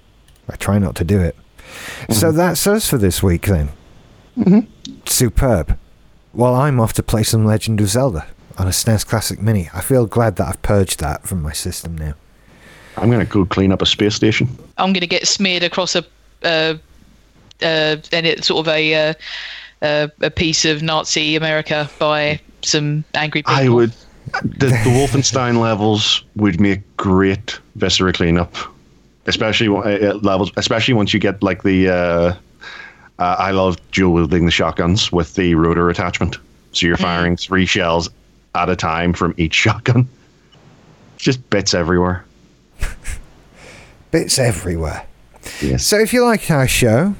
[0.49, 1.35] I try not to do it.
[1.57, 2.13] Mm-hmm.
[2.13, 3.71] So that's us for this week then.
[4.39, 4.93] Mm-hmm.
[5.07, 5.77] Superb.
[6.33, 8.29] Well, I'm off to play some Legend of Zelda
[8.59, 9.69] on a SNES Classic Mini.
[9.75, 12.15] I feel glad that I've purged that from my system now.
[12.97, 14.49] I'm going to go clean up a space station.
[14.79, 16.05] I'm going to get smeared across a,
[16.45, 16.77] uh,
[17.61, 19.15] uh, and it's sort of a,
[19.83, 23.55] uh, a piece of Nazi America by some angry people.
[23.55, 23.93] I would.
[24.43, 28.55] The, the Wolfenstein levels would make great Viscera cleanup,
[29.27, 31.89] especially uh, levels, especially once you get like the.
[31.89, 32.35] Uh,
[33.19, 36.37] uh, I love dual wielding the shotguns with the rotor attachment.
[36.73, 37.03] So you're mm.
[37.03, 38.11] firing three shells
[38.55, 40.09] at a time from each shotgun.
[41.17, 42.25] Just bits everywhere.
[44.11, 45.07] bits everywhere.
[45.63, 45.87] Yes.
[45.87, 47.15] So if you like our show,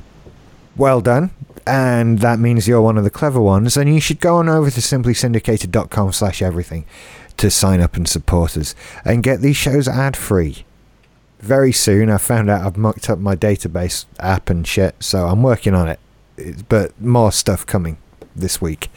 [0.77, 1.31] well done.
[1.67, 4.71] And that means you're one of the clever ones, and you should go on over
[4.71, 6.85] to simplysyndicated.com slash everything
[7.37, 8.75] to sign up and support us
[9.05, 10.65] and get these shows ad free.
[11.41, 15.43] Very soon, I found out I've mucked up my database app and shit, so I'm
[15.43, 16.01] working on it.
[16.69, 17.99] But more stuff coming
[18.35, 18.89] this week.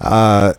[0.00, 0.54] Uh,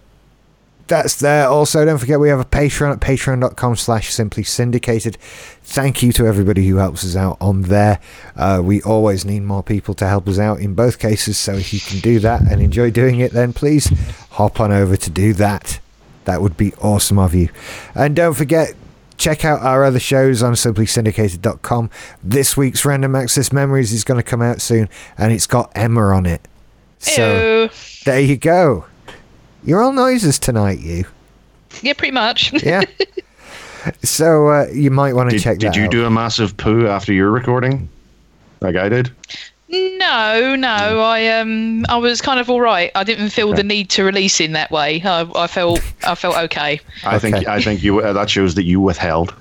[0.92, 1.48] that's there.
[1.48, 5.16] Also, don't forget we have a Patreon at patreon.com slash simply syndicated.
[5.64, 8.02] Thank you to everybody who helps us out on there.
[8.36, 11.38] Uh, we always need more people to help us out in both cases.
[11.38, 13.88] So if you can do that and enjoy doing it, then please
[14.32, 15.80] hop on over to do that.
[16.26, 17.48] That would be awesome of you.
[17.96, 18.74] And don't forget,
[19.16, 21.90] check out our other shows on simply simplysyndicated.com.
[22.22, 26.02] This week's Random Access Memories is going to come out soon, and it's got Emma
[26.08, 26.42] on it.
[27.00, 27.70] So Ew.
[28.04, 28.86] there you go.
[29.64, 31.06] You're all noises tonight, you.
[31.82, 32.52] Yeah, pretty much.
[32.64, 32.82] Yeah.
[34.04, 35.92] so uh, you might want to check did that you out.
[35.92, 37.90] do a massive poo after your recording?
[38.60, 39.12] Like I did?
[39.70, 41.00] No, no.
[41.02, 42.92] I um, I was kind of all right.
[42.94, 45.02] I didn't feel the need to release in that way.
[45.04, 46.80] I, I felt, I felt okay.
[47.06, 47.46] I think Okay.
[47.48, 49.34] I think you uh, that shows that you withheld.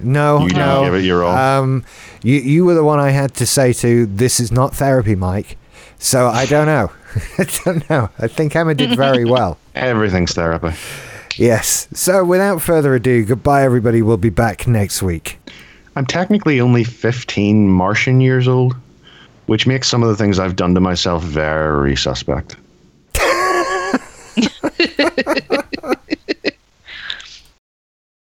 [0.00, 0.84] No, You didn't no.
[0.84, 1.36] give it your all.
[1.36, 1.84] Um,
[2.22, 4.06] you you were the one I had to say to.
[4.06, 5.56] This is not therapy, Mike.
[6.04, 6.92] So I don't know.
[7.38, 8.10] I don't know.
[8.18, 9.56] I think Emma did very well.
[9.74, 10.76] Everything's therapy.
[11.36, 11.88] Yes.
[11.94, 14.02] So without further ado, goodbye, everybody.
[14.02, 15.38] We'll be back next week.
[15.96, 18.76] I'm technically only 15 Martian years old,
[19.46, 22.56] which makes some of the things I've done to myself very suspect.